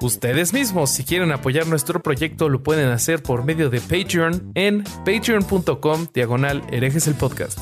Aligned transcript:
ustedes 0.00 0.52
mismos. 0.52 0.90
Si 0.90 1.04
quieren 1.04 1.32
apoyar 1.32 1.66
nuestro 1.66 2.02
proyecto, 2.02 2.48
lo 2.48 2.62
pueden 2.62 2.88
hacer 2.88 3.22
por 3.22 3.44
medio 3.44 3.70
de 3.70 3.80
Patreon 3.80 4.52
en 4.54 4.84
patreon.com 5.04 6.06
diagonal 6.12 6.62
herejes 6.70 7.06
el 7.06 7.14
podcast. 7.14 7.58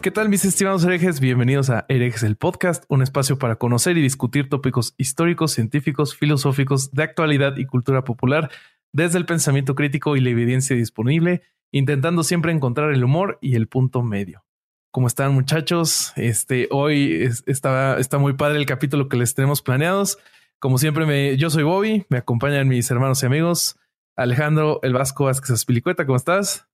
¿Qué 0.00 0.10
tal 0.10 0.28
mis 0.28 0.44
estimados 0.44 0.84
herejes? 0.84 1.18
Bienvenidos 1.18 1.70
a 1.70 1.86
Herejes 1.88 2.22
el 2.24 2.36
Podcast, 2.36 2.84
un 2.88 3.02
espacio 3.02 3.38
para 3.38 3.56
conocer 3.56 3.96
y 3.96 4.02
discutir 4.02 4.50
tópicos 4.50 4.94
históricos, 4.98 5.52
científicos, 5.52 6.14
filosóficos, 6.14 6.90
de 6.92 7.04
actualidad 7.04 7.56
y 7.56 7.64
cultura 7.64 8.04
popular 8.04 8.50
desde 8.92 9.18
el 9.18 9.24
pensamiento 9.24 9.74
crítico 9.74 10.16
y 10.16 10.20
la 10.20 10.30
evidencia 10.30 10.76
disponible, 10.76 11.42
intentando 11.72 12.22
siempre 12.22 12.52
encontrar 12.52 12.92
el 12.92 13.02
humor 13.02 13.38
y 13.40 13.56
el 13.56 13.66
punto 13.66 14.02
medio. 14.02 14.44
¿Cómo 14.90 15.06
están 15.06 15.32
muchachos? 15.32 16.12
Este, 16.16 16.68
hoy 16.70 17.28
está, 17.46 17.98
está 17.98 18.18
muy 18.18 18.34
padre 18.34 18.58
el 18.58 18.66
capítulo 18.66 19.08
que 19.08 19.16
les 19.16 19.34
tenemos 19.34 19.62
planeados. 19.62 20.18
Como 20.58 20.78
siempre, 20.78 21.36
yo 21.36 21.50
soy 21.50 21.62
Bobby, 21.62 22.06
me 22.08 22.18
acompañan 22.18 22.68
mis 22.68 22.90
hermanos 22.90 23.22
y 23.22 23.26
amigos. 23.26 23.76
Alejandro 24.16 24.80
El 24.82 24.92
Vasco 24.92 25.24
Vázquez 25.24 25.50
Aspilicueta, 25.50 26.06
¿cómo 26.06 26.16
estás? 26.16 26.68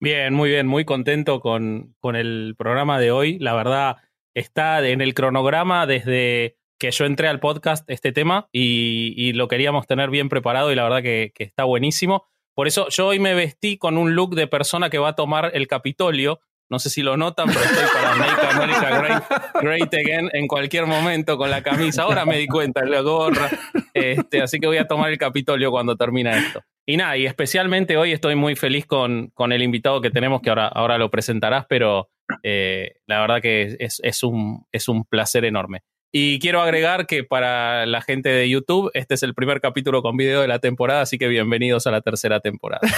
Bien, 0.00 0.32
muy 0.32 0.50
bien, 0.50 0.66
muy 0.66 0.84
contento 0.84 1.40
con, 1.40 1.94
con 2.00 2.16
el 2.16 2.54
programa 2.56 2.98
de 2.98 3.10
hoy. 3.10 3.38
La 3.38 3.54
verdad, 3.54 3.98
está 4.34 4.86
en 4.86 5.00
el 5.00 5.14
cronograma 5.14 5.86
desde 5.86 6.56
que 6.78 6.90
yo 6.90 7.04
entré 7.04 7.28
al 7.28 7.40
podcast 7.40 7.88
este 7.90 8.10
tema 8.10 8.48
y, 8.52 9.32
lo 9.34 9.48
queríamos 9.48 9.86
tener 9.86 10.08
bien 10.08 10.30
preparado 10.30 10.72
y 10.72 10.74
la 10.74 10.84
verdad 10.84 11.02
que, 11.02 11.32
que, 11.34 11.44
está 11.44 11.64
buenísimo. 11.64 12.24
Por 12.54 12.66
eso 12.66 12.88
yo 12.88 13.08
hoy 13.08 13.18
me 13.18 13.34
vestí 13.34 13.76
con 13.76 13.98
un 13.98 14.14
look 14.14 14.34
de 14.34 14.46
persona 14.46 14.88
que 14.88 14.98
va 14.98 15.10
a 15.10 15.14
tomar 15.14 15.50
el 15.54 15.68
Capitolio 15.68 16.40
no 16.70 16.78
sé 16.78 16.88
si 16.88 17.02
lo 17.02 17.16
notan, 17.16 17.48
pero 17.48 17.60
estoy 17.60 17.84
para 17.92 18.14
Make 18.14 18.46
America 18.46 19.50
Great, 19.60 19.92
Again 19.92 20.30
en 20.32 20.46
cualquier 20.46 20.86
momento 20.86 21.36
con 21.36 21.50
la 21.50 21.62
camisa. 21.62 22.02
Ahora 22.02 22.24
me 22.24 22.38
di 22.38 22.46
cuenta, 22.46 22.84
la 22.84 23.00
gorra. 23.00 23.50
Este, 23.92 24.40
así 24.40 24.60
que 24.60 24.68
voy 24.68 24.76
a 24.76 24.86
tomar 24.86 25.10
el 25.10 25.18
Capitolio 25.18 25.72
cuando 25.72 25.96
termine 25.96 26.30
esto. 26.38 26.62
Y 26.86 26.96
nada, 26.96 27.16
y 27.16 27.26
especialmente 27.26 27.96
hoy 27.96 28.12
estoy 28.12 28.36
muy 28.36 28.54
feliz 28.54 28.86
con, 28.86 29.28
con 29.34 29.52
el 29.52 29.62
invitado 29.62 30.00
que 30.00 30.10
tenemos, 30.10 30.40
que 30.40 30.50
ahora, 30.50 30.68
ahora 30.68 30.96
lo 30.96 31.10
presentarás, 31.10 31.66
pero 31.68 32.08
eh, 32.44 32.94
la 33.06 33.20
verdad 33.20 33.42
que 33.42 33.76
es, 33.80 34.00
es, 34.02 34.22
un, 34.22 34.64
es 34.72 34.88
un 34.88 35.04
placer 35.04 35.44
enorme. 35.44 35.82
Y 36.12 36.38
quiero 36.38 36.60
agregar 36.60 37.06
que 37.06 37.22
para 37.22 37.86
la 37.86 38.00
gente 38.00 38.28
de 38.28 38.48
YouTube, 38.48 38.90
este 38.94 39.14
es 39.14 39.22
el 39.22 39.34
primer 39.34 39.60
capítulo 39.60 40.02
con 40.02 40.16
video 40.16 40.40
de 40.40 40.48
la 40.48 40.58
temporada, 40.58 41.02
así 41.02 41.18
que 41.18 41.28
bienvenidos 41.28 41.86
a 41.86 41.90
la 41.90 42.00
tercera 42.00 42.40
temporada. 42.40 42.80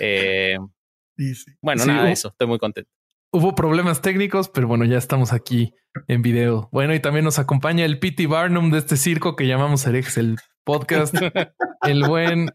Eh, 0.00 0.58
bueno, 1.62 1.86
nada, 1.86 2.10
eso, 2.10 2.28
estoy 2.28 2.48
muy 2.48 2.58
contento. 2.58 2.90
Hubo 3.36 3.54
problemas 3.54 4.00
técnicos, 4.00 4.48
pero 4.48 4.66
bueno, 4.66 4.86
ya 4.86 4.96
estamos 4.96 5.34
aquí 5.34 5.74
en 6.08 6.22
video. 6.22 6.70
Bueno, 6.72 6.94
y 6.94 7.00
también 7.00 7.26
nos 7.26 7.38
acompaña 7.38 7.84
el 7.84 7.98
Pity 7.98 8.24
Barnum 8.24 8.70
de 8.70 8.78
este 8.78 8.96
circo 8.96 9.36
que 9.36 9.46
llamamos 9.46 9.86
Herejes, 9.86 10.16
el 10.16 10.38
podcast. 10.64 11.14
el 11.82 12.04
buen 12.08 12.48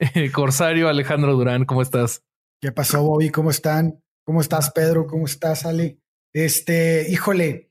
eh, 0.00 0.32
Corsario 0.32 0.88
Alejandro 0.88 1.34
Durán, 1.34 1.64
¿cómo 1.64 1.80
estás? 1.80 2.24
¿Qué 2.60 2.72
pasó, 2.72 3.04
Bobby? 3.04 3.30
¿Cómo 3.30 3.50
están? 3.50 4.02
¿Cómo 4.26 4.40
estás, 4.40 4.72
Pedro? 4.72 5.06
¿Cómo 5.06 5.26
estás, 5.26 5.64
Ale? 5.64 6.00
Este, 6.34 7.06
híjole, 7.08 7.70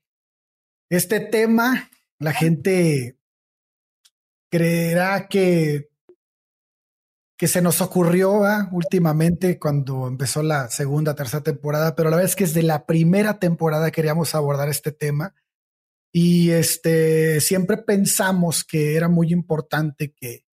este 0.90 1.20
tema, 1.20 1.90
la 2.22 2.32
gente 2.32 3.20
creerá 4.50 5.28
que 5.28 5.89
que 7.40 7.48
se 7.48 7.62
nos 7.62 7.80
ocurrió 7.80 8.42
últimamente 8.74 9.58
cuando 9.58 10.10
empezó 10.10 10.44
la 10.44 10.70
segunda, 10.70 11.16
tercera 11.16 11.42
temporada, 11.42 11.96
pero 11.96 12.10
la 12.10 12.18
verdad 12.18 12.30
es 12.30 12.36
que 12.36 12.44
desde 12.44 12.64
la 12.64 12.86
primera 12.86 13.40
temporada 13.40 13.92
queríamos 13.92 14.36
abordar 14.36 14.68
este 14.68 14.92
tema 14.92 15.34
y 16.12 16.50
este, 16.52 17.40
siempre 17.40 17.78
pensamos 17.78 18.66
que 18.66 18.98
era 18.98 19.08
muy 19.08 19.32
importante 19.32 20.12
que, 20.12 20.44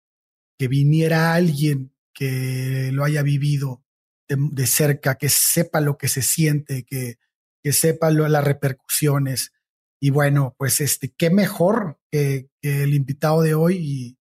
que 0.56 0.68
viniera 0.68 1.34
alguien 1.34 1.92
que 2.14 2.90
lo 2.92 3.02
haya 3.02 3.22
vivido 3.24 3.82
de, 4.28 4.66
cerca, 4.68 5.16
que 5.16 5.28
sepa 5.28 5.80
lo 5.80 5.98
que 5.98 6.06
se 6.06 6.22
siente, 6.22 6.84
que, 6.84 7.18
que 7.64 7.72
sepa 7.72 8.12
lo, 8.12 8.28
las 8.28 8.44
repercusiones. 8.44 9.52
Y 10.00 10.10
bueno, 10.10 10.54
pues 10.56 10.80
este, 10.80 11.12
qué 11.12 11.30
mejor 11.30 11.98
que, 12.12 12.48
el 12.62 12.94
invitado 12.94 13.42
de 13.42 13.54
hoy 13.54 14.15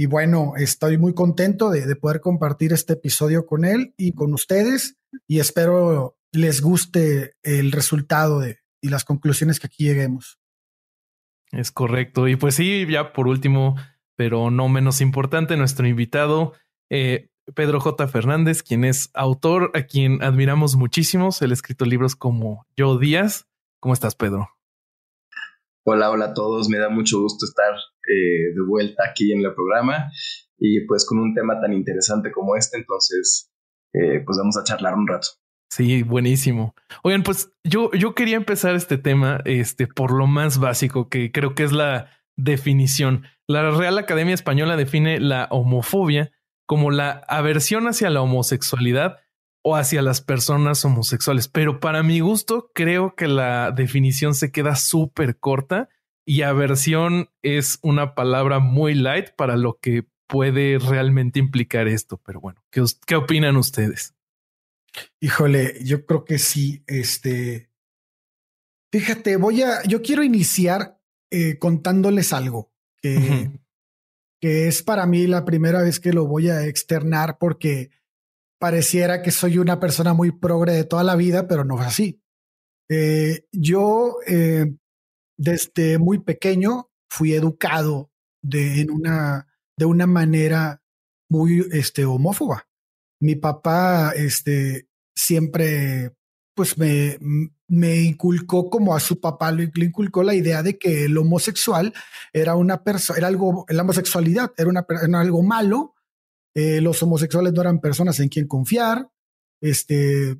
y 0.00 0.06
bueno, 0.06 0.52
estoy 0.56 0.96
muy 0.96 1.12
contento 1.12 1.70
de, 1.70 1.96
poder 1.96 2.20
compartir 2.20 2.72
este 2.72 2.92
episodio 2.92 3.46
con 3.46 3.64
él 3.64 3.94
y 3.96 4.12
con 4.12 4.32
ustedes 4.32 4.96
y 5.26 5.40
espero 5.40 6.16
les 6.30 6.60
guste 6.60 7.34
el 7.42 7.72
resultado 7.72 8.38
de, 8.38 8.60
y 8.80 8.90
las 8.90 9.04
conclusiones 9.04 9.58
que 9.58 9.66
aquí 9.66 9.86
lleguemos. 9.86 10.38
Es 11.50 11.72
correcto. 11.72 12.28
Y 12.28 12.36
pues 12.36 12.54
sí, 12.54 12.86
ya 12.88 13.12
por 13.12 13.26
último, 13.26 13.74
pero 14.14 14.52
no 14.52 14.68
menos 14.68 15.00
importante, 15.00 15.56
nuestro 15.56 15.88
invitado, 15.88 16.52
eh, 16.90 17.30
Pedro 17.56 17.80
J. 17.80 18.06
Fernández, 18.06 18.62
quien 18.62 18.84
es 18.84 19.10
autor, 19.14 19.72
a 19.74 19.82
quien 19.82 20.22
admiramos 20.22 20.76
muchísimo. 20.76 21.30
Él 21.40 21.50
ha 21.50 21.54
escrito 21.54 21.84
libros 21.84 22.14
como 22.14 22.68
Yo 22.76 22.98
Díaz. 22.98 23.48
¿Cómo 23.80 23.94
estás, 23.94 24.14
Pedro? 24.14 24.48
Hola, 25.84 26.10
hola 26.10 26.26
a 26.26 26.34
todos. 26.34 26.68
Me 26.68 26.78
da 26.78 26.88
mucho 26.88 27.20
gusto 27.20 27.46
estar 27.46 27.74
eh, 28.08 28.54
de 28.54 28.62
vuelta 28.66 29.04
aquí 29.10 29.32
en 29.32 29.44
el 29.44 29.54
programa 29.54 30.10
y 30.58 30.86
pues 30.86 31.06
con 31.06 31.18
un 31.18 31.34
tema 31.34 31.60
tan 31.60 31.72
interesante 31.72 32.32
como 32.32 32.56
este, 32.56 32.78
entonces 32.78 33.52
eh, 33.92 34.22
pues 34.24 34.38
vamos 34.38 34.56
a 34.56 34.64
charlar 34.64 34.94
un 34.94 35.06
rato. 35.06 35.28
Sí, 35.70 36.02
buenísimo. 36.02 36.74
Oigan, 37.02 37.22
pues 37.22 37.52
yo, 37.62 37.90
yo 37.92 38.14
quería 38.14 38.36
empezar 38.36 38.74
este 38.74 38.96
tema 38.96 39.40
este, 39.44 39.86
por 39.86 40.12
lo 40.12 40.26
más 40.26 40.58
básico, 40.58 41.08
que 41.08 41.30
creo 41.30 41.54
que 41.54 41.64
es 41.64 41.72
la 41.72 42.10
definición. 42.36 43.24
La 43.46 43.70
Real 43.70 43.98
Academia 43.98 44.34
Española 44.34 44.76
define 44.76 45.20
la 45.20 45.46
homofobia 45.50 46.32
como 46.66 46.90
la 46.90 47.10
aversión 47.28 47.86
hacia 47.86 48.10
la 48.10 48.22
homosexualidad 48.22 49.18
o 49.62 49.76
hacia 49.76 50.02
las 50.02 50.20
personas 50.20 50.84
homosexuales. 50.84 51.48
Pero 51.48 51.80
para 51.80 52.02
mi 52.02 52.20
gusto, 52.20 52.70
creo 52.74 53.14
que 53.14 53.26
la 53.26 53.70
definición 53.70 54.34
se 54.34 54.50
queda 54.50 54.76
súper 54.76 55.38
corta 55.38 55.88
y 56.28 56.42
aversión 56.42 57.30
es 57.40 57.78
una 57.80 58.14
palabra 58.14 58.58
muy 58.58 58.92
light 58.92 59.30
para 59.34 59.56
lo 59.56 59.78
que 59.80 60.06
puede 60.26 60.78
realmente 60.78 61.38
implicar 61.38 61.88
esto. 61.88 62.20
Pero 62.22 62.38
bueno, 62.38 62.62
¿qué, 62.70 62.84
qué 63.06 63.16
opinan 63.16 63.56
ustedes? 63.56 64.14
Híjole, 65.20 65.82
yo 65.82 66.04
creo 66.04 66.26
que 66.26 66.36
sí. 66.38 66.84
Este, 66.86 67.70
fíjate, 68.92 69.36
voy 69.36 69.62
a, 69.62 69.82
yo 69.84 70.02
quiero 70.02 70.22
iniciar 70.22 71.00
eh, 71.30 71.58
contándoles 71.58 72.34
algo 72.34 72.74
que, 73.00 73.50
que 74.38 74.68
es 74.68 74.82
para 74.82 75.06
mí 75.06 75.26
la 75.26 75.46
primera 75.46 75.80
vez 75.80 75.98
que 75.98 76.12
lo 76.12 76.26
voy 76.26 76.50
a 76.50 76.66
externar 76.66 77.38
porque 77.38 77.88
pareciera 78.60 79.22
que 79.22 79.30
soy 79.30 79.56
una 79.56 79.80
persona 79.80 80.12
muy 80.12 80.30
progre 80.30 80.72
de 80.72 80.84
toda 80.84 81.04
la 81.04 81.16
vida, 81.16 81.48
pero 81.48 81.64
no 81.64 81.80
es 81.80 81.86
así. 81.86 82.20
Eh, 82.90 83.46
yo 83.50 84.18
eh, 84.26 84.74
desde 85.38 85.98
muy 85.98 86.18
pequeño 86.18 86.90
fui 87.08 87.32
educado 87.32 88.10
de, 88.42 88.82
en 88.82 88.90
una, 88.90 89.46
de 89.76 89.86
una 89.86 90.06
manera 90.06 90.82
muy 91.30 91.66
este, 91.72 92.04
homófoba. 92.04 92.68
Mi 93.20 93.34
papá 93.34 94.12
este, 94.14 94.88
siempre 95.14 96.14
pues 96.54 96.76
me, 96.76 97.18
me 97.68 98.00
inculcó 98.00 98.68
como 98.68 98.94
a 98.94 99.00
su 99.00 99.20
papá 99.20 99.52
le, 99.52 99.70
inculcó 99.76 100.24
la 100.24 100.34
idea 100.34 100.62
de 100.62 100.76
que 100.76 101.04
el 101.04 101.16
homosexual 101.16 101.94
era 102.32 102.56
una 102.56 102.82
persona, 102.82 103.16
era 103.18 103.28
algo, 103.28 103.64
la 103.68 103.82
homosexualidad 103.82 104.52
era, 104.56 104.68
una, 104.68 104.84
era 104.90 105.20
algo 105.20 105.42
malo 105.42 105.94
eh, 106.60 106.80
los 106.80 107.00
homosexuales 107.04 107.52
no 107.52 107.60
eran 107.60 107.80
personas 107.80 108.18
en 108.18 108.28
quien 108.28 108.48
confiar. 108.48 109.08
Este, 109.62 110.36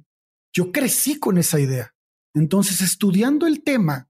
yo 0.53 0.73
crecí 0.73 1.21
con 1.21 1.39
esa 1.39 1.61
idea. 1.61 1.95
Entonces, 2.35 2.81
estudiando 2.81 3.47
el 3.47 3.62
tema, 3.62 4.07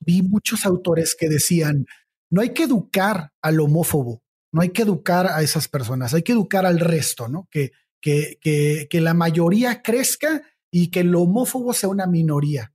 vi 0.00 0.22
muchos 0.22 0.66
autores 0.66 1.14
que 1.18 1.28
decían, 1.28 1.86
no 2.30 2.40
hay 2.40 2.50
que 2.50 2.64
educar 2.64 3.32
al 3.42 3.60
homófobo, 3.60 4.22
no 4.52 4.62
hay 4.62 4.70
que 4.70 4.82
educar 4.82 5.26
a 5.26 5.42
esas 5.42 5.68
personas, 5.68 6.14
hay 6.14 6.22
que 6.22 6.32
educar 6.32 6.66
al 6.66 6.80
resto, 6.80 7.28
¿no? 7.28 7.48
Que, 7.50 7.72
que, 8.00 8.38
que, 8.40 8.88
que 8.90 9.00
la 9.00 9.14
mayoría 9.14 9.82
crezca 9.82 10.42
y 10.70 10.90
que 10.90 11.00
el 11.00 11.14
homófobo 11.14 11.72
sea 11.72 11.88
una 11.88 12.06
minoría. 12.06 12.72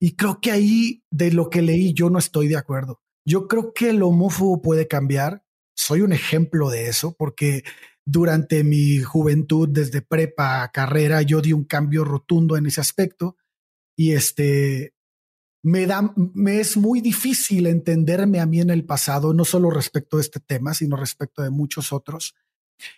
Y 0.00 0.16
creo 0.16 0.40
que 0.40 0.50
ahí 0.50 1.02
de 1.10 1.32
lo 1.32 1.48
que 1.48 1.62
leí 1.62 1.94
yo 1.94 2.10
no 2.10 2.18
estoy 2.18 2.48
de 2.48 2.56
acuerdo. 2.56 3.00
Yo 3.26 3.48
creo 3.48 3.72
que 3.72 3.90
el 3.90 4.02
homófobo 4.02 4.60
puede 4.60 4.86
cambiar. 4.86 5.44
Soy 5.76 6.02
un 6.02 6.12
ejemplo 6.12 6.68
de 6.68 6.88
eso 6.88 7.16
porque 7.16 7.64
durante 8.04 8.64
mi 8.64 9.00
juventud, 9.00 9.68
desde 9.68 10.02
prepa 10.02 10.62
a 10.62 10.70
carrera, 10.70 11.22
yo 11.22 11.40
di 11.40 11.52
un 11.52 11.64
cambio 11.64 12.04
rotundo 12.04 12.56
en 12.56 12.66
ese 12.66 12.80
aspecto 12.80 13.36
y 13.96 14.12
este 14.12 14.93
me 15.64 15.86
da, 15.86 16.12
me 16.16 16.60
es 16.60 16.76
muy 16.76 17.00
difícil 17.00 17.66
entenderme 17.66 18.38
a 18.38 18.44
mí 18.46 18.60
en 18.60 18.68
el 18.68 18.84
pasado, 18.84 19.32
no 19.32 19.46
solo 19.46 19.70
respecto 19.70 20.18
a 20.18 20.20
este 20.20 20.38
tema, 20.38 20.74
sino 20.74 20.94
respecto 20.94 21.42
de 21.42 21.48
muchos 21.48 21.90
otros. 21.90 22.34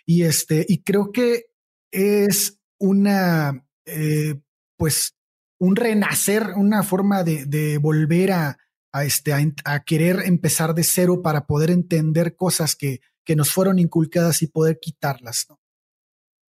Y 0.05 0.23
este, 0.23 0.65
y 0.67 0.83
creo 0.83 1.13
que 1.13 1.45
es 1.91 2.59
una, 2.77 3.65
eh, 3.85 4.41
pues, 4.75 5.15
un 5.59 5.77
renacer, 5.77 6.55
una 6.57 6.83
forma 6.83 7.23
de, 7.23 7.45
de 7.45 7.77
volver 7.77 8.33
a, 8.33 8.57
a, 8.91 9.05
este, 9.05 9.31
a, 9.63 9.79
querer 9.85 10.23
empezar 10.25 10.73
de 10.75 10.83
cero 10.83 11.21
para 11.21 11.47
poder 11.47 11.71
entender 11.71 12.35
cosas 12.35 12.75
que, 12.75 12.99
que 13.23 13.37
nos 13.37 13.49
fueron 13.49 13.79
inculcadas 13.79 14.41
y 14.41 14.47
poder 14.47 14.79
quitarlas, 14.81 15.45
¿no? 15.49 15.61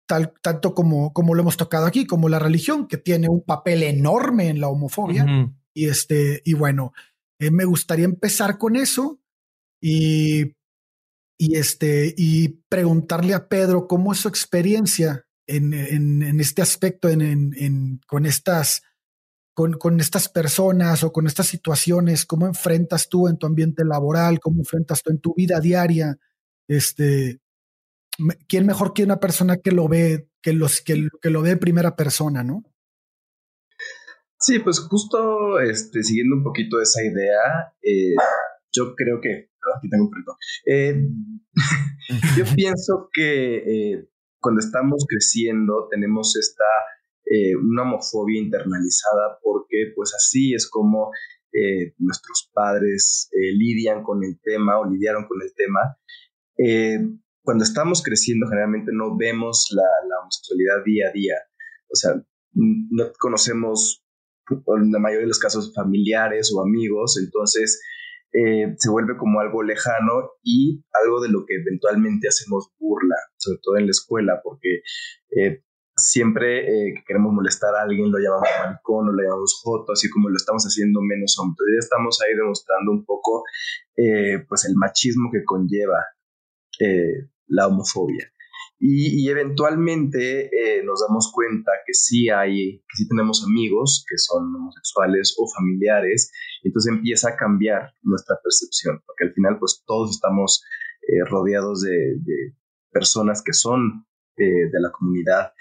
Tal, 0.08 0.32
tanto 0.42 0.74
como, 0.74 1.12
como 1.12 1.34
lo 1.36 1.42
hemos 1.42 1.56
tocado 1.56 1.86
aquí, 1.86 2.06
como 2.06 2.28
la 2.28 2.40
religión, 2.40 2.88
que 2.88 2.96
tiene 2.96 3.28
un 3.28 3.44
papel 3.44 3.84
enorme 3.84 4.48
en 4.48 4.60
la 4.60 4.68
homofobia. 4.68 5.54
Y 5.78 5.86
este, 5.86 6.42
y 6.44 6.54
bueno, 6.54 6.92
eh, 7.38 7.52
me 7.52 7.64
gustaría 7.64 8.04
empezar 8.04 8.58
con 8.58 8.74
eso 8.74 9.20
y, 9.80 10.56
y 11.38 11.54
este, 11.54 12.12
y 12.16 12.48
preguntarle 12.68 13.34
a 13.34 13.48
Pedro 13.48 13.86
cómo 13.86 14.12
es 14.12 14.18
su 14.18 14.26
experiencia 14.28 15.24
en, 15.46 15.72
en, 15.72 16.22
en 16.24 16.40
este 16.40 16.62
aspecto, 16.62 17.08
en, 17.08 17.22
en, 17.22 18.00
con 18.08 18.26
estas 18.26 18.82
con, 19.54 20.00
estas 20.00 20.28
personas 20.28 21.04
o 21.04 21.12
con 21.12 21.28
estas 21.28 21.46
situaciones? 21.46 22.26
¿Cómo 22.26 22.48
enfrentas 22.48 23.08
tú 23.08 23.28
en 23.28 23.38
tu 23.38 23.46
ambiente 23.46 23.84
laboral? 23.84 24.40
¿Cómo 24.40 24.60
enfrentas 24.60 25.02
tú 25.04 25.12
en 25.12 25.20
tu 25.20 25.34
vida 25.34 25.60
diaria? 25.60 26.18
Este, 26.68 27.38
¿Quién 28.48 28.66
mejor 28.66 28.94
que 28.94 29.04
una 29.04 29.20
persona 29.20 29.58
que 29.58 29.70
lo 29.70 29.86
ve, 29.86 30.28
que, 30.42 30.52
los, 30.52 30.80
que, 30.80 31.08
que 31.22 31.30
lo 31.30 31.42
ve 31.42 31.50
en 31.50 31.58
primera 31.60 31.94
persona, 31.94 32.42
no? 32.42 32.64
Sí, 34.40 34.60
pues 34.60 34.78
justo 34.80 35.58
este, 35.58 36.02
siguiendo 36.04 36.36
un 36.36 36.44
poquito 36.44 36.80
esa 36.80 37.02
idea, 37.02 37.72
eh, 37.82 38.14
yo 38.72 38.94
creo 38.94 39.20
que, 39.20 39.50
aquí 39.76 39.90
tengo 39.90 40.04
un 40.04 40.10
perrito, 40.10 40.36
eh, 40.64 40.94
yo 42.38 42.44
pienso 42.54 43.08
que 43.12 43.56
eh, 43.56 44.08
cuando 44.40 44.60
estamos 44.60 45.04
creciendo 45.08 45.88
tenemos 45.90 46.36
esta 46.36 46.64
una 47.62 47.82
homofobia 47.82 48.40
internalizada 48.40 49.38
porque 49.42 49.92
pues 49.94 50.14
así 50.14 50.54
es 50.54 50.66
como 50.66 51.10
nuestros 51.98 52.50
padres 52.54 53.28
lidian 53.34 54.02
con 54.02 54.24
el 54.24 54.40
tema 54.42 54.80
o 54.80 54.90
lidiaron 54.90 55.26
con 55.28 55.36
el 55.42 55.52
tema. 55.54 55.98
cuando 57.42 57.64
estamos 57.64 58.02
creciendo 58.02 58.46
generalmente 58.48 58.92
no 58.94 59.14
vemos 59.14 59.66
la, 59.72 59.82
la, 60.08 60.20
homosexualidad 60.22 60.82
día 60.86 61.08
a 61.08 61.12
día, 61.12 61.34
o 61.92 61.96
sea, 61.96 62.12
no 62.54 63.12
conocemos 63.18 64.07
en 64.50 64.92
la 64.92 64.98
mayoría 64.98 65.24
de 65.24 65.28
los 65.28 65.38
casos 65.38 65.72
familiares 65.74 66.52
o 66.54 66.62
amigos, 66.62 67.18
entonces 67.22 67.80
se 68.30 68.90
vuelve 68.90 69.16
como 69.16 69.40
algo 69.40 69.62
lejano 69.62 70.32
y 70.42 70.84
algo 71.02 71.22
de 71.22 71.30
lo 71.30 71.46
que 71.46 71.54
eventualmente 71.54 72.28
hacemos 72.28 72.70
burla, 72.78 73.16
sobre 73.38 73.58
todo 73.62 73.78
en 73.78 73.86
la 73.86 73.90
escuela, 73.90 74.40
porque 74.44 74.82
siempre 75.98 76.60
eh, 76.60 76.94
que 76.94 77.04
queremos 77.06 77.32
molestar 77.32 77.74
a 77.74 77.82
alguien 77.82 78.10
lo 78.10 78.18
llamamos 78.18 78.48
maricón 78.64 79.08
o 79.08 79.12
lo 79.12 79.22
llamamos 79.22 79.60
joto, 79.62 79.92
así 79.92 80.08
como 80.10 80.28
lo 80.28 80.36
estamos 80.36 80.64
haciendo 80.64 81.00
menos 81.02 81.38
hombres. 81.38 81.68
Ya 81.74 81.80
estamos 81.80 82.20
ahí 82.22 82.34
demostrando 82.34 82.92
un 82.92 83.04
poco 83.04 83.44
eh, 83.96 84.44
pues 84.48 84.64
el 84.64 84.74
machismo 84.76 85.30
que 85.32 85.44
conlleva 85.44 85.98
eh, 86.80 87.28
la 87.48 87.66
homofobia. 87.66 88.30
Y, 88.80 89.28
eventualmente 89.28 90.50
nos 90.84 91.00
damos 91.06 91.32
cuenta 91.34 91.72
que 91.84 91.92
sí 91.94 92.28
hay, 92.30 92.78
que 92.78 92.96
sí 92.96 93.08
tenemos 93.08 93.44
amigos 93.44 94.04
que 94.08 94.16
son 94.16 94.54
homosexuales 94.54 95.34
o 95.36 95.46
familiares, 95.52 96.30
entonces 96.62 96.92
empieza 96.92 97.30
a 97.30 97.36
cambiar 97.36 97.92
nuestra 98.02 98.36
percepción, 98.42 99.02
porque 99.04 99.24
al 99.24 99.34
final 99.34 99.58
pues 99.58 99.82
todos 99.84 100.12
estamos 100.12 100.62
rodeados 101.28 101.82
de, 101.82 102.20
personas 102.92 103.42
que 103.44 103.52
son 103.52 104.06
de 104.36 104.80
la 104.80 104.92
comunidad 104.92 105.52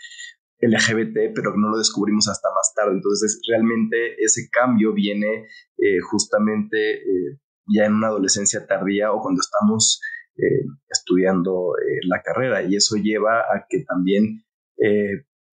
LGBT, 0.62 1.34
pero 1.36 1.56
no 1.56 1.70
lo 1.70 1.78
descubrimos 1.78 2.28
hasta 2.28 2.50
más 2.54 2.74
tarde. 2.76 2.94
Entonces, 2.96 3.42
realmente 3.48 4.16
ese 4.24 4.50
cambio 4.52 4.94
viene 4.94 5.48
eh, 5.78 6.00
justamente 6.10 6.96
eh, 6.96 7.40
ya 7.68 7.86
en 7.86 7.94
una 7.94 8.08
adolescencia 8.08 8.66
tardía 8.66 9.12
o 9.12 9.22
cuando 9.22 9.42
estamos 9.42 10.02
eh, 10.38 10.66
estudiando 10.90 11.74
la 12.08 12.22
carrera. 12.22 12.64
Y 12.64 12.76
eso 12.76 12.96
lleva 12.98 13.40
a 13.40 13.66
que 13.70 13.84
también, 13.84 14.44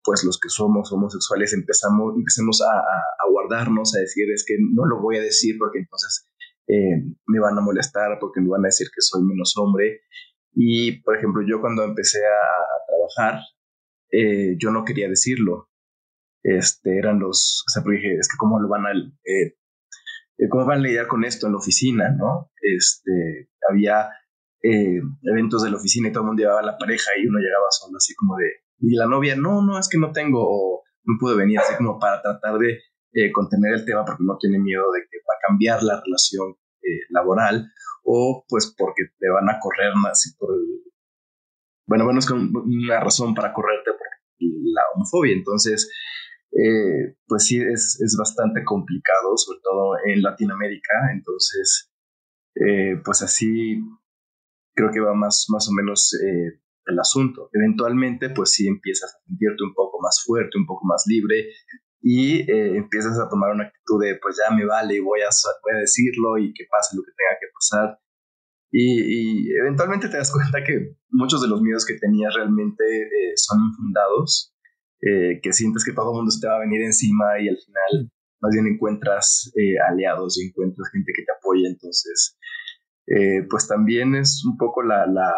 pues 0.05 0.25
los 0.25 0.39
que 0.41 0.49
somos 0.49 0.93
homosexuales 0.93 1.53
empezamos, 1.53 2.15
empecemos 2.17 2.61
a, 2.63 2.79
a, 2.79 3.31
guardarnos, 3.31 3.95
a 3.97 4.01
decir, 4.01 4.27
es 4.33 4.45
que 4.47 4.57
no 4.59 4.85
lo 4.85 5.01
voy 5.01 5.17
a 5.19 5.23
decir 5.23 5.57
porque 5.59 5.79
entonces 5.79 6.29
me 6.67 7.41
van 7.41 7.59
a 7.59 7.61
molestar, 7.61 8.19
porque 8.21 8.41
me 8.41 8.49
van 8.49 8.65
a 8.65 8.69
decir 8.69 8.89
que 8.95 9.01
soy 9.01 9.23
menos 9.23 9.55
hombre. 9.57 10.01
Y, 10.55 11.01
por 11.03 11.17
ejemplo, 11.17 11.43
yo 11.47 11.61
cuando 11.61 11.85
empecé 11.85 12.19
a 12.19 12.87
trabajar, 12.87 13.43
eh, 14.13 14.57
yo 14.59 14.71
no 14.71 14.85
quería 14.85 15.09
decirlo. 15.09 15.71
Este, 16.43 16.99
eran 16.99 17.19
los, 17.21 17.65
o 17.67 17.71
sea, 17.71 17.83
dije, 17.87 18.15
es 18.15 18.29
que 18.29 18.37
cómo 18.37 18.61
lo 18.61 18.69
van 18.69 18.87
a, 18.87 18.93
eh, 18.93 19.57
eh, 20.39 20.49
cómo 20.51 20.67
van 20.67 20.81
a 20.81 20.83
lidiar 20.83 21.07
con 21.07 21.25
esto 21.25 21.47
en 21.47 21.53
la 21.53 21.59
oficina, 21.59 22.11
¿no? 22.11 22.51
Este, 22.61 23.49
había 23.69 24.11
eventos 24.63 25.63
de 25.63 25.71
la 25.71 25.77
oficina 25.77 26.09
y 26.09 26.13
todo 26.13 26.23
el 26.23 26.29
mundo 26.29 26.43
llevaba 26.43 26.63
la 26.63 26.79
pareja 26.79 27.11
y 27.19 27.27
uno 27.27 27.39
llegaba 27.39 27.67
solo, 27.71 27.97
así 27.97 28.15
como 28.15 28.37
de, 28.37 28.47
y 28.79 28.95
la 28.95 29.07
novia, 29.07 29.37
no, 29.37 29.63
no, 29.63 29.79
es 29.79 29.89
que 29.89 29.99
no 29.99 30.13
tengo, 30.13 30.41
o 30.43 30.83
no 31.05 31.17
pude 31.19 31.37
venir, 31.37 31.59
así 31.59 31.75
como 31.77 31.99
para 31.99 32.23
tratar 32.23 32.59
de 32.59 33.33
contener 33.33 33.75
el 33.75 33.85
tema 33.85 34.05
porque 34.05 34.25
no 34.25 34.39
tiene 34.39 34.59
miedo 34.59 34.85
de 34.93 35.01
que 35.03 35.19
va 35.19 35.35
a 35.37 35.47
cambiar 35.47 35.83
la 35.83 36.01
relación 36.01 36.57
laboral 37.11 37.71
o 38.05 38.45
pues 38.49 38.75
porque 38.77 39.05
te 39.19 39.29
van 39.29 39.49
a 39.49 39.59
correr 39.61 39.93
así 40.11 40.35
por 40.37 40.55
el, 40.55 40.93
bueno, 41.87 42.05
bueno, 42.05 42.21
es 42.21 42.31
una 42.31 43.01
razón 43.01 43.35
para 43.35 43.53
correrte 43.53 43.91
por 43.93 44.07
la 44.39 44.83
homofobia. 44.95 45.35
Entonces, 45.35 45.91
eh, 46.53 47.17
pues 47.27 47.47
sí, 47.47 47.61
es, 47.61 48.01
es, 48.01 48.17
bastante 48.19 48.65
complicado, 48.65 49.37
sobre 49.37 49.61
todo 49.63 49.95
en 50.07 50.23
Latinoamérica. 50.23 50.93
Entonces, 51.13 51.93
eh, 52.55 53.01
pues 53.05 53.23
así 53.23 53.83
creo 54.75 54.91
que 54.93 55.01
va 55.01 55.15
más, 55.15 55.47
más 55.49 55.69
o 55.69 55.73
menos 55.73 56.15
eh, 56.15 56.61
el 56.87 56.99
asunto. 56.99 57.49
Eventualmente, 57.53 58.31
pues 58.31 58.53
sí 58.53 58.67
empiezas 58.67 59.15
a 59.15 59.19
sentirte 59.27 59.65
un 59.65 59.75
poco 59.75 59.99
más 60.01 60.23
fuerte, 60.25 60.59
un 60.59 60.67
poco 60.67 60.85
más 60.87 61.05
libre 61.07 61.47
y 62.05 62.51
empiezas 62.51 63.17
a 63.21 63.29
tomar 63.29 63.53
una 63.53 63.67
actitud 63.67 64.03
de, 64.03 64.19
pues 64.21 64.37
ya 64.37 64.53
me 64.53 64.65
vale 64.65 64.97
y 64.97 64.99
voy 64.99 65.21
a, 65.21 65.31
voy 65.63 65.77
a 65.77 65.81
decirlo 65.81 66.37
y 66.37 66.53
que 66.53 66.65
pase 66.69 66.97
lo 66.97 67.03
que 67.03 67.13
tenga 67.15 67.39
que 67.39 67.47
pasar. 67.55 68.03
Y, 68.73 69.53
eventualmente 69.55 70.09
te 70.09 70.17
das 70.17 70.33
cuenta 70.33 70.65
que 70.65 70.97
muchos 71.11 71.43
de 71.43 71.49
los 71.49 71.61
miedos 71.61 71.85
que 71.85 71.99
tenías 71.99 72.35
realmente 72.35 72.85
eh, 72.85 73.33
son 73.37 73.61
infundados, 73.69 74.55
eh, 75.03 75.41
que 75.43 75.53
sientes 75.53 75.85
que 75.85 75.93
todo 75.93 76.11
el 76.11 76.17
mundo 76.17 76.33
te 76.41 76.47
va 76.47 76.57
a 76.57 76.61
venir 76.61 76.81
encima 76.83 77.39
y 77.41 77.49
al 77.49 77.59
final 77.59 78.11
más 78.41 78.53
bien 78.53 78.67
encuentras 78.67 79.53
eh, 79.57 79.79
aliados 79.89 80.41
y 80.41 80.49
encuentras 80.49 80.89
gente 80.91 81.13
que 81.15 81.23
te 81.23 81.33
apoya. 81.33 81.69
Entonces, 81.69 82.37
pues 83.51 83.69
también 83.69 84.15
es 84.15 84.45
un 84.45 84.57
poco 84.57 84.83
la, 84.83 85.07
la, 85.07 85.33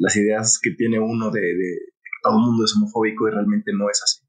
las 0.00 0.16
ideas 0.16 0.58
que 0.60 0.70
tiene 0.72 0.98
uno 0.98 1.30
de, 1.30 1.40
que 1.40 2.10
todo 2.22 2.38
el 2.38 2.44
mundo 2.44 2.64
es 2.64 2.74
homofóbico 2.74 3.28
y 3.28 3.32
realmente 3.32 3.72
no 3.72 3.88
es 3.90 4.02
así. 4.02 4.26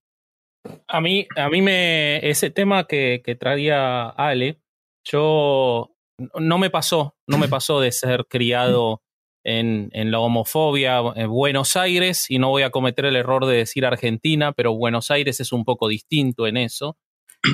A 0.87 1.01
mí, 1.01 1.27
a 1.35 1.49
mí 1.49 1.61
me, 1.61 2.17
ese 2.29 2.51
tema 2.51 2.85
que, 2.85 3.21
que 3.25 3.35
traía 3.35 4.09
Ale, 4.09 4.61
yo 5.03 5.95
no 6.39 6.57
me 6.57 6.69
pasó, 6.69 7.15
no 7.25 7.37
me 7.37 7.47
pasó 7.47 7.79
de 7.79 7.91
ser 7.91 8.25
criado 8.29 9.01
en, 9.43 9.89
en, 9.93 10.11
la 10.11 10.19
homofobia 10.19 10.99
en 11.15 11.29
Buenos 11.29 11.75
Aires, 11.75 12.29
y 12.29 12.37
no 12.37 12.49
voy 12.49 12.63
a 12.63 12.69
cometer 12.69 13.05
el 13.05 13.15
error 13.15 13.45
de 13.47 13.57
decir 13.57 13.85
Argentina, 13.85 14.51
pero 14.51 14.75
Buenos 14.75 15.09
Aires 15.09 15.39
es 15.39 15.51
un 15.51 15.65
poco 15.65 15.87
distinto 15.87 16.45
en 16.45 16.57
eso. 16.57 16.97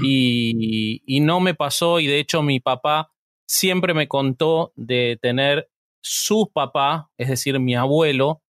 Y 0.04 1.20
no 1.22 1.40
me 1.40 1.54
pasó, 1.54 2.02
y 2.02 2.08
de 2.08 2.20
hecho 2.20 2.42
mi 2.42 2.60
papá 2.60 3.14
siempre 3.48 3.94
me 3.94 4.08
contó 4.08 4.74
de 4.76 5.18
tener 5.22 5.70
su 6.02 6.52
papá, 6.54 7.10
es 7.18 7.30
decir, 7.30 7.60
mi 7.60 7.76
abuelo, 7.76 8.42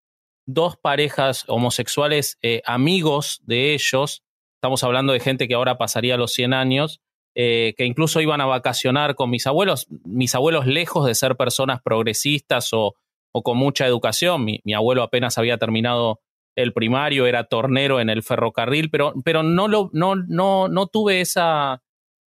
dos 0.45 0.77
parejas 0.77 1.43
homosexuales 1.47 2.37
eh, 2.41 2.61
amigos 2.65 3.41
de 3.45 3.73
ellos, 3.73 4.23
estamos 4.55 4.83
hablando 4.83 5.13
de 5.13 5.19
gente 5.19 5.47
que 5.47 5.53
ahora 5.53 5.77
pasaría 5.77 6.17
los 6.17 6.33
100 6.33 6.53
años, 6.53 7.01
eh, 7.35 7.75
que 7.77 7.85
incluso 7.85 8.21
iban 8.21 8.41
a 8.41 8.45
vacacionar 8.45 9.13
con 9.13 9.29
mis 9.29 9.45
abuelos, 9.45 9.87
mis 10.03 10.33
abuelos 10.33 10.65
lejos 10.65 11.05
de 11.05 11.13
ser 11.13 11.35
personas 11.35 11.81
progresistas 11.83 12.69
o, 12.73 12.95
con 13.43 13.57
mucha 13.57 13.85
educación, 13.85 14.43
mi, 14.43 14.73
abuelo 14.73 15.03
apenas 15.03 15.37
había 15.37 15.59
terminado 15.59 16.21
el 16.55 16.73
primario, 16.73 17.27
era 17.27 17.43
tornero 17.43 17.99
en 17.99 18.09
el 18.09 18.23
ferrocarril, 18.23 18.89
pero, 18.89 19.13
pero 19.23 19.43
no, 19.43 19.67
lo, 19.67 19.91
no, 19.93 20.15
no, 20.15 20.67
no 20.67 20.87
tuve 20.87 21.21
esa, 21.21 21.83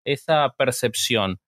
esa 0.06 0.54
percepción. 0.56 1.40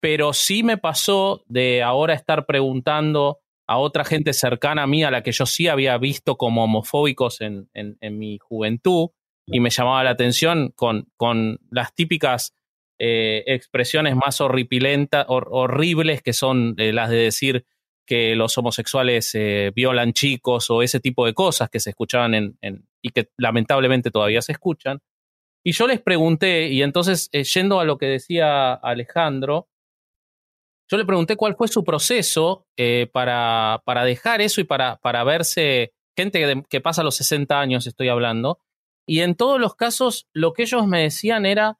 Pero 0.00 0.32
sí 0.32 0.62
me 0.62 0.78
pasó 0.78 1.44
de 1.46 1.82
ahora 1.82 2.14
estar 2.14 2.46
preguntando 2.46 3.38
a 3.66 3.78
otra 3.78 4.04
gente 4.04 4.32
cercana 4.32 4.82
a 4.82 4.86
mí, 4.86 5.04
a 5.04 5.12
la 5.12 5.22
que 5.22 5.32
yo 5.32 5.46
sí 5.46 5.68
había 5.68 5.96
visto 5.96 6.36
como 6.36 6.64
homofóbicos 6.64 7.40
en, 7.40 7.68
mi 8.02 8.38
juventud, 8.38 9.10
y 9.46 9.60
me 9.60 9.70
llamaba 9.70 10.02
la 10.04 10.10
atención 10.10 10.72
con, 10.74 11.08
con 11.16 11.60
las 11.70 11.94
típicas 11.94 12.54
eh, 13.02 13.44
expresiones 13.46 14.14
más 14.14 14.42
horripilentas, 14.42 15.24
horribles, 15.26 16.20
que 16.20 16.34
son 16.34 16.74
eh, 16.76 16.92
las 16.92 17.08
de 17.08 17.16
decir 17.16 17.64
que 18.04 18.36
los 18.36 18.58
homosexuales 18.58 19.34
eh, 19.34 19.72
violan 19.74 20.12
chicos 20.12 20.68
o 20.68 20.82
ese 20.82 21.00
tipo 21.00 21.24
de 21.24 21.32
cosas 21.32 21.70
que 21.70 21.80
se 21.80 21.88
escuchaban 21.88 22.34
en, 22.34 22.86
y 23.00 23.08
que 23.08 23.30
lamentablemente 23.38 24.10
todavía 24.10 24.42
se 24.42 24.52
escuchan. 24.52 25.00
Y 25.64 25.72
yo 25.72 25.86
les 25.86 26.02
pregunté, 26.02 26.68
y 26.68 26.82
entonces, 26.82 27.30
yendo 27.30 27.80
a 27.80 27.86
lo 27.86 27.96
que 27.96 28.06
decía 28.06 28.74
Alejandro, 28.74 29.69
yo 30.90 30.96
le 30.96 31.04
pregunté 31.04 31.36
cuál 31.36 31.54
fue 31.54 31.68
su 31.68 31.84
proceso 31.84 32.66
eh, 32.76 33.08
para, 33.12 33.80
para, 33.84 34.04
dejar 34.04 34.40
eso 34.40 34.60
y 34.60 34.64
para, 34.64 34.96
para 34.96 35.22
verse, 35.22 35.92
gente 36.16 36.64
que, 36.68 36.80
pasa 36.80 37.04
los 37.04 37.14
60 37.14 37.60
años, 37.60 37.86
estoy 37.86 38.08
hablando, 38.08 38.58
y 39.06 39.20
en 39.20 39.36
todos 39.36 39.60
los 39.60 39.76
casos 39.76 40.26
lo 40.32 40.52
que 40.52 40.62
ellos 40.62 40.86
me 40.88 41.02
decían 41.02 41.46
era 41.46 41.78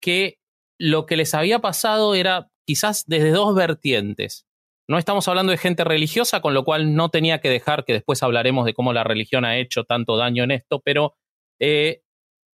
que 0.00 0.38
lo 0.78 1.06
que 1.06 1.16
les 1.16 1.34
había 1.34 1.58
pasado 1.58 2.14
era 2.14 2.50
quizás 2.64 3.04
desde 3.06 3.30
dos 3.30 3.54
vertientes. 3.54 4.46
No 4.88 4.98
estamos 4.98 5.26
hablando 5.26 5.50
de 5.50 5.58
gente 5.58 5.84
religiosa, 5.84 6.40
con 6.40 6.54
lo 6.54 6.64
cual 6.64 6.94
no 6.94 7.08
tenía 7.08 7.40
que 7.40 7.48
dejar, 7.50 7.84
que 7.84 7.92
después 7.92 8.22
hablaremos 8.22 8.64
de 8.64 8.74
cómo 8.74 8.92
la 8.92 9.04
religión 9.04 9.44
ha 9.44 9.58
hecho 9.58 9.84
tanto 9.84 10.16
daño 10.16 10.44
en 10.44 10.52
esto, 10.52 10.80
pero 10.80 11.16
eh, 11.60 12.02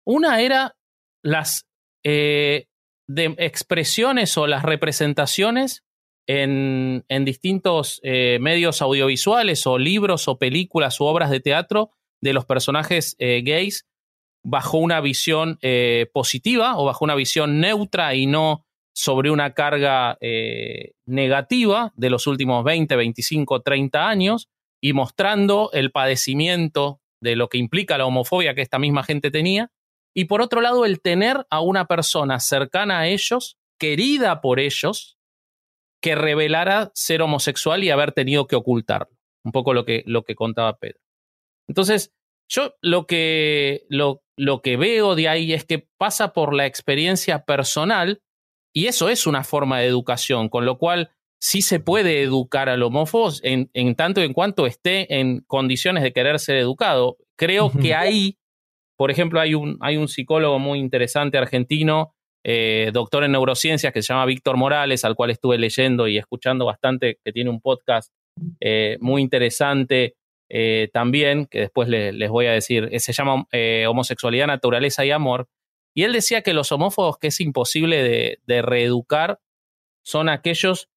una 0.07 0.41
era 0.41 0.77
las 1.23 1.67
eh, 2.03 2.67
de 3.07 3.35
expresiones 3.39 4.37
o 4.39 4.47
las 4.47 4.63
representaciones 4.63 5.85
en, 6.29 7.05
distintos 7.25 8.01
eh, 8.05 8.39
medios 8.41 8.83
audiovisuales 8.83 9.67
o 9.67 9.79
libros 9.79 10.29
o 10.29 10.39
películas 10.39 11.01
u 11.01 11.05
obras 11.05 11.31
de 11.31 11.41
teatro 11.41 11.91
de 12.21 12.35
los 12.35 12.45
personajes 12.45 13.17
eh, 13.19 13.43
gays 13.45 13.87
bajo 14.45 14.79
una 14.79 15.01
visión 15.01 15.59
eh, 15.63 16.07
positiva 16.13 16.77
o 16.77 16.85
bajo 16.85 17.05
una 17.05 17.15
visión 17.15 17.61
neutra 17.61 18.15
y 18.15 18.27
no 18.27 18.65
sobre 18.95 19.31
una 19.31 19.55
carga 19.55 20.19
negativa 21.07 21.93
de 21.95 22.11
los 22.11 22.27
últimos 22.27 22.65
20, 22.65 22.97
25, 22.97 23.63
30 23.63 24.09
años 24.09 24.49
y 24.83 24.93
mostrando 24.93 25.71
el 25.73 25.93
padecimiento 25.93 27.01
de 27.23 27.37
lo 27.37 27.49
que 27.49 27.59
implica 27.59 27.97
la 27.97 28.07
homofobia 28.07 28.57
que 28.57 28.63
esta 28.63 28.81
misma 28.81 29.05
gente 29.05 29.31
tenía. 29.31 29.71
Y 30.17 30.25
por 30.25 30.43
otro 30.43 30.61
lado, 30.61 30.85
el 30.85 31.01
tener 31.01 31.47
a 31.49 31.61
una 31.61 31.85
persona 31.85 32.41
cercana 32.41 32.99
a 32.99 33.07
ellos, 33.07 33.57
querida 33.79 34.41
por 34.41 34.59
ellos, 34.59 35.18
que 36.01 36.15
revelara 36.15 36.91
ser 36.95 37.23
homosexual 37.23 37.83
y 37.85 37.91
haber 37.91 38.13
tenido 38.13 38.47
que 38.47 38.57
ocultarlo. 38.57 39.17
Un 39.45 39.53
poco 39.53 39.73
lo 39.73 39.85
que, 39.85 40.03
lo 40.07 40.25
que 40.25 40.35
contaba 40.35 40.79
Pedro. 40.79 41.01
Entonces, 41.69 42.13
yo 42.49 42.75
lo 42.81 43.07
que, 43.07 43.85
lo, 43.89 44.23
lo 44.37 44.63
que 44.63 44.77
veo 44.77 45.15
de 45.15 45.29
ahí 45.29 45.53
es 45.53 45.65
que 45.65 45.87
pasa 45.99 46.33
por 46.33 46.55
la 46.55 46.67
experiencia 46.67 47.45
personal 47.45 48.23
y 48.73 48.87
eso 48.87 49.09
es 49.09 49.27
una 49.27 49.45
forma 49.45 49.81
de 49.81 49.87
educación, 49.87 50.49
con 50.49 50.65
lo 50.65 50.79
cual 50.79 51.11
sí 51.41 51.63
se 51.63 51.81
puede 51.81 52.23
educar 52.23 52.69
al 52.69 52.83
homófobo 52.83 53.31
en, 53.43 53.71
en 53.75 53.95
tanto 53.95 54.23
en 54.23 54.33
cuanto 54.33 54.67
esté 54.67 55.19
en 55.21 55.41
condiciones 55.47 56.03
de 56.03 56.13
querer 56.13 56.39
ser 56.39 56.57
educado. 56.57 57.17
Creo 57.37 57.71
que 57.71 57.95
ahí, 57.95 58.39
por 58.97 59.11
ejemplo, 59.11 59.41
hay 59.41 59.55
un, 59.55 59.77
hay 59.81 59.97
un 59.97 60.09
psicólogo 60.09 60.59
muy 60.59 60.79
interesante 60.81 61.39
argentino 61.39 62.15
eh, 62.45 62.91
doctor 62.93 63.25
en 63.25 63.33
neurociencias 63.33 63.93
que 63.93 64.03
se 64.03 64.13
llama 64.13 64.27
Víctor 64.27 64.57
Morales, 64.57 65.05
al 65.05 65.15
cual 65.15 65.31
estuve 65.31 65.59
leyendo 65.59 66.09
y 66.09 66.19
escuchando 66.19 66.65
bastante, 66.65 67.19
que 67.25 67.33
tiene 67.33 67.51
un 67.51 67.61
podcast 67.61 68.13
eh, 68.61 68.97
muy 69.01 69.23
interesante 69.23 70.15
eh, 70.49 70.89
también, 70.93 71.47
que 71.47 71.61
después 71.61 71.89
les 71.89 72.31
voy 72.31 72.47
a 72.47 72.53
decir, 72.53 72.89
se 73.01 73.13
llama 73.13 73.47
Homosexualidad, 73.89 74.47
Naturaleza 74.47 75.05
y 75.05 75.11
Amor. 75.11 75.49
Y 75.95 76.05
él 76.05 76.13
decía 76.13 76.43
que 76.43 76.55
los 76.55 76.71
homófobos 76.71 77.19
que 77.19 77.29
es 77.29 77.41
imposible 77.41 78.39
de, 78.47 78.63
reeducar 78.63 79.41
son 80.05 80.29
aquellos 80.29 80.89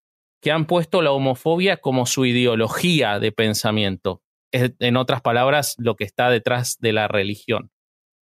que 0.41 0.51
han 0.51 0.65
puesto 0.65 1.01
la 1.01 1.11
homofobia 1.11 1.77
como 1.77 2.05
su 2.05 2.25
ideología 2.25 3.19
de 3.19 3.31
pensamiento. 3.31 4.21
en 4.51 4.97
otras 4.97 5.21
palabras, 5.21 5.75
lo 5.77 5.95
que 5.95 6.03
está 6.03 6.29
detrás 6.29 6.77
de 6.79 6.93
la 6.93 7.07
religión. 7.07 7.71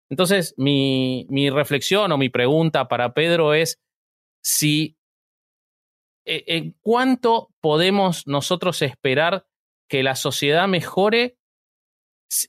Entonces, 0.09 0.55
mi, 0.57 1.25
reflexión 1.51 2.11
o 2.11 2.17
mi 2.17 2.29
pregunta 2.29 2.87
para 2.87 3.13
Pedro 3.13 3.53
es 3.53 3.79
si 4.43 4.97
e, 6.25 6.43
en 6.47 6.75
cuánto 6.81 7.49
podemos 7.61 8.25
nosotros 8.27 8.81
esperar 8.81 9.45
que 9.87 10.03
la 10.03 10.15
sociedad 10.15 10.67
mejore 10.67 11.37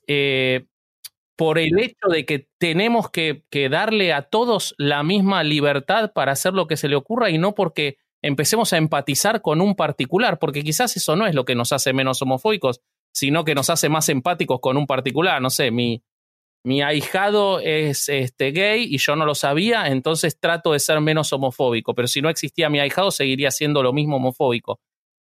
eh, 0.07 0.65
por 1.35 1.57
el 1.57 1.79
hecho 1.79 2.07
de 2.07 2.25
que 2.25 2.47
tenemos 2.59 3.09
que, 3.09 3.45
que, 3.49 3.69
darle 3.69 4.13
a 4.13 4.23
todos 4.23 4.75
la 4.77 5.03
misma 5.03 5.43
libertad 5.43 6.13
para 6.13 6.33
hacer 6.33 6.53
lo 6.53 6.67
que 6.67 6.77
se 6.77 6.87
le 6.87 6.95
ocurra 6.95 7.29
y 7.29 7.37
no 7.37 7.55
porque 7.55 7.97
empecemos 8.21 8.73
a 8.73 8.77
empatizar 8.77 9.41
con 9.41 9.61
un 9.61 9.75
particular, 9.75 10.37
porque 10.37 10.63
quizás 10.63 10.95
eso 10.95 11.15
no 11.15 11.25
es 11.25 11.33
lo 11.33 11.45
que 11.45 11.55
nos 11.55 11.71
hace 11.71 11.93
menos 11.93 12.21
homofóbicos, 12.21 12.81
sino 13.11 13.43
que 13.43 13.55
nos 13.55 13.69
hace 13.69 13.89
más 13.89 14.09
empáticos 14.09 14.59
con 14.61 14.77
un 14.77 14.85
particular. 14.85 15.41
No 15.41 15.49
sé, 15.49 15.71
mi, 15.71 16.03
mi 16.63 16.81
ahijado 16.81 17.59
es 17.59 18.07
este, 18.09 18.51
gay 18.51 18.83
y 18.83 18.97
yo 18.97 19.15
no 19.15 19.25
lo 19.25 19.33
sabía, 19.33 19.87
entonces 19.87 20.39
trato 20.39 20.73
de 20.73 20.79
ser 20.79 21.01
menos 21.01 21.33
homofóbico, 21.33 21.95
pero 21.95 22.07
si 22.07 22.21
no 22.21 22.29
existía 22.29 22.69
mi 22.69 22.79
ahijado 22.79 23.09
seguiría 23.09 23.49
siendo 23.51 23.81
lo 23.81 23.93
mismo 23.93 24.17
homofóbico. 24.17 24.79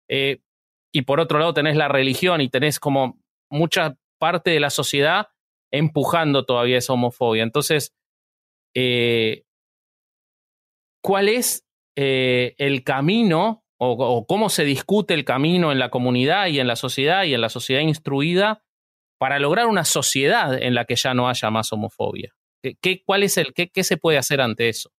Eh, 0.08 0.40
y 0.92 1.02
por 1.02 1.20
otro 1.20 1.38
lado 1.38 1.54
tenés 1.54 1.76
la 1.76 1.88
religión 1.88 2.40
y 2.40 2.48
tenés 2.48 2.80
como 2.80 3.20
mucha 3.50 3.96
parte 4.18 4.50
de 4.50 4.60
la 4.60 4.70
sociedad 4.70 5.28
empujando 5.70 6.44
todavía 6.44 6.78
esa 6.78 6.94
homofobia. 6.94 7.42
Entonces, 7.42 7.94
eh, 8.74 9.44
¿cuál 11.02 11.28
es 11.28 11.66
eh, 11.96 12.54
el 12.58 12.82
camino 12.82 13.64
o 13.80 14.26
cómo 14.26 14.48
se 14.48 14.64
discute 14.64 15.14
el 15.14 15.24
camino 15.24 15.70
en 15.70 15.78
la 15.78 15.88
comunidad 15.88 16.48
y 16.48 16.58
en 16.58 16.66
la 16.66 16.74
sociedad 16.74 17.22
y 17.22 17.34
en 17.34 17.40
la 17.40 17.48
sociedad 17.48 17.82
instruida? 17.82 18.64
Para 19.18 19.38
lograr 19.38 19.66
una 19.66 19.84
sociedad 19.84 20.60
en 20.60 20.74
la 20.74 20.84
que 20.84 20.96
ya 20.96 21.14
no 21.14 21.28
haya 21.28 21.50
más 21.50 21.72
homofobia? 21.72 22.34
¿Qué, 22.62 23.02
cuál 23.04 23.22
es 23.22 23.36
el, 23.36 23.52
qué, 23.54 23.84
se 23.84 23.96
puede 23.96 24.18
hacer 24.18 24.40
ante 24.40 24.68
eso? 24.68 24.90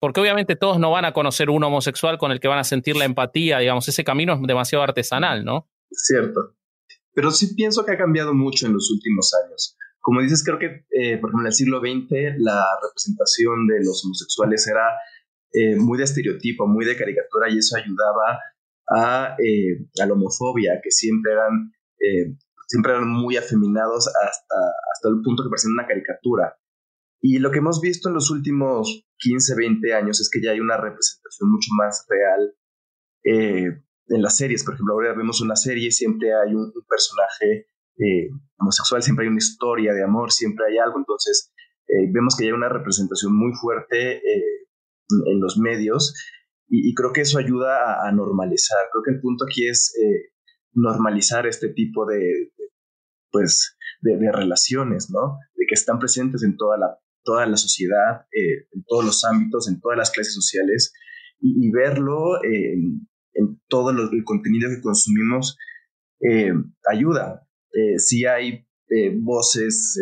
Porque 0.00 0.20
obviamente 0.20 0.56
todos 0.56 0.78
no 0.78 0.90
van 0.90 1.04
a 1.04 1.12
conocer 1.12 1.50
un 1.50 1.62
homosexual 1.62 2.18
con 2.18 2.32
el 2.32 2.40
que 2.40 2.48
van 2.48 2.58
a 2.58 2.64
sentir 2.64 2.96
la 2.96 3.04
empatía, 3.04 3.58
digamos, 3.58 3.86
ese 3.88 4.02
camino 4.02 4.34
es 4.34 4.40
demasiado 4.42 4.82
artesanal, 4.82 5.44
¿no? 5.44 5.68
Cierto. 5.90 6.56
Pero 7.12 7.30
sí 7.30 7.54
pienso 7.54 7.84
que 7.84 7.92
ha 7.92 7.98
cambiado 7.98 8.32
mucho 8.32 8.66
en 8.66 8.72
los 8.72 8.90
últimos 8.90 9.32
años. 9.44 9.76
Como 10.00 10.22
dices, 10.22 10.42
creo 10.42 10.58
que, 10.58 10.86
eh, 10.90 11.18
por 11.18 11.30
ejemplo, 11.30 11.40
en 11.40 11.46
el 11.46 11.52
siglo 11.52 11.80
XX 11.80 12.38
la 12.38 12.64
representación 12.82 13.66
de 13.66 13.84
los 13.84 14.02
homosexuales 14.04 14.66
era 14.66 14.88
eh, 15.52 15.76
muy 15.76 15.98
de 15.98 16.04
estereotipo, 16.04 16.66
muy 16.66 16.86
de 16.86 16.96
caricatura, 16.96 17.50
y 17.50 17.58
eso 17.58 17.76
ayudaba 17.76 18.40
a, 18.88 19.36
eh, 19.38 19.84
a 20.00 20.06
la 20.06 20.14
homofobia, 20.14 20.80
que 20.82 20.90
siempre 20.90 21.32
eran 21.32 21.72
siempre 22.70 22.92
eran 22.92 23.08
muy 23.08 23.36
afeminados 23.36 24.06
hasta, 24.06 24.58
hasta 24.94 25.08
el 25.08 25.20
punto 25.24 25.42
que 25.42 25.48
parecían 25.50 25.72
una 25.72 25.88
caricatura. 25.88 26.56
Y 27.20 27.40
lo 27.40 27.50
que 27.50 27.58
hemos 27.58 27.80
visto 27.80 28.08
en 28.08 28.14
los 28.14 28.30
últimos 28.30 29.04
15, 29.18 29.56
20 29.56 29.92
años 29.92 30.20
es 30.20 30.30
que 30.30 30.40
ya 30.40 30.52
hay 30.52 30.60
una 30.60 30.76
representación 30.76 31.50
mucho 31.50 31.68
más 31.76 32.06
real 32.08 32.54
eh, 33.24 33.82
en 34.06 34.22
las 34.22 34.36
series. 34.36 34.64
Por 34.64 34.74
ejemplo, 34.74 34.94
ahora 34.94 35.14
vemos 35.14 35.40
una 35.40 35.56
serie, 35.56 35.90
siempre 35.90 36.32
hay 36.32 36.54
un, 36.54 36.72
personaje 36.88 37.66
eh, 37.98 38.30
homosexual, 38.56 39.02
siempre 39.02 39.24
hay 39.24 39.30
una 39.30 39.38
historia 39.38 39.92
de 39.92 40.04
amor, 40.04 40.30
siempre 40.30 40.66
hay 40.70 40.78
algo. 40.78 41.00
Entonces, 41.00 41.52
eh, 41.88 42.06
vemos 42.12 42.36
que 42.36 42.44
hay 42.44 42.52
una 42.52 42.68
representación 42.68 43.36
muy 43.36 43.52
fuerte 43.60 44.22
en 45.26 45.40
los 45.40 45.58
medios 45.58 46.14
y, 46.68 46.94
creo 46.94 47.12
que 47.12 47.22
eso 47.22 47.36
ayuda 47.40 47.82
a, 47.82 48.08
a, 48.08 48.12
normalizar. 48.12 48.78
Creo 48.92 49.02
que 49.02 49.10
el 49.10 49.20
punto 49.20 49.44
aquí 49.44 49.66
es 49.66 49.92
normalizar 50.72 51.48
este 51.48 51.70
tipo 51.70 52.06
de, 52.06 52.52
pues, 53.30 53.76
de, 54.00 54.32
relaciones, 54.32 55.10
¿no? 55.10 55.38
De 55.54 55.66
que 55.68 55.74
están 55.74 55.98
presentes 55.98 56.42
en 56.42 56.56
toda 56.56 56.78
la, 56.78 56.98
toda 57.24 57.46
la 57.46 57.56
sociedad, 57.56 58.26
eh, 58.32 58.66
en 58.72 58.84
todos 58.86 59.04
los 59.04 59.24
ámbitos, 59.24 59.68
en 59.68 59.80
todas 59.80 59.98
las 59.98 60.10
clases 60.10 60.34
sociales, 60.34 60.92
y, 61.40 61.70
verlo 61.70 62.42
en, 62.44 63.08
todo 63.68 63.90
el 63.90 64.24
contenido 64.24 64.68
que 64.68 64.82
consumimos 64.82 65.56
eh, 66.20 66.52
ayuda. 66.90 67.46
eh, 67.72 67.98
sí 67.98 68.26
hay 68.26 68.66
voces 69.22 69.96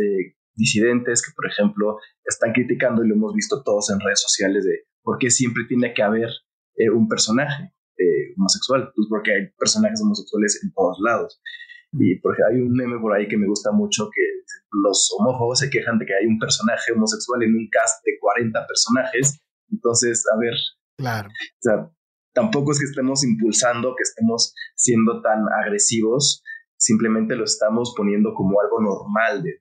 disidentes 0.57 1.23
que, 1.23 1.33
por 1.37 1.47
ejemplo, 1.47 1.99
están 2.25 2.53
criticando, 2.53 3.05
y 3.05 3.09
lo 3.09 3.15
hemos 3.15 3.35
visto 3.35 3.63
todos 3.63 3.91
en 3.91 4.01
redes 4.01 4.23
sociales, 4.23 4.65
de 4.65 4.87
por 5.03 5.19
qué 5.19 5.31
siempre 5.31 5.65
tiene 5.69 5.93
que 5.95 6.03
haber 6.03 6.31
un 6.95 7.07
personaje 7.07 7.73
homosexual, 8.37 8.91
pues 8.95 9.07
porque 9.09 9.33
hay 9.33 9.49
personajes 9.59 10.01
homosexuales 10.01 10.61
en 10.65 10.73
todos 10.73 10.99
lados. 11.01 11.41
Y 11.93 12.19
porque 12.21 12.43
hay 12.51 12.61
un 12.61 12.73
meme 12.73 12.99
por 13.01 13.15
ahí 13.15 13.27
que 13.29 13.39
me 13.39 13.47
gusta 13.47 13.73
mucho 13.73 14.11
que 14.15 14.23
los 14.85 15.09
homófobos 15.17 15.61
se 15.61 15.71
quejan 15.71 15.99
de 15.99 16.07
que 16.07 16.15
hay 16.15 16.27
un 16.27 16.39
personaje 16.39 16.93
homosexual 16.93 17.43
en 17.43 17.55
un 17.55 17.69
cast 17.71 18.05
de 18.05 18.19
40 18.21 18.67
personajes. 18.67 19.41
Entonces, 19.71 20.25
a 20.33 20.39
ver. 20.39 20.55
Claro. 20.99 21.29
O 21.29 21.61
sea, 21.61 21.91
tampoco 22.35 22.73
es 22.73 22.79
que 22.79 22.87
estemos 22.87 23.25
impulsando, 23.25 23.95
que 23.97 24.03
estemos 24.03 24.55
siendo 24.77 25.23
tan 25.23 25.45
agresivos, 25.65 26.43
simplemente 26.77 27.37
lo 27.37 27.45
estamos 27.45 27.95
poniendo 27.97 28.35
como 28.35 28.61
algo 28.61 28.81
normal 28.81 29.43
de, 29.43 29.53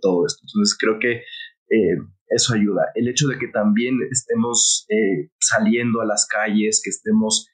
todo 0.00 0.24
esto. 0.26 0.40
Entonces, 0.48 0.76
creo 0.78 0.98
que 0.98 1.12
eh, 1.16 1.98
eso 2.28 2.54
ayuda. 2.54 2.86
El 2.94 3.08
hecho 3.08 3.28
de 3.28 3.38
que 3.38 3.48
también 3.48 3.98
estemos 4.10 4.86
eh, 4.88 5.30
saliendo 5.38 6.00
a 6.00 6.06
las 6.06 6.26
calles, 6.26 6.80
que 6.82 6.90
estemos 6.90 7.48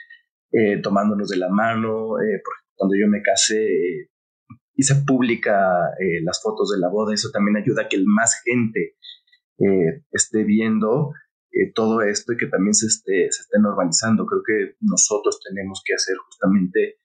eh, 0.53 0.81
tomándonos 0.81 1.29
de 1.29 1.37
la 1.37 1.49
mano, 1.49 2.11
porque 2.11 2.63
cuando 2.77 2.95
yo 2.95 3.09
me 3.09 3.21
casé 3.23 4.09
hice 4.79 4.95
pública 5.05 5.91
eh, 5.99 6.23
las 6.23 6.41
fotos 6.41 6.71
de 6.71 6.79
la 6.79 6.89
boda, 6.89 7.13
eso 7.13 7.31
también 7.33 7.57
ayuda 7.57 7.83
a 7.83 7.89
que 7.89 7.99
más 8.07 8.41
gente 8.45 8.95
eh, 9.59 10.05
esté 10.13 10.45
viendo 10.45 11.11
eh, 11.51 11.73
todo 11.75 12.01
esto 12.03 12.33
y 12.33 12.37
que 12.37 12.47
también 12.47 12.75
se 12.75 12.87
esté, 12.87 13.27
se 13.33 13.43
esté 13.43 13.59
normalizando. 13.59 14.25
Creo 14.25 14.43
que 14.47 14.77
nosotros 14.81 15.41
tenemos 15.43 15.83
que 15.85 15.95
hacer 15.95 16.17
justamente 16.17 16.99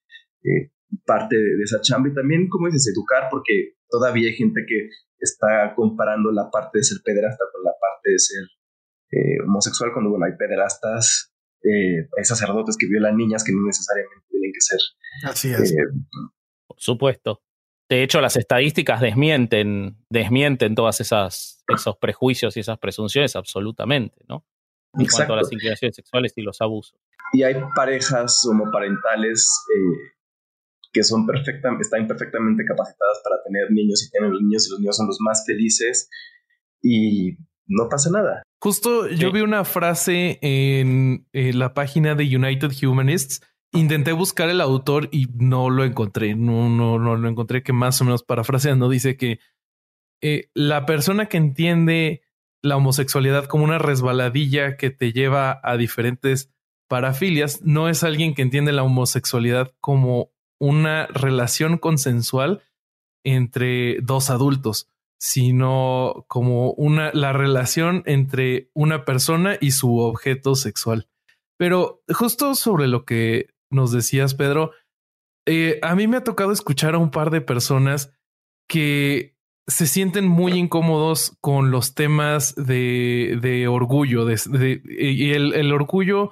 parte 1.06 1.36
de, 1.36 1.64
esa 1.64 1.82
chamba 1.82 2.10
y 2.10 2.14
también, 2.14 2.48
como 2.48 2.68
dices, 2.68 2.94
educar, 2.94 3.28
porque 3.32 3.74
todavía 3.90 4.30
hay 4.30 4.36
gente 4.36 4.62
que 4.68 4.90
está 5.18 5.74
comparando 5.76 6.32
la 6.32 6.52
parte 6.52 6.78
de 6.78 6.84
ser 6.84 7.00
pederasta 7.04 7.44
con 7.52 7.64
la 7.64 7.72
parte 7.72 8.12
de 8.12 8.20
ser 8.20 8.44
homosexual, 9.48 9.92
cuando, 9.94 10.10
bueno, 10.10 10.26
hay 10.26 10.36
pederastas, 10.38 11.34
hay 11.64 12.24
sacerdotes 12.24 12.78
que 12.78 12.88
violan 12.88 13.16
niñas 13.16 13.44
que 13.44 13.54
no 13.54 13.66
necesariamente 13.66 14.26
tienen 14.30 14.52
que 14.52 14.62
ser. 14.62 14.80
Así 15.30 15.52
es. 15.54 15.76
Por 16.68 16.78
supuesto. 16.80 17.42
De 17.94 18.02
hecho, 18.02 18.22
las 18.22 18.36
estadísticas 18.38 19.02
desmienten, 19.02 20.04
desmienten 20.10 20.74
todas 20.74 21.00
esas 21.00 21.64
esos 21.68 21.96
prejuicios 21.98 22.58
y 22.58 22.62
esas 22.62 22.80
presunciones 22.80 23.36
absolutamente, 23.36 24.26
¿no? 24.28 24.48
En 24.96 25.06
cuanto 25.06 25.34
a 25.34 25.36
las 25.36 25.52
inclinaciones 25.52 25.96
sexuales 25.96 26.34
y 26.36 26.42
los 26.42 26.60
abusos. 26.60 27.00
Y 27.34 27.44
hay 27.44 27.54
parejas 27.76 28.44
homoparentales 28.50 29.48
eh, 29.76 30.14
que 30.92 31.04
son 31.04 31.28
perfectamente, 31.28 31.84
están 31.84 32.08
perfectamente 32.08 32.66
capacitadas 32.66 33.22
para 33.24 33.44
tener 33.44 33.70
niños 33.70 34.04
y 34.04 34.10
tienen 34.10 34.32
niños 34.32 34.68
y 34.68 34.72
los 34.72 34.80
niños 34.80 34.98
son 34.98 35.06
los 35.06 35.20
más 35.20 35.44
felices 35.46 36.10
y 36.82 37.38
no 37.68 37.90
pasa 37.90 38.10
nada. 38.10 38.42
Justo 38.60 39.08
yo 39.08 39.32
vi 39.32 39.42
una 39.42 39.66
frase 39.66 40.40
en, 40.42 41.28
en 41.32 41.60
la 41.60 41.76
página 41.76 42.16
de 42.16 42.24
United 42.24 42.72
Humanists 42.82 43.42
Intenté 43.74 44.12
buscar 44.12 44.50
el 44.50 44.62
autor 44.62 45.10
y 45.12 45.28
no 45.34 45.70
lo 45.70 45.84
encontré. 45.84 46.36
No, 46.36 46.70
no, 46.70 47.00
no 47.00 47.16
lo 47.16 47.28
encontré 47.28 47.64
que 47.64 47.74
más 47.74 48.00
o 48.02 48.06
menos 48.06 48.24
parafraseando 48.24 48.88
dice 48.88 49.18
que 49.18 49.40
eh, 50.22 50.50
la 50.54 50.86
persona 50.86 51.26
que 51.26 51.38
entiende 51.38 52.22
la 52.62 52.78
homosexualidad 52.78 53.46
como 53.46 53.66
una 53.66 53.78
resbaladilla 53.78 54.78
que 54.78 54.90
te 54.90 55.12
lleva 55.12 55.60
a 55.64 55.76
diferentes 55.76 56.54
parafilias 56.88 57.62
no 57.64 57.90
es 57.90 58.04
alguien 58.04 58.34
que 58.34 58.42
entiende 58.42 58.72
la 58.72 58.84
homosexualidad 58.84 59.74
como 59.82 60.32
una 60.60 61.08
relación 61.08 61.78
consensual 61.78 62.62
entre 63.26 64.00
dos 64.02 64.30
adultos, 64.30 64.88
sino 65.20 66.26
como 66.28 66.72
una 66.72 67.12
la 67.14 67.34
relación 67.34 68.04
entre 68.06 68.70
una 68.74 69.04
persona 69.06 69.58
y 69.60 69.72
su 69.72 69.98
objeto 69.98 70.56
sexual. 70.56 71.10
Pero 71.58 72.02
justo 72.08 72.56
sobre 72.56 72.88
lo 72.88 73.06
que 73.06 73.48
nos 73.74 73.92
decías, 73.92 74.34
Pedro, 74.36 74.72
eh, 75.46 75.80
a 75.82 75.96
mí 75.96 76.08
me 76.08 76.18
ha 76.18 76.24
tocado 76.24 76.52
escuchar 76.52 76.96
a 76.96 77.00
un 77.00 77.12
par 77.12 77.30
de 77.30 77.42
personas 77.42 78.14
que 78.68 79.36
se 79.68 79.88
sienten 79.88 80.28
muy 80.28 80.54
incómodos 80.54 81.38
con 81.42 81.72
los 81.72 81.96
temas 81.96 82.56
de, 82.56 83.38
de 83.42 83.68
orgullo. 83.68 84.26
De, 84.26 84.82
y 84.86 85.32
el, 85.32 85.54
el, 85.54 85.72
orgullo, 85.72 86.32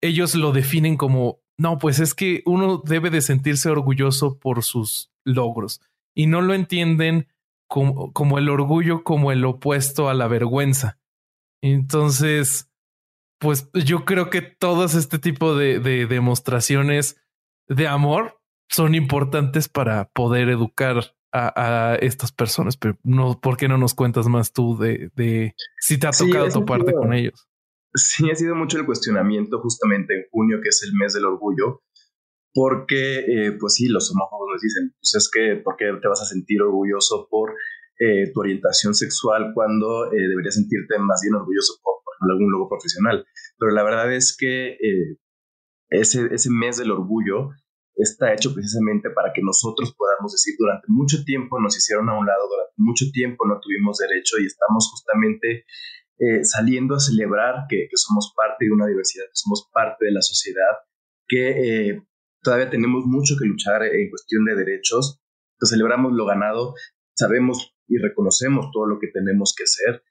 ellos 0.00 0.34
lo 0.34 0.52
definen 0.52 0.96
como, 0.96 1.40
no, 1.58 1.78
pues 1.78 2.00
es 2.00 2.14
que 2.14 2.42
uno 2.44 2.82
debe 2.84 3.10
de 3.10 3.20
sentirse 3.20 3.68
orgulloso 3.68 4.38
por 4.38 4.62
sus 4.62 5.12
logros 5.24 5.80
y 6.14 6.26
no 6.26 6.40
lo 6.40 6.54
entienden 6.54 7.28
como, 7.68 8.12
como 8.12 8.38
el 8.38 8.48
orgullo 8.48 9.02
como 9.04 9.32
el 9.32 9.44
opuesto 9.44 10.08
a 10.08 10.14
la 10.14 10.28
vergüenza. 10.28 10.98
Entonces, 11.62 12.65
pues 13.38 13.70
yo 13.72 14.04
creo 14.04 14.30
que 14.30 14.42
todos 14.42 14.94
este 14.94 15.18
tipo 15.18 15.54
de, 15.54 15.78
demostraciones 16.06 17.20
de 17.68 17.86
amor 17.88 18.40
son 18.68 18.94
importantes 18.94 19.68
para 19.68 20.08
poder 20.10 20.48
educar 20.48 21.14
a, 21.32 21.96
estas 22.00 22.32
personas, 22.32 22.78
pero 22.78 22.98
no, 23.02 23.38
¿por 23.40 23.58
qué 23.58 23.68
no 23.68 23.76
nos 23.76 23.92
cuentas 23.94 24.26
más 24.26 24.52
tú 24.52 24.78
de, 24.78 25.54
si 25.78 25.98
te 25.98 26.06
ha 26.06 26.10
tocado 26.10 26.48
toparte 26.48 26.94
con 26.94 27.12
ellos? 27.12 27.46
Sí, 27.94 28.30
ha 28.30 28.34
sido 28.34 28.54
mucho 28.54 28.78
el 28.78 28.86
cuestionamiento 28.86 29.60
justamente 29.60 30.14
en 30.14 30.24
junio, 30.30 30.60
que 30.62 30.70
es 30.70 30.82
el 30.82 30.94
mes 30.94 31.12
del 31.12 31.26
orgullo, 31.26 31.82
porque, 32.54 33.18
eh, 33.18 33.52
pues 33.60 33.74
sí, 33.74 33.88
los 33.88 34.10
homófobos 34.10 34.48
nos 34.52 34.62
dicen, 34.62 34.94
pues 34.98 35.14
es 35.14 35.30
que, 35.30 35.56
¿por 35.62 35.76
qué 35.76 35.92
te 36.00 36.08
vas 36.08 36.22
a 36.22 36.26
sentir 36.26 36.62
orgulloso 36.62 37.28
por 37.30 37.54
eh, 37.98 38.32
tu 38.32 38.40
orientación 38.40 38.94
sexual 38.94 39.52
cuando 39.54 40.12
eh, 40.12 40.28
deberías 40.28 40.54
sentirte 40.54 40.98
más 40.98 41.20
bien 41.22 41.34
orgulloso 41.34 41.74
por 41.82 41.96
algún 42.20 42.50
logo 42.50 42.68
profesional. 42.68 43.26
Pero 43.58 43.72
la 43.72 43.82
verdad 43.82 44.12
es 44.12 44.36
que 44.36 44.74
eh, 44.74 45.18
ese, 45.88 46.28
ese 46.32 46.50
mes 46.50 46.76
del 46.78 46.90
orgullo 46.90 47.50
está 47.96 48.32
hecho 48.32 48.52
precisamente 48.52 49.10
para 49.10 49.32
que 49.32 49.42
nosotros 49.42 49.94
podamos 49.96 50.32
decir 50.32 50.54
durante 50.58 50.86
mucho 50.88 51.24
tiempo 51.24 51.60
nos 51.60 51.76
hicieron 51.76 52.08
a 52.08 52.18
un 52.18 52.26
lado, 52.26 52.48
durante 52.48 52.74
mucho 52.76 53.06
tiempo 53.12 53.46
no 53.46 53.58
tuvimos 53.60 53.98
derecho 53.98 54.36
y 54.38 54.46
estamos 54.46 54.90
justamente 54.90 55.64
eh, 56.18 56.44
saliendo 56.44 56.94
a 56.94 57.00
celebrar 57.00 57.66
que, 57.68 57.88
que, 57.90 57.96
somos 57.96 58.32
parte 58.36 58.66
de 58.66 58.72
una 58.72 58.86
diversidad, 58.86 59.24
que 59.24 59.34
somos 59.34 59.68
parte 59.72 60.06
de 60.06 60.12
la 60.12 60.22
sociedad, 60.22 60.76
que 61.26 61.88
eh, 61.88 62.02
todavía 62.42 62.70
tenemos 62.70 63.04
mucho 63.04 63.34
que 63.38 63.46
luchar 63.46 63.82
en 63.82 64.10
cuestión 64.10 64.44
de 64.44 64.56
derechos, 64.56 65.20
que 65.58 65.66
celebramos 65.66 66.12
lo 66.12 66.26
ganado, 66.26 66.74
sabemos 67.14 67.74
y 67.88 67.98
reconocemos 67.98 68.70
todo 68.72 68.86
lo 68.86 68.98
que 68.98 69.08
tenemos 69.08 69.54
que 69.56 69.64
hacer 69.64 70.02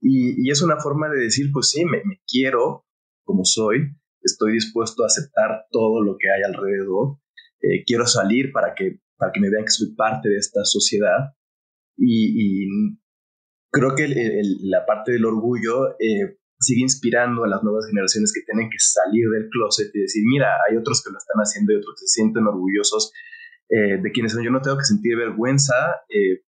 y, 0.00 0.50
es 0.50 0.62
una 0.62 0.78
forma 0.78 1.08
de 1.08 1.20
decir, 1.20 1.50
pues 1.52 1.70
sí, 1.70 1.84
me, 1.84 2.00
quiero 2.26 2.86
como 3.24 3.44
soy, 3.44 3.96
estoy 4.22 4.52
dispuesto 4.52 5.02
a 5.02 5.06
aceptar 5.06 5.66
todo 5.70 6.02
lo 6.02 6.16
que 6.18 6.30
hay 6.30 6.42
alrededor, 6.42 7.18
eh, 7.62 7.84
quiero 7.86 8.06
salir 8.06 8.50
para 8.52 8.74
que, 8.74 9.00
para 9.16 9.30
que 9.32 9.40
me 9.40 9.50
vean 9.50 9.64
que 9.64 9.70
soy 9.70 9.94
parte 9.94 10.28
de 10.28 10.36
esta 10.36 10.64
sociedad. 10.64 11.34
Y, 11.96 12.66
creo 13.72 13.94
que 13.94 14.08
la 14.62 14.84
parte 14.84 15.12
del 15.12 15.26
orgullo 15.26 15.90
eh, 16.00 16.38
sigue 16.58 16.82
inspirando 16.82 17.44
a 17.44 17.48
las 17.48 17.62
nuevas 17.62 17.86
generaciones 17.86 18.32
que 18.32 18.40
tienen 18.42 18.68
que 18.68 18.78
salir 18.80 19.28
del 19.30 19.48
closet 19.48 19.94
y 19.94 20.00
decir, 20.00 20.24
mira, 20.26 20.56
hay 20.68 20.76
otros 20.76 21.04
que 21.04 21.12
lo 21.12 21.18
están 21.18 21.38
haciendo 21.38 21.72
y 21.72 21.76
otros 21.76 21.94
que 21.94 22.06
se 22.06 22.20
sienten 22.20 22.46
orgullosos 22.46 23.12
eh, 23.68 24.02
de 24.02 24.10
quienes 24.10 24.32
son. 24.32 24.42
Yo 24.42 24.50
no 24.50 24.60
tengo 24.60 24.76
que 24.76 24.84
sentir 24.84 25.16
vergüenza 25.16 25.74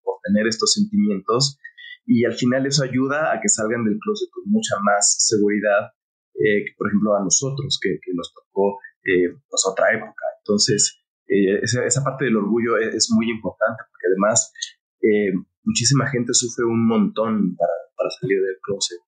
por 0.02 0.16
tener 0.24 0.48
estos 0.48 0.72
sentimientos 0.72 1.60
y 2.06 2.24
al 2.24 2.34
final 2.34 2.66
eso 2.66 2.84
ayuda 2.84 3.32
a 3.32 3.40
que 3.40 3.48
salgan 3.48 3.84
del 3.84 3.98
closet 3.98 4.28
con 4.30 4.44
mucha 4.46 4.76
más 4.82 5.16
seguridad 5.18 5.92
eh, 6.34 6.64
que, 6.66 6.72
por 6.76 6.88
ejemplo, 6.88 7.14
a 7.16 7.22
nosotros, 7.22 7.78
que, 7.80 7.98
que 8.02 8.12
nos 8.14 8.32
tocó 8.34 8.78
eh, 9.04 9.34
pues, 9.48 9.62
otra 9.70 9.92
época. 9.92 10.24
Entonces, 10.40 11.02
eh, 11.28 11.60
esa, 11.62 11.84
esa, 11.84 12.02
parte 12.02 12.24
del 12.24 12.36
orgullo 12.36 12.78
es, 12.78 12.94
es, 12.94 13.08
muy 13.10 13.30
importante, 13.30 13.82
porque 13.90 14.06
además 14.08 14.52
eh, 15.00 15.32
muchísima 15.64 16.08
gente 16.10 16.34
sufre 16.34 16.64
un 16.64 16.86
montón 16.86 17.56
para, 17.56 17.72
para 17.96 18.10
salir 18.10 18.38
del 18.40 18.58
closet. 18.62 18.98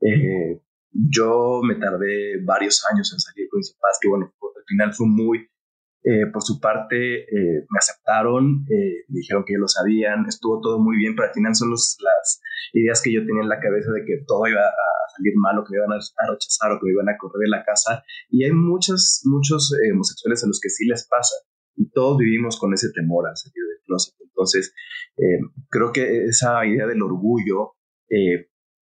Eh, 0.00 0.62
yo 0.92 1.60
me 1.62 1.74
tardé 1.76 2.42
varios 2.44 2.84
años 2.92 3.12
en 3.12 3.20
salir 3.20 3.48
con 3.50 3.58
mis 3.58 3.72
papás, 3.74 3.98
que 4.00 4.08
bueno, 4.08 4.32
al 4.40 4.64
final 4.66 4.94
fue 4.94 5.06
muy 5.06 5.48
eh, 6.08 6.24
por 6.32 6.42
su 6.42 6.58
parte, 6.58 7.20
eh, 7.20 7.66
me 7.68 7.78
aceptaron, 7.78 8.64
eh, 8.70 9.04
me 9.08 9.18
dijeron 9.20 9.44
que 9.46 9.52
ya 9.52 9.58
lo 9.58 9.68
sabían, 9.68 10.24
estuvo 10.26 10.58
todo 10.58 10.78
muy 10.78 10.96
bien, 10.96 11.14
pero 11.14 11.28
al 11.28 11.34
final 11.34 11.54
son 11.54 11.70
las 11.70 12.40
ideas 12.72 13.02
que 13.02 13.12
yo 13.12 13.20
tenía 13.26 13.42
en 13.42 13.48
la 13.50 13.60
cabeza 13.60 13.92
de 13.92 14.06
que 14.06 14.24
todo 14.26 14.46
iba 14.46 14.62
a 14.62 15.10
salir 15.14 15.34
mal 15.36 15.58
o 15.58 15.64
que 15.64 15.72
me 15.72 15.84
iban 15.84 15.92
a, 15.92 16.00
rechazar 16.32 16.72
o 16.72 16.80
que 16.80 16.86
me 16.86 16.92
iban 16.92 17.10
a 17.10 17.18
correr 17.18 17.44
de 17.44 17.50
la 17.50 17.62
casa. 17.62 18.02
Y 18.30 18.42
hay 18.44 18.52
muchos, 18.52 19.20
muchos 19.24 19.70
homosexuales 19.92 20.42
a 20.44 20.46
los 20.46 20.60
que 20.62 20.70
sí 20.70 20.86
les 20.86 21.06
pasa 21.06 21.34
y 21.76 21.90
todos 21.90 22.16
vivimos 22.16 22.58
con 22.58 22.72
ese 22.72 22.88
temor 22.94 23.28
a 23.28 23.36
salir 23.36 23.68
del 23.68 23.84
closet. 23.84 24.14
Entonces, 24.20 24.72
creo 25.68 25.92
que 25.92 26.24
esa 26.24 26.64
idea 26.64 26.86
del 26.86 27.02
orgullo, 27.02 27.74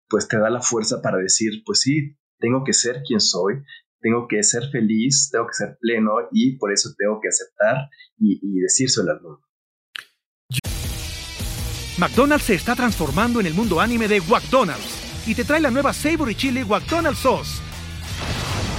pues 0.10 0.28
te 0.28 0.40
da 0.40 0.50
la 0.50 0.62
fuerza 0.62 1.04
para 1.04 1.18
decir, 1.20 1.62
pues 1.68 1.82
sí, 1.82 2.18
tengo 2.40 2.64
que 2.64 2.74
ser 2.74 3.04
quien 3.06 3.20
soy, 3.20 3.62
tengo 4.02 4.28
que 4.28 4.44
ser 4.44 4.64
feliz, 4.72 5.30
tengo 5.32 5.48
que 5.48 5.54
ser 5.54 5.78
pleno 5.80 6.12
y 6.32 6.58
por 6.58 6.72
eso 6.72 6.90
tengo 6.98 7.20
que 7.22 7.30
aceptar 7.30 7.90
y, 8.18 8.40
y 8.42 8.60
decírselo 8.60 9.12
al 9.12 9.22
mundo. 9.22 9.42
McDonald's 11.98 12.46
se 12.46 12.56
está 12.56 12.76
transformando 12.76 13.40
en 13.40 13.46
el 13.46 13.54
mundo 13.54 13.80
anime 13.80 14.08
de 14.08 14.22
McDonald's 14.22 15.28
y 15.28 15.36
te 15.36 15.44
trae 15.44 15.60
la 15.60 15.72
nueva 15.72 15.94
Savory 15.94 16.36
Chili 16.36 16.66
McDonald's 16.66 17.20
Sauce. 17.20 17.62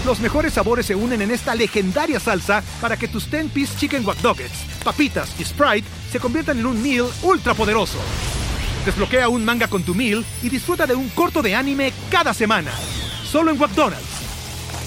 Los 0.05 0.19
mejores 0.19 0.55
sabores 0.55 0.87
se 0.87 0.97
unen 0.97 1.23
en 1.23 1.31
esta 1.31 1.55
legendaria 1.55 2.19
salsa 2.19 2.63
para 2.81 2.97
que 2.97 3.07
tus 3.07 3.31
10-piece 3.31 3.79
chicken 3.79 4.05
wack 4.05 4.19
papitas 4.83 5.39
y 5.39 5.45
Sprite 5.45 5.87
se 6.11 6.19
conviertan 6.19 6.59
en 6.59 6.67
un 6.67 6.83
meal 6.83 7.07
ultra 7.23 7.55
poderoso. 7.55 7.99
Desbloquea 8.85 9.29
un 9.29 9.45
manga 9.45 9.69
con 9.69 9.85
tu 9.85 9.95
meal 9.95 10.25
y 10.43 10.49
disfruta 10.49 10.89
de 10.89 10.97
un 10.97 11.09
corto 11.11 11.41
de 11.41 11.55
anime 11.55 11.93
cada 12.11 12.35
semana. 12.35 12.73
Solo 13.23 13.53
en 13.53 13.59
McDonald's. 13.59 14.22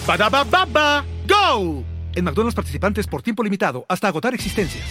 Ba 0.06 1.06
go! 1.28 1.84
En 2.16 2.24
McDonald's 2.24 2.56
participantes 2.56 3.08
por 3.08 3.22
tiempo 3.22 3.44
limitado 3.44 3.86
hasta 3.90 4.08
agotar 4.08 4.34
existencias. 4.34 4.86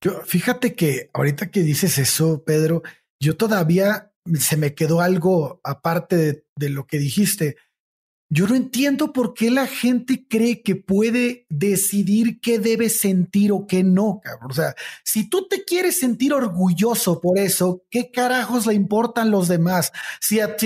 Yo, 0.00 0.22
fíjate 0.24 0.74
que 0.74 1.10
ahorita 1.12 1.50
que 1.50 1.62
dices 1.62 1.98
eso, 1.98 2.44
Pedro, 2.44 2.82
yo 3.18 3.36
todavía 3.36 4.12
se 4.38 4.56
me 4.56 4.74
quedó 4.74 5.00
algo 5.00 5.60
aparte 5.64 6.44
de 6.54 6.68
lo 6.68 6.86
que 6.86 6.98
dijiste. 6.98 7.56
Yo 8.30 8.46
no 8.46 8.54
entiendo 8.54 9.14
por 9.14 9.32
qué 9.32 9.50
la 9.50 9.66
gente 9.66 10.26
cree 10.28 10.62
que 10.62 10.76
puede 10.76 11.46
decidir 11.48 12.40
qué 12.40 12.58
debe 12.58 12.90
sentir 12.90 13.52
o 13.52 13.66
qué 13.66 13.82
no, 13.82 14.20
cabrón. 14.22 14.50
O 14.50 14.54
sea, 14.54 14.74
si 15.02 15.30
tú 15.30 15.48
te 15.48 15.64
quieres 15.64 15.98
sentir 15.98 16.34
orgulloso 16.34 17.22
por 17.22 17.38
eso, 17.38 17.84
¿qué 17.90 18.10
carajos 18.10 18.66
le 18.66 18.74
importan 18.74 19.30
los 19.30 19.48
demás? 19.48 19.92
Si 20.20 20.40
a, 20.40 20.56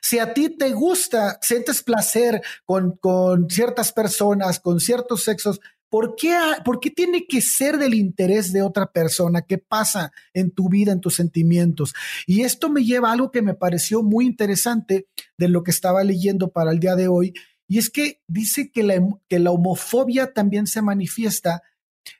si 0.00 0.18
a 0.18 0.34
ti 0.34 0.48
te 0.50 0.72
gusta, 0.72 1.38
sientes 1.42 1.84
placer 1.84 2.42
con, 2.64 2.96
con 2.96 3.48
ciertas 3.48 3.92
personas, 3.92 4.58
con 4.58 4.80
ciertos 4.80 5.22
sexos, 5.22 5.60
¿Por 5.92 6.16
qué, 6.16 6.34
¿Por 6.64 6.80
qué 6.80 6.88
tiene 6.88 7.26
que 7.26 7.42
ser 7.42 7.76
del 7.76 7.92
interés 7.92 8.50
de 8.50 8.62
otra 8.62 8.90
persona? 8.90 9.42
¿Qué 9.42 9.58
pasa 9.58 10.10
en 10.32 10.50
tu 10.50 10.70
vida, 10.70 10.90
en 10.90 11.02
tus 11.02 11.16
sentimientos? 11.16 11.92
Y 12.26 12.44
esto 12.44 12.70
me 12.70 12.82
lleva 12.82 13.10
a 13.10 13.12
algo 13.12 13.30
que 13.30 13.42
me 13.42 13.52
pareció 13.52 14.02
muy 14.02 14.24
interesante 14.24 15.06
de 15.36 15.48
lo 15.48 15.62
que 15.62 15.70
estaba 15.70 16.02
leyendo 16.02 16.50
para 16.50 16.72
el 16.72 16.80
día 16.80 16.96
de 16.96 17.08
hoy, 17.08 17.34
y 17.68 17.76
es 17.76 17.90
que 17.90 18.22
dice 18.26 18.72
que 18.72 18.82
la, 18.82 19.50
homofobia 19.50 20.32
también 20.32 20.66
se 20.66 20.80
manifiesta 20.80 21.62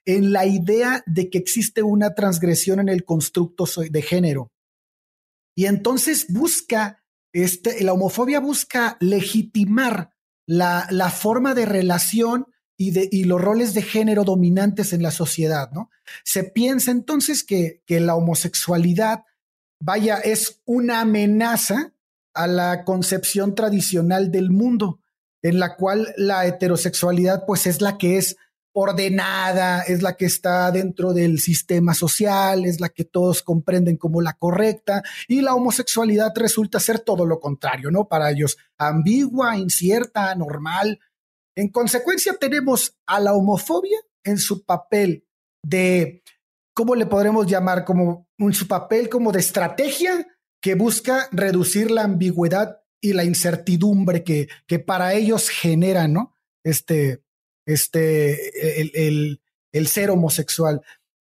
en 0.05 0.33
la 0.33 0.45
idea 0.45 1.03
de 1.07 1.31
que 1.31 1.39
existe 1.39 1.83
una 1.83 2.15
transgresión 2.15 2.79
en 2.79 2.91
el 2.91 3.07
constructo 3.07 3.65
de 3.89 4.03
género. 4.03 4.53
Y 5.57 5.65
entonces 5.65 6.27
busca, 6.29 7.03
este, 7.33 7.83
la 7.83 7.95
homofobia 7.95 8.39
busca 8.39 8.99
legitimar 9.01 10.11
la 10.47 11.11
forma 11.11 11.55
de 11.55 11.65
relación 11.65 12.49
y, 12.77 12.91
de, 12.91 13.09
y 13.11 13.25
los 13.25 13.41
roles 13.41 13.75
de 13.75 13.83
género 13.83 14.25
dominantes 14.25 14.93
en 14.93 15.03
la 15.03 15.11
sociedad, 15.11 15.71
¿no? 15.73 15.91
Se 16.25 16.45
piensa 16.45 16.91
entonces 16.91 17.45
que, 17.45 17.83
que 17.87 18.01
la 18.01 18.15
homosexualidad, 18.15 19.25
vaya, 19.81 20.17
es 20.17 20.61
una 20.65 21.01
amenaza 21.01 21.93
a 22.35 22.47
la 22.47 22.85
concepción 22.85 23.55
tradicional 23.55 24.31
del 24.31 24.51
mundo, 24.51 25.01
en 25.43 25.59
la 25.59 25.77
cual 25.77 26.15
la 26.17 26.47
heterosexualidad 26.47 27.45
pues 27.47 27.67
es 27.67 27.81
la 27.81 27.99
que 27.99 28.17
es 28.17 28.37
ordenada, 28.75 29.83
es 29.83 30.03
la 30.03 30.17
que 30.17 30.25
está 30.25 30.71
dentro 30.71 31.13
del 31.13 31.41
sistema 31.41 31.95
social, 31.95 32.65
es 32.65 32.81
la 32.81 32.89
que 32.89 33.05
todos 33.05 33.43
comprenden 33.43 33.97
como 33.97 34.23
la 34.23 34.33
correcta, 34.33 35.03
y 35.29 35.43
la 35.43 35.55
homosexualidad 35.55 36.33
resulta 36.37 36.81
ser 36.81 37.01
todo 37.01 37.27
lo 37.27 37.39
contrario, 37.39 37.91
¿no? 37.91 38.09
Para 38.09 38.31
ellos, 38.31 38.57
ambigua, 38.79 39.59
incierta, 39.59 40.35
normal, 40.35 41.01
en 41.57 41.69
consecuencia, 41.69 42.37
tenemos 42.39 42.97
a 43.07 43.21
la 43.21 43.35
homofobia 43.35 43.99
en 44.25 44.39
su 44.39 44.65
papel 44.65 45.27
de, 45.63 46.23
¿cómo 46.75 46.95
le 46.95 47.07
podremos 47.07 47.47
llamar? 47.47 47.85
Como 47.85 48.29
en 48.39 48.53
su 48.53 48.67
papel 48.67 49.09
como 49.09 49.33
de 49.33 49.41
estrategia 49.41 50.27
que 50.61 50.75
busca 50.75 51.29
reducir 51.33 51.91
la 51.91 52.05
ambigüedad 52.05 52.83
y 53.01 53.13
la 53.13 53.25
incertidumbre 53.25 54.23
que, 54.23 54.49
que 54.67 54.79
para 54.79 55.15
ellos 55.15 55.49
genera, 55.49 56.07
¿no? 56.07 56.37
Este, 56.65 57.23
este, 57.67 58.81
el, 58.81 59.41
el, 59.73 59.87
ser 59.89 60.11
homosexual 60.11 60.81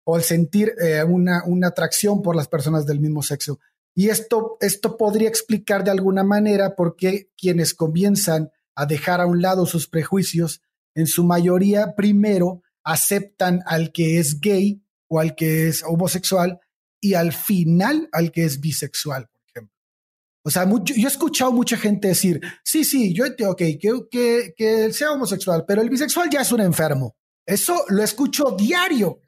o 0.05 0.17
el 0.17 0.23
sentir 0.23 0.75
eh, 0.81 1.05
una, 1.05 1.45
una 1.45 1.69
atracción 1.69 2.23
por 2.23 2.35
las 2.35 2.49
personas 2.49 2.87
del 2.87 3.01
mismo 3.01 3.23
sexo. 3.23 3.61
Y 3.95 4.09
esto, 4.09 4.57
esto 4.61 4.97
podría 4.97 5.29
explicar 5.29 5.85
de 5.85 5.91
alguna 5.91 6.25
manera 6.25 6.75
por 6.75 6.97
qué 6.97 7.31
quienes 7.37 7.75
comienzan 7.75 8.51
a 8.77 8.87
dejar 8.87 9.21
a 9.21 9.27
un 9.27 9.43
lado 9.43 9.67
sus 9.67 9.89
prejuicios, 9.89 10.63
en 10.95 11.07
su 11.07 11.25
mayoría 11.25 11.95
primero 11.97 12.63
aceptan 12.85 13.63
al 13.67 13.91
que 13.91 14.19
es 14.19 14.41
gay 14.41 14.83
o 15.09 15.19
al 15.19 15.35
que 15.35 15.69
es 15.69 15.83
homosexual 15.83 16.61
y 17.01 17.15
al 17.15 17.33
final 17.33 18.09
al 18.13 18.31
que 18.31 18.45
es 18.45 18.61
bisexual, 18.61 19.29
por 19.29 19.43
ejemplo. 19.49 19.75
O 20.45 20.51
sea, 20.51 20.69
yo 20.85 20.95
he 20.95 21.11
escuchado 21.11 21.53
mucha 21.53 21.77
gente 21.77 22.09
decir, 22.09 22.41
sí, 22.63 22.85
sí, 22.85 23.13
yo 23.13 23.25
entiendo, 23.25 23.53
ok, 23.53 23.59
que, 23.59 24.01
que, 24.11 24.55
que 24.57 24.93
sea 24.93 25.13
homosexual, 25.13 25.65
pero 25.67 25.83
el 25.83 25.91
bisexual 25.91 26.31
ya 26.31 26.43
es 26.43 26.53
un 26.53 26.61
enfermo. 26.61 27.17
Eso 27.45 27.85
lo 27.89 28.03
escucho 28.03 28.55
diario. 28.57 29.21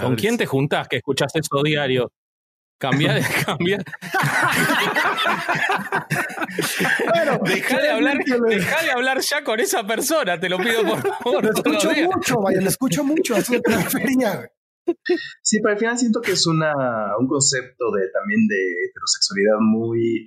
¿Con 0.00 0.16
quién 0.16 0.36
te 0.36 0.46
juntas 0.46 0.88
que 0.88 0.96
escuchas 0.96 1.32
eso 1.34 1.62
diario? 1.62 2.10
Cambia 2.78 3.14
de. 3.14 3.22
Cambia. 3.44 3.78
bueno, 7.12 7.40
deja 7.44 7.80
de, 7.80 7.90
hablar, 7.90 8.18
deja 8.24 8.82
de 8.84 8.90
hablar 8.92 9.20
ya 9.20 9.42
con 9.42 9.58
esa 9.58 9.84
persona, 9.84 10.38
te 10.38 10.48
lo 10.48 10.58
pido 10.58 10.82
por 10.84 11.00
favor. 11.00 11.44
Lo 11.44 11.50
escucho 11.50 11.90
mucho, 11.90 12.40
vaya, 12.40 12.60
lo 12.60 12.68
escucho 12.68 13.04
mucho, 13.04 13.34
así 13.34 13.54
de 13.54 13.60
prefería. 13.60 14.48
Sí, 15.42 15.58
pero 15.60 15.74
al 15.74 15.78
final 15.78 15.98
siento 15.98 16.20
que 16.20 16.32
es 16.32 16.46
una, 16.46 16.72
un 17.18 17.26
concepto 17.26 17.90
de 17.92 18.08
también 18.10 18.46
de 18.46 18.72
heterosexualidad 18.86 19.58
muy, 19.60 20.26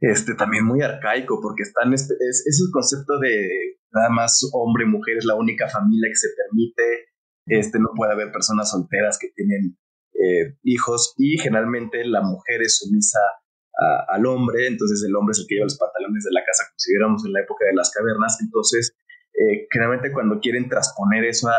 este, 0.00 0.34
también 0.34 0.64
muy 0.64 0.82
arcaico, 0.82 1.40
porque 1.42 1.62
están, 1.62 1.92
es, 1.94 2.10
es 2.10 2.62
el 2.64 2.70
concepto 2.72 3.18
de 3.18 3.78
nada 3.90 4.10
más 4.10 4.48
hombre 4.52 4.84
y 4.84 4.88
mujer 4.88 5.16
es 5.16 5.24
la 5.24 5.34
única 5.34 5.68
familia 5.68 6.08
que 6.10 6.16
se 6.16 6.28
permite, 6.36 6.82
este, 7.46 7.78
no 7.78 7.88
puede 7.96 8.12
haber 8.12 8.32
personas 8.32 8.70
solteras 8.70 9.18
que 9.18 9.28
tienen 9.34 9.76
eh, 10.24 10.56
hijos 10.62 11.14
y 11.18 11.38
generalmente 11.38 12.04
la 12.04 12.22
mujer 12.22 12.62
es 12.62 12.78
sumisa 12.78 13.20
al 14.08 14.24
hombre, 14.26 14.68
entonces 14.68 15.04
el 15.04 15.16
hombre 15.16 15.32
es 15.32 15.40
el 15.40 15.46
que 15.48 15.56
lleva 15.56 15.66
los 15.66 15.76
pantalones 15.76 16.22
de 16.22 16.30
la 16.30 16.44
casa, 16.46 16.62
como 16.62 16.78
si 16.78 16.92
viéramos 16.92 17.26
en 17.26 17.32
la 17.32 17.40
época 17.40 17.66
de 17.66 17.74
las 17.74 17.90
cavernas, 17.90 18.38
entonces 18.40 18.94
eh, 19.34 19.66
generalmente 19.70 20.12
cuando 20.12 20.38
quieren 20.38 20.68
transponer 20.68 21.24
eso 21.24 21.48
a, 21.48 21.58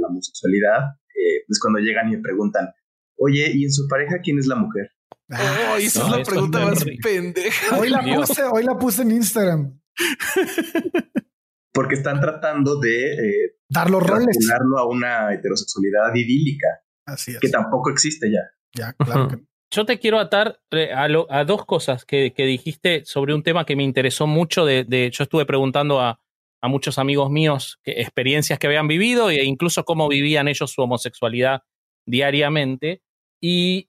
la 0.00 0.08
homosexualidad, 0.08 0.96
eh, 1.14 1.44
es 1.46 1.60
cuando 1.60 1.78
llegan 1.78 2.08
y 2.08 2.16
me 2.16 2.22
preguntan, 2.22 2.70
oye, 3.16 3.52
¿y 3.54 3.64
en 3.64 3.72
su 3.72 3.86
pareja 3.86 4.20
quién 4.22 4.38
es 4.38 4.46
la 4.46 4.56
mujer? 4.56 4.90
Oh, 5.30 5.76
esa 5.76 6.06
es 6.06 6.10
la 6.10 6.22
pregunta 6.24 6.64
más 6.64 6.84
pendeja. 7.02 7.78
Hoy 7.78 7.90
la, 7.90 8.00
puse, 8.02 8.42
hoy 8.50 8.64
la 8.64 8.78
puse 8.78 9.02
en 9.02 9.10
Instagram. 9.10 9.80
Porque 11.72 11.94
están 11.94 12.20
tratando 12.20 12.80
de 12.80 13.12
eh, 13.12 13.56
dar 13.68 13.90
los 13.90 14.02
roles. 14.02 14.36
a 14.50 14.86
una 14.86 15.32
heterosexualidad 15.34 16.14
idílica. 16.14 16.68
Así 17.06 17.32
es. 17.32 17.40
Que 17.40 17.48
tampoco 17.48 17.90
existe 17.90 18.30
ya. 18.30 18.50
Ya, 18.74 18.92
claro. 18.92 19.28
Yo 19.72 19.86
te 19.86 19.98
quiero 19.98 20.18
atar 20.18 20.60
eh, 20.72 20.90
a, 20.92 21.44
dos 21.44 21.64
cosas 21.64 22.04
que, 22.04 22.34
dijiste 22.36 23.06
sobre 23.06 23.32
un 23.32 23.42
tema 23.42 23.64
que 23.64 23.74
me 23.74 23.82
interesó 23.82 24.26
mucho. 24.26 24.66
De, 24.66 25.10
yo 25.10 25.24
estuve 25.24 25.46
preguntando 25.46 25.98
a, 25.98 26.20
muchos 26.64 26.98
amigos 26.98 27.28
míos 27.28 27.80
experiencias 27.82 28.56
que 28.58 28.68
habían 28.68 28.86
vivido 28.86 29.30
e 29.30 29.44
incluso 29.44 29.84
cómo 29.84 30.08
vivían 30.08 30.46
ellos 30.46 30.70
su 30.70 30.82
homosexualidad 30.82 31.62
diariamente. 32.06 33.02
Y 33.40 33.88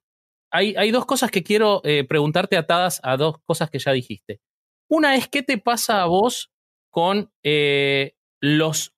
hay, 0.50 0.74
hay 0.76 0.90
dos 0.90 1.06
cosas 1.06 1.30
que 1.30 1.44
quiero 1.44 1.82
eh, 1.84 2.04
preguntarte 2.04 2.58
atadas 2.58 3.00
a 3.04 3.18
dos 3.18 3.36
cosas 3.46 3.70
que 3.70 3.78
ya 3.78 3.92
dijiste. 3.92 4.40
Una 4.90 5.16
es, 5.16 5.28
¿qué 5.28 5.44
te 5.44 5.58
pasa 5.58 6.02
a 6.02 6.06
vos 6.06 6.52
con 6.90 7.32
eh, 7.44 8.16
los 8.40 8.93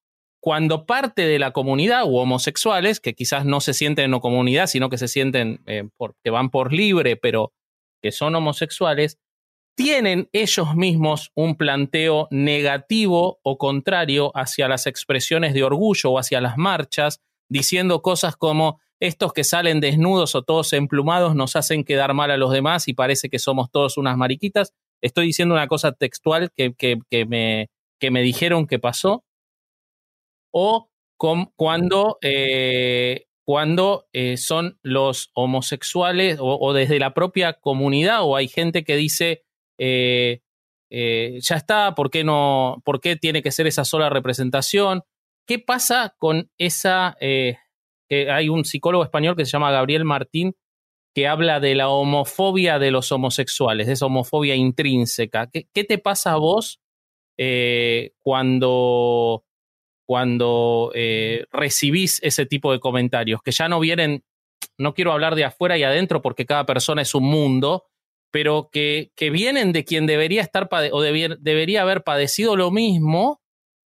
cuando 0.45 0.85
parte 0.85 1.25
de 1.25 1.39
la 1.39 1.53
comunidad 1.53 2.03
u 2.05 2.17
homosexuales, 2.17 2.99
que 2.99 3.15
quizás 3.15 3.45
no 3.45 3.61
se 3.61 3.73
sienten 3.73 4.13
en 4.13 4.19
comunidad, 4.19 4.67
sino 4.67 4.91
que 4.91 4.99
se 4.99 5.07
sienten 5.07 5.63
eh, 5.65 5.89
que 6.23 6.29
van 6.29 6.51
por 6.51 6.71
libre, 6.71 7.17
pero 7.17 7.51
que 7.99 8.11
son 8.11 8.35
homosexuales, 8.35 9.17
tienen 9.75 10.29
ellos 10.33 10.75
mismos 10.75 11.31
un 11.33 11.55
planteo 11.55 12.27
negativo 12.29 13.39
o 13.41 13.57
contrario 13.57 14.31
hacia 14.35 14.67
las 14.67 14.85
expresiones 14.85 15.55
de 15.55 15.63
orgullo 15.63 16.11
o 16.11 16.19
hacia 16.19 16.41
las 16.41 16.59
marchas, 16.59 17.21
diciendo 17.49 18.03
cosas 18.03 18.35
como 18.35 18.79
estos 18.99 19.33
que 19.33 19.43
salen 19.43 19.79
desnudos 19.79 20.35
o 20.35 20.43
todos 20.43 20.73
emplumados 20.73 21.33
nos 21.33 21.55
hacen 21.55 21.83
quedar 21.83 22.13
mal 22.13 22.29
a 22.29 22.37
los 22.37 22.51
demás 22.51 22.87
y 22.87 22.93
parece 22.93 23.29
que 23.29 23.39
somos 23.39 23.71
todos 23.71 23.97
unas 23.97 24.15
mariquitas. 24.15 24.75
Estoy 25.01 25.25
diciendo 25.25 25.55
una 25.55 25.67
cosa 25.67 25.93
textual 25.93 26.51
que, 26.55 26.75
que, 26.75 27.25
me, 27.25 27.71
que 27.99 28.11
me 28.11 28.21
dijeron 28.21 28.67
que 28.67 28.77
pasó 28.77 29.24
o 30.57 30.89
cuando, 31.17 32.17
eh, 32.21 33.25
cuando 33.45 34.07
eh, 34.13 34.37
son 34.37 34.79
los 34.83 35.31
homosexuales 35.33 36.37
o, 36.39 36.73
desde 36.73 36.97
la 36.97 37.13
propia 37.13 37.53
comunidad 37.53 38.23
o 38.23 38.37
hay 38.37 38.47
gente 38.47 38.85
que 38.85 38.95
dice, 38.95 39.43
eh, 39.77 40.41
ya 40.89 41.55
está, 41.57 41.93
¿por 41.93 42.09
qué, 42.09 42.23
no, 42.23 42.81
¿por 42.85 43.01
qué 43.01 43.17
tiene 43.17 43.41
que 43.41 43.51
ser 43.51 43.67
esa 43.67 43.83
sola 43.83 44.09
representación? 44.09 45.03
¿Qué 45.45 45.59
pasa 45.59 46.15
con 46.17 46.49
esa, 46.57 47.17
hay 47.19 48.49
un 48.49 48.63
psicólogo 48.63 49.03
español 49.03 49.35
que 49.35 49.43
se 49.43 49.51
llama 49.51 49.71
Gabriel 49.71 50.05
Martín, 50.05 50.55
que 51.13 51.27
habla 51.27 51.59
de 51.59 51.75
la 51.75 51.89
homofobia 51.89 52.79
de 52.79 52.91
los 52.91 53.11
homosexuales, 53.11 53.87
de 53.87 53.93
esa 53.93 54.05
homofobia 54.05 54.55
intrínseca. 54.55 55.49
¿Qué, 55.51 55.83
te 55.83 55.97
pasa 55.97 56.31
a 56.31 56.37
vos 56.37 56.79
cuando, 58.23 59.45
cuando 60.05 60.91
eh, 60.93 61.45
recibís 61.51 62.19
ese 62.23 62.45
tipo 62.45 62.71
de 62.71 62.79
comentarios? 62.79 63.41
Que 63.41 63.51
ya 63.51 63.67
no 63.67 63.79
vienen, 63.79 64.23
no 64.77 64.93
quiero 64.93 65.11
hablar 65.11 65.35
de 65.35 65.45
afuera 65.45 65.77
y 65.77 65.83
adentro 65.83 66.21
porque 66.21 66.45
cada 66.45 66.65
persona 66.65 67.01
es 67.01 67.15
un 67.15 67.25
mundo, 67.25 67.85
pero 68.31 68.69
que, 68.71 69.11
que 69.15 69.29
vienen 69.29 69.71
de 69.71 69.85
quien 69.85 70.05
debería 70.05 70.41
estar 70.41 70.69
o 70.91 71.01
debería 71.01 71.81
haber 71.81 72.03
padecido 72.03 72.55
lo 72.55 72.71
mismo 72.71 73.41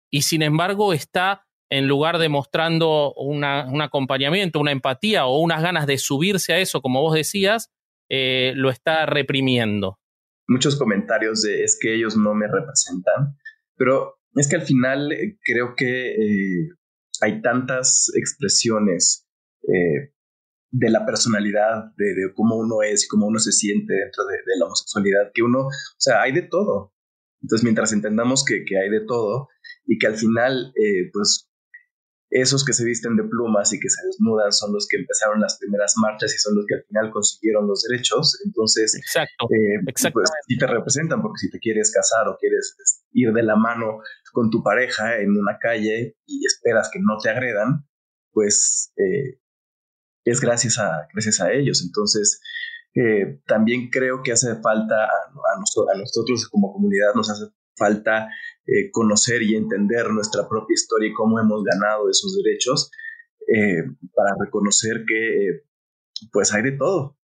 y 0.10 0.22
sin 0.22 0.42
embargo 0.42 0.94
está 0.94 1.48
en 1.70 1.88
lugar 1.88 2.18
de 2.18 2.30
mostrando 2.30 3.14
un 3.14 3.44
acompañamiento, 3.44 4.60
una 4.60 4.72
empatía 4.72 5.26
o 5.26 5.40
unas 5.40 5.62
ganas 5.62 5.86
de 5.86 5.98
subirse 5.98 6.54
a 6.54 6.60
eso, 6.60 6.82
como 6.82 7.02
vos 7.02 7.14
decías, 7.14 7.72
eh, 8.10 8.54
lo 8.56 8.70
está 8.70 9.06
reprimiendo. 9.06 10.00
Muchos 10.48 10.78
comentarios 10.78 11.42
de 11.42 11.64
es 11.64 11.78
que 11.80 11.94
ellos 11.94 12.16
no 12.16 12.34
me 12.34 12.48
representan, 12.48 13.38
pero 13.76 14.17
es 14.38 14.48
que 14.48 14.56
al 14.58 14.62
final 14.62 15.12
eh, 15.12 15.38
creo 15.44 15.74
que 15.76 16.12
eh, 16.12 16.70
hay 17.22 17.42
tantas 17.42 18.12
expresiones 18.16 19.24
de 20.72 20.90
la 20.90 21.06
personalidad, 21.06 21.92
de, 21.98 22.32
cómo 22.34 22.56
uno 22.56 22.84
es 22.84 23.04
y 23.04 23.08
cómo 23.10 23.28
uno 23.28 23.38
se 23.38 23.52
siente 23.52 23.94
dentro 23.94 24.24
de, 24.26 24.38
la 24.58 24.66
homosexualidad, 24.66 25.32
que 25.34 25.44
uno, 25.44 25.68
o 25.68 25.72
sea, 25.98 26.22
hay 26.22 26.32
de 26.32 26.44
todo. 26.44 26.94
Entonces, 27.42 27.66
mientras 27.66 27.92
entendamos 27.92 28.46
que 28.46 28.64
hay 28.78 28.90
de 28.90 29.02
todo 29.06 29.50
y 29.86 29.98
que 29.98 30.08
al 30.08 30.16
final, 30.16 30.72
pues 31.12 31.47
esos 32.30 32.66
que 32.66 32.74
se 32.74 32.84
visten 32.84 33.16
de 33.16 33.24
plumas 33.24 33.72
y 33.74 33.80
que 33.80 33.90
se 33.90 34.06
desnudan 34.06 34.52
son 34.52 34.74
los 34.74 34.88
que 34.90 34.98
empezaron 34.98 35.40
las 35.40 35.58
primeras 35.58 35.94
marchas 35.98 36.34
y 36.36 36.38
son 36.38 36.56
los 36.56 36.66
que 36.66 36.76
al 36.76 36.84
final 36.84 37.12
consiguieron 37.12 37.68
los 37.68 37.84
derechos. 37.88 38.40
Entonces, 38.46 38.96
Exacto, 38.96 39.48
eh, 39.50 39.80
pues 40.12 40.32
sí 40.48 40.58
te 40.58 40.68
representan, 40.68 41.22
porque 41.22 41.40
si 41.40 41.50
te 41.50 41.60
quieres 41.60 41.92
casar 41.92 42.28
o 42.28 42.38
quieres 42.38 42.76
este, 42.84 43.08
ir 43.14 43.32
de 43.32 43.44
la 43.44 43.56
mano 43.56 44.00
con 44.34 44.50
tu 44.50 44.62
pareja 44.62 45.20
en 45.20 45.32
una 45.32 45.58
calle 45.60 46.18
y 46.26 46.46
esperas 46.46 46.90
que 46.92 47.00
no 47.00 47.18
te 47.22 47.30
agredan, 47.30 47.88
pues 48.32 48.92
eh, 48.98 49.40
es 50.26 50.42
gracias 50.42 50.80
a, 50.80 51.08
gracias 51.14 51.40
a 51.40 51.54
ellos. 51.54 51.82
Entonces, 51.86 52.42
eh, 52.94 53.42
también 53.48 53.90
creo 53.90 54.22
que 54.22 54.34
hace 54.34 54.56
falta 54.56 54.96
a, 54.96 55.08
a, 55.08 55.94
a 55.94 55.98
nosotros 55.98 56.50
como 56.50 56.74
comunidad, 56.74 57.14
nos 57.16 57.30
hace 57.30 57.46
falta 57.78 58.28
eh, 58.68 58.92
conocer 58.92 59.44
y 59.44 59.56
entender 59.56 60.10
nuestra 60.10 60.46
propia 60.50 60.74
historia 60.74 61.10
y 61.10 61.14
cómo 61.14 61.40
hemos 61.40 61.64
ganado 61.64 62.10
esos 62.10 62.36
derechos 62.36 62.92
eh, 63.48 63.82
para 64.14 64.36
reconocer 64.44 65.06
que 65.08 65.48
eh, 65.48 65.64
pues 66.34 66.54
hay 66.54 66.64
de 66.64 66.72
todo. 66.74 67.18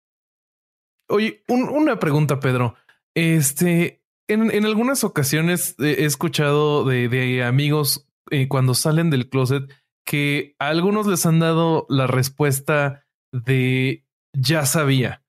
Oye, 1.09 1.43
una 1.49 1.99
pregunta, 1.99 2.39
Pedro. 2.39 2.75
Este, 3.13 4.01
en, 4.29 4.51
en 4.51 4.65
algunas 4.65 5.03
ocasiones 5.03 5.75
he 5.79 6.05
escuchado 6.05 6.85
de, 6.85 7.09
de 7.09 7.43
amigos 7.43 8.07
cuando 8.47 8.73
salen 8.73 9.09
del 9.09 9.29
closet 9.29 9.69
que 10.05 10.55
a 10.59 10.69
algunos 10.69 11.07
les 11.07 11.25
han 11.25 11.39
dado 11.39 11.85
la 11.89 12.07
respuesta 12.07 13.05
de 13.33 14.07
ya 14.33 14.65
sabía. 14.65 15.25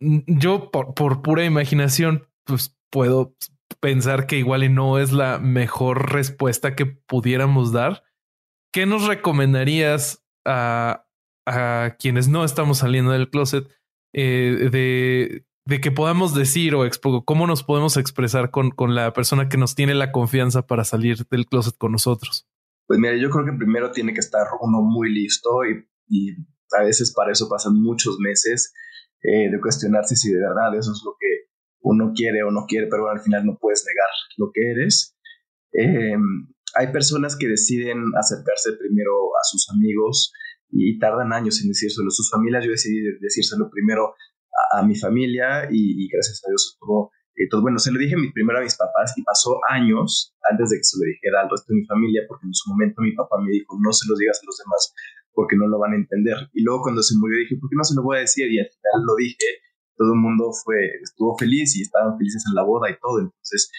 yo 0.00 0.70
por, 0.70 0.92
por 0.92 1.22
pura 1.22 1.46
imaginación, 1.46 2.28
pues 2.44 2.76
puedo 2.90 3.34
pensar 3.80 4.26
que 4.26 4.38
igual 4.38 4.74
no 4.74 4.98
es 4.98 5.12
la 5.12 5.38
mejor 5.38 6.12
respuesta 6.12 6.74
que 6.74 6.86
pudiéramos 6.86 7.72
dar. 7.72 8.04
¿Qué 8.72 8.86
nos 8.86 9.06
recomendarías 9.06 10.24
a, 10.44 11.06
a 11.46 11.96
quienes 11.98 12.28
no 12.28 12.44
estamos 12.44 12.78
saliendo 12.78 13.12
del 13.12 13.30
closet 13.30 13.68
eh, 14.12 14.68
de, 14.70 15.46
de, 15.66 15.80
que 15.80 15.90
podamos 15.90 16.34
decir 16.34 16.74
o 16.74 16.88
cómo 17.24 17.46
nos 17.46 17.62
podemos 17.62 17.96
expresar 17.96 18.50
con, 18.50 18.70
con 18.70 18.94
la 18.94 19.12
persona 19.12 19.48
que 19.48 19.58
nos 19.58 19.74
tiene 19.74 19.94
la 19.94 20.12
confianza 20.12 20.66
para 20.66 20.84
salir 20.84 21.26
del 21.30 21.46
closet 21.46 21.76
con 21.76 21.92
nosotros? 21.92 22.46
Pues 22.86 22.98
mira, 22.98 23.16
yo 23.16 23.30
creo 23.30 23.44
que 23.44 23.52
primero 23.52 23.90
tiene 23.90 24.14
que 24.14 24.20
estar 24.20 24.46
uno 24.60 24.80
muy 24.80 25.12
listo 25.12 25.64
y, 25.64 25.86
y 26.08 26.36
a 26.78 26.84
veces 26.84 27.12
para 27.14 27.32
eso 27.32 27.48
pasan 27.48 27.80
muchos 27.80 28.18
meses 28.18 28.72
eh, 29.22 29.50
de 29.50 29.60
cuestionarse 29.60 30.16
si 30.16 30.32
de 30.32 30.40
verdad 30.40 30.74
eso 30.76 30.92
es 30.92 31.02
lo 31.04 31.16
que 31.18 31.26
uno 31.80 32.12
quiere 32.14 32.42
o 32.42 32.50
no 32.50 32.66
quiere, 32.66 32.86
pero 32.90 33.08
al 33.08 33.20
final 33.20 33.46
no 33.46 33.58
puedes 33.60 33.84
negar 33.86 34.10
lo 34.36 34.50
que 34.52 34.70
eres. 34.70 35.16
Em, 35.72 36.48
hay 36.74 36.92
personas 36.92 37.36
que 37.36 37.48
deciden 37.48 38.04
acercarse 38.18 38.72
primero 38.78 39.12
a 39.36 39.42
sus 39.44 39.68
amigos 39.70 40.32
y 40.70 40.98
tardan 40.98 41.32
años 41.32 41.60
en 41.62 41.68
decírselo 41.68 42.08
a 42.08 42.10
sus 42.10 42.30
familias. 42.30 42.64
Yo 42.64 42.70
decidí 42.70 43.00
decírselo 43.20 43.70
primero 43.70 44.14
a, 44.74 44.82
mi 44.84 44.96
familia 44.96 45.68
y, 45.70 46.08
gracias 46.10 46.42
a 46.44 46.50
Dios 46.50 46.76
todo, 46.80 47.10
eh, 47.36 47.48
todo, 47.48 47.62
bueno, 47.62 47.78
se 47.78 47.92
lo 47.92 47.98
dije 47.98 48.16
primero 48.34 48.58
a 48.58 48.62
mis 48.62 48.76
papás 48.76 49.14
y 49.16 49.22
pasó 49.22 49.58
años 49.70 50.34
antes 50.50 50.70
de 50.70 50.76
que 50.78 50.84
se 50.84 50.98
lo 50.98 51.06
dijera 51.06 51.42
al 51.42 51.50
resto 51.50 51.72
de 51.72 51.80
mi 51.80 51.86
familia 51.86 52.22
porque 52.26 52.46
en 52.46 52.54
su 52.54 52.68
momento 52.70 53.02
mi 53.02 53.14
papá 53.14 53.36
me 53.40 53.52
dijo 53.52 53.78
no 53.80 53.92
se 53.92 54.08
los 54.08 54.18
digas 54.18 54.40
a 54.42 54.46
los 54.46 54.58
demás 54.58 54.92
porque 55.32 55.56
no 55.56 55.68
lo 55.68 55.78
van 55.78 55.92
a 55.92 55.96
entender. 55.96 56.50
Y 56.52 56.62
luego 56.64 56.82
cuando 56.82 57.02
se 57.02 57.14
murió 57.16 57.38
dije, 57.38 57.56
¿por 57.60 57.70
qué 57.70 57.76
no 57.76 57.84
se 57.84 57.94
lo 57.94 58.02
voy 58.02 58.18
a 58.18 58.26
decir? 58.26 58.50
Y 58.50 58.58
al 58.58 58.66
final 58.66 59.06
lo 59.06 59.14
dije 59.14 59.62
todo 59.98 60.14
el 60.14 60.20
mundo 60.20 60.52
fue, 60.64 60.78
estuvo 61.02 61.36
feliz 61.36 61.76
y 61.76 61.82
estaban 61.82 62.16
felices 62.16 62.44
en 62.48 62.54
la 62.54 62.62
boda 62.62 62.88
y 62.90 62.96
todo. 63.00 63.18
Entonces, 63.20 63.70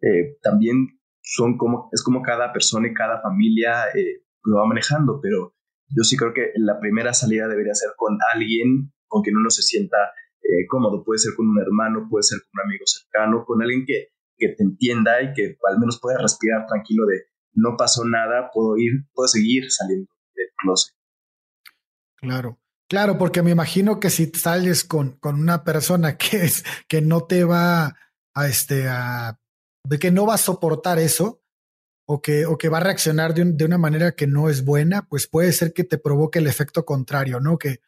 eh, 0.00 0.38
también 0.42 0.98
son 1.22 1.58
como, 1.58 1.90
es 1.92 2.02
como 2.02 2.22
cada 2.22 2.52
persona 2.52 2.88
y 2.88 2.94
cada 2.94 3.20
familia 3.20 3.84
eh, 3.94 4.24
lo 4.44 4.56
va 4.56 4.66
manejando, 4.66 5.20
pero 5.22 5.54
yo 5.94 6.02
sí 6.02 6.16
creo 6.16 6.32
que 6.32 6.52
la 6.56 6.80
primera 6.80 7.12
salida 7.12 7.46
debería 7.48 7.74
ser 7.74 7.90
con 7.96 8.18
alguien 8.34 8.92
con 9.06 9.22
quien 9.22 9.36
uno 9.36 9.50
se 9.50 9.62
sienta 9.62 9.96
eh, 10.42 10.66
cómodo. 10.68 11.04
Puede 11.04 11.18
ser 11.18 11.34
con 11.36 11.48
un 11.48 11.60
hermano, 11.60 12.08
puede 12.10 12.22
ser 12.22 12.40
con 12.40 12.60
un 12.60 12.66
amigo 12.66 12.84
cercano, 12.86 13.44
con 13.44 13.62
alguien 13.62 13.84
que, 13.86 14.08
que 14.36 14.48
te 14.56 14.62
entienda 14.62 15.22
y 15.22 15.32
que 15.34 15.56
al 15.68 15.78
menos 15.78 16.00
pueda 16.00 16.18
respirar 16.18 16.66
tranquilo 16.66 17.06
de 17.06 17.24
no 17.52 17.76
pasó 17.76 18.04
nada, 18.04 18.50
puedo 18.52 18.76
ir, 18.78 19.04
puedo 19.12 19.28
seguir 19.28 19.70
saliendo 19.70 20.10
del 20.34 20.46
closet. 20.56 20.94
Claro. 22.16 22.58
Claro, 22.88 23.18
porque 23.18 23.42
me 23.42 23.50
imagino 23.50 24.00
que 24.00 24.10
si 24.10 24.26
sales 24.34 24.84
con, 24.84 25.12
con 25.18 25.38
una 25.38 25.62
persona 25.64 26.16
que 26.16 26.44
es 26.44 26.64
que 26.88 27.02
no 27.02 27.24
te 27.24 27.44
va 27.44 27.96
a 28.34 28.48
este 28.48 28.88
a 28.88 29.38
de 29.84 29.98
que 29.98 30.10
no 30.10 30.26
va 30.26 30.34
a 30.34 30.38
soportar 30.38 30.98
eso 30.98 31.42
o 32.06 32.20
que, 32.20 32.46
o 32.46 32.56
que 32.58 32.68
va 32.68 32.78
a 32.78 32.82
reaccionar 32.82 33.34
de, 33.34 33.44
de, 33.44 33.64
una 33.64 33.78
manera 33.78 34.12
que 34.12 34.26
no 34.26 34.48
es 34.48 34.64
buena, 34.64 35.06
pues 35.08 35.26
puede 35.26 35.52
ser 35.52 35.72
que 35.72 35.84
te 35.84 35.98
provoque 35.98 36.38
el 36.38 36.46
efecto 36.46 36.84
contrario, 36.84 37.40
¿no? 37.40 37.58
Que, 37.58 37.80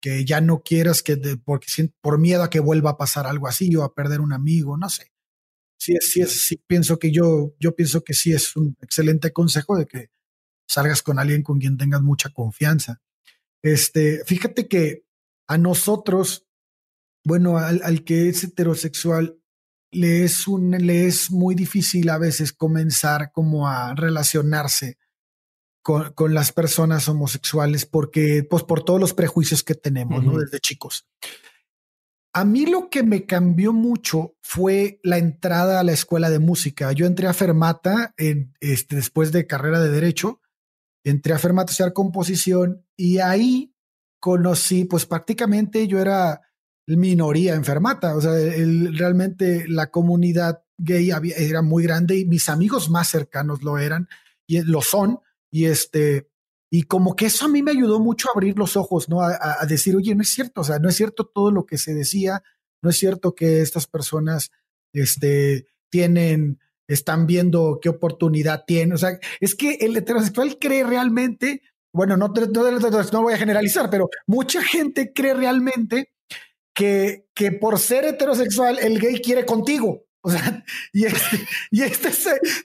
que 0.00 0.24
ya 0.24 0.40
no 0.40 0.62
quieras 0.62 1.02
que 1.02 1.16
porque 1.44 1.66
por 2.00 2.18
miedo 2.18 2.42
a 2.42 2.50
que 2.50 2.60
vuelva 2.60 2.90
a 2.90 2.96
pasar 2.96 3.26
algo 3.26 3.48
así 3.48 3.74
o 3.76 3.82
a 3.82 3.94
perder 3.94 4.20
un 4.20 4.32
amigo, 4.32 4.76
no 4.76 4.88
sé. 4.88 5.12
Sí, 5.78 5.94
sí, 6.00 6.24
sí 6.24 6.62
pienso 6.66 6.98
que 6.98 7.10
yo, 7.10 7.54
yo 7.58 7.74
pienso 7.74 8.02
que 8.02 8.14
sí 8.14 8.32
es 8.32 8.56
un 8.56 8.76
excelente 8.80 9.32
consejo 9.32 9.76
de 9.76 9.86
que 9.86 10.10
salgas 10.66 11.02
con 11.02 11.18
alguien 11.18 11.42
con 11.42 11.58
quien 11.58 11.76
tengas 11.76 12.02
mucha 12.02 12.30
confianza. 12.30 13.02
Este, 13.66 14.22
fíjate 14.24 14.68
que 14.68 15.04
a 15.48 15.58
nosotros, 15.58 16.46
bueno, 17.24 17.58
al, 17.58 18.04
que 18.04 18.28
es 18.28 18.44
heterosexual, 18.44 19.40
le 19.90 20.22
es, 20.22 20.46
un, 20.46 20.70
le 20.70 21.06
es 21.06 21.32
muy 21.32 21.56
difícil 21.56 22.08
a 22.10 22.18
veces 22.18 22.52
comenzar 22.52 23.32
como 23.32 23.66
a 23.66 23.92
relacionarse 23.96 24.98
con, 25.82 26.12
con, 26.12 26.32
las 26.32 26.52
personas 26.52 27.08
homosexuales 27.08 27.86
porque, 27.86 28.46
pues, 28.48 28.62
por 28.62 28.84
todos 28.84 29.00
los 29.00 29.14
prejuicios 29.14 29.64
que 29.64 29.74
tenemos, 29.74 30.22
¿no? 30.22 30.38
Desde 30.38 30.60
chicos. 30.60 31.08
A 32.32 32.44
mí 32.44 32.66
lo 32.66 32.88
que 32.88 33.02
me 33.02 33.26
cambió 33.26 33.72
mucho 33.72 34.36
fue 34.42 35.00
la 35.02 35.18
entrada 35.18 35.80
a 35.80 35.84
la 35.84 35.92
escuela 35.92 36.30
de 36.30 36.38
música. 36.38 36.92
Yo 36.92 37.06
entré 37.06 37.26
a 37.26 37.34
Fermata 37.34 38.14
en, 38.16 38.54
este, 38.60 38.94
después 38.94 39.32
de 39.32 39.48
carrera 39.48 39.80
de 39.80 39.90
Derecho 39.90 40.40
entré 41.02 41.34
a 41.34 41.38
Fermata 41.38 41.70
a 41.70 41.72
estudiar 41.72 41.92
composición 41.92 42.85
y 42.96 43.18
ahí 43.18 43.74
conocí, 44.20 44.84
pues 44.84 45.06
prácticamente 45.06 45.86
yo 45.86 45.98
era 46.00 46.40
minoría 46.86 47.54
en 47.54 47.64
Fermata, 47.64 48.16
o 48.16 48.20
sea, 48.20 48.32
realmente 48.32 49.66
la 49.68 49.90
comunidad 49.90 50.62
gay 50.78 51.10
era 51.36 51.62
muy 51.62 51.82
grande 51.82 52.16
y 52.16 52.24
mis 52.24 52.48
amigos 52.48 52.90
más 52.90 53.08
cercanos 53.08 53.62
lo 53.62 53.78
eran 53.78 54.08
y 54.46 54.60
lo 54.62 54.82
son 54.82 55.20
y 55.50 55.64
este 55.64 56.30
y 56.70 56.82
como 56.82 57.16
que 57.16 57.26
eso 57.26 57.46
a 57.46 57.48
mí 57.48 57.62
me 57.62 57.70
ayudó 57.70 58.00
mucho 58.00 58.28
a 58.28 58.32
abrir 58.34 58.58
los 58.58 58.76
ojos, 58.76 59.08
¿no? 59.08 59.20
A, 59.22 59.36
a, 59.60 59.66
decir, 59.66 59.94
oye, 59.96 60.14
no 60.14 60.22
es 60.22 60.30
cierto, 60.30 60.60
o 60.62 60.64
sea, 60.64 60.78
no 60.78 60.88
es 60.88 60.96
cierto 60.96 61.24
todo 61.24 61.50
lo 61.50 61.64
que 61.64 61.78
se 61.78 61.94
decía, 61.94 62.42
no 62.82 62.90
es 62.90 62.98
cierto 62.98 63.34
que 63.34 63.62
estas 63.62 63.86
personas, 63.86 64.50
este, 64.92 65.66
tienen 65.90 66.58
están 66.88 67.26
viendo 67.26 67.78
qué 67.80 67.88
oportunidad 67.88 68.64
tiene. 68.66 68.94
O 68.94 68.98
sea, 68.98 69.18
es 69.40 69.54
que 69.54 69.74
el 69.80 69.96
heterosexual 69.96 70.58
cree 70.58 70.84
realmente, 70.84 71.62
bueno, 71.96 72.18
no, 72.18 72.28
no, 72.28 73.22
voy 73.22 73.32
a 73.32 73.38
generalizar, 73.38 73.88
pero 73.88 74.10
mucha 74.26 74.62
gente 74.62 75.14
cree 75.14 75.32
realmente 75.32 76.12
que, 76.74 77.26
que 77.34 77.52
por 77.52 77.78
ser 77.78 78.04
heterosexual 78.04 78.78
el 78.78 79.00
gay 79.00 79.22
quiere 79.22 79.46
contigo. 79.46 80.02
O 80.20 80.30
sea, 80.30 80.62
y 80.92 81.06
este, 81.06 81.38
y 81.70 81.82
este 81.82 82.10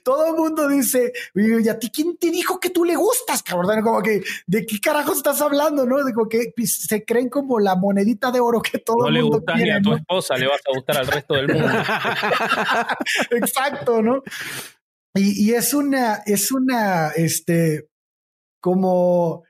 todo 0.04 0.26
el 0.26 0.34
mundo 0.34 0.68
dice, 0.68 1.12
¿y 1.34 1.66
a 1.66 1.78
ti 1.78 1.90
quién 1.90 2.18
te 2.18 2.30
dijo 2.30 2.60
que 2.60 2.68
tú 2.68 2.84
le 2.84 2.94
gustas, 2.94 3.42
cabrón? 3.42 3.82
Como 3.82 4.02
que, 4.02 4.22
¿de 4.46 4.66
qué 4.66 4.78
carajo 4.80 5.14
estás 5.14 5.40
hablando? 5.40 5.86
¿No? 5.86 5.96
Como 6.12 6.28
que 6.28 6.52
pues, 6.54 6.84
se 6.86 7.02
creen 7.02 7.30
como 7.30 7.58
la 7.58 7.74
monedita 7.74 8.32
de 8.32 8.40
oro 8.40 8.60
que 8.60 8.80
todo 8.80 9.06
el 9.06 9.14
mundo 9.14 9.20
No 9.20 9.30
le 9.30 9.36
gustas 9.36 9.56
ni 9.56 9.70
a 9.70 9.80
tu 9.80 9.94
esposa, 9.94 10.36
le 10.36 10.46
vas 10.46 10.60
a 10.68 10.74
gustar 10.74 10.98
al 10.98 11.06
resto 11.06 11.34
del 11.34 11.48
mundo. 11.48 11.68
Exacto, 13.30 14.02
¿no? 14.02 14.22
Y, 15.14 15.48
y 15.48 15.54
es 15.54 15.72
una, 15.72 16.22
es 16.26 16.52
una, 16.52 17.10
este, 17.10 17.91
como 18.62 19.42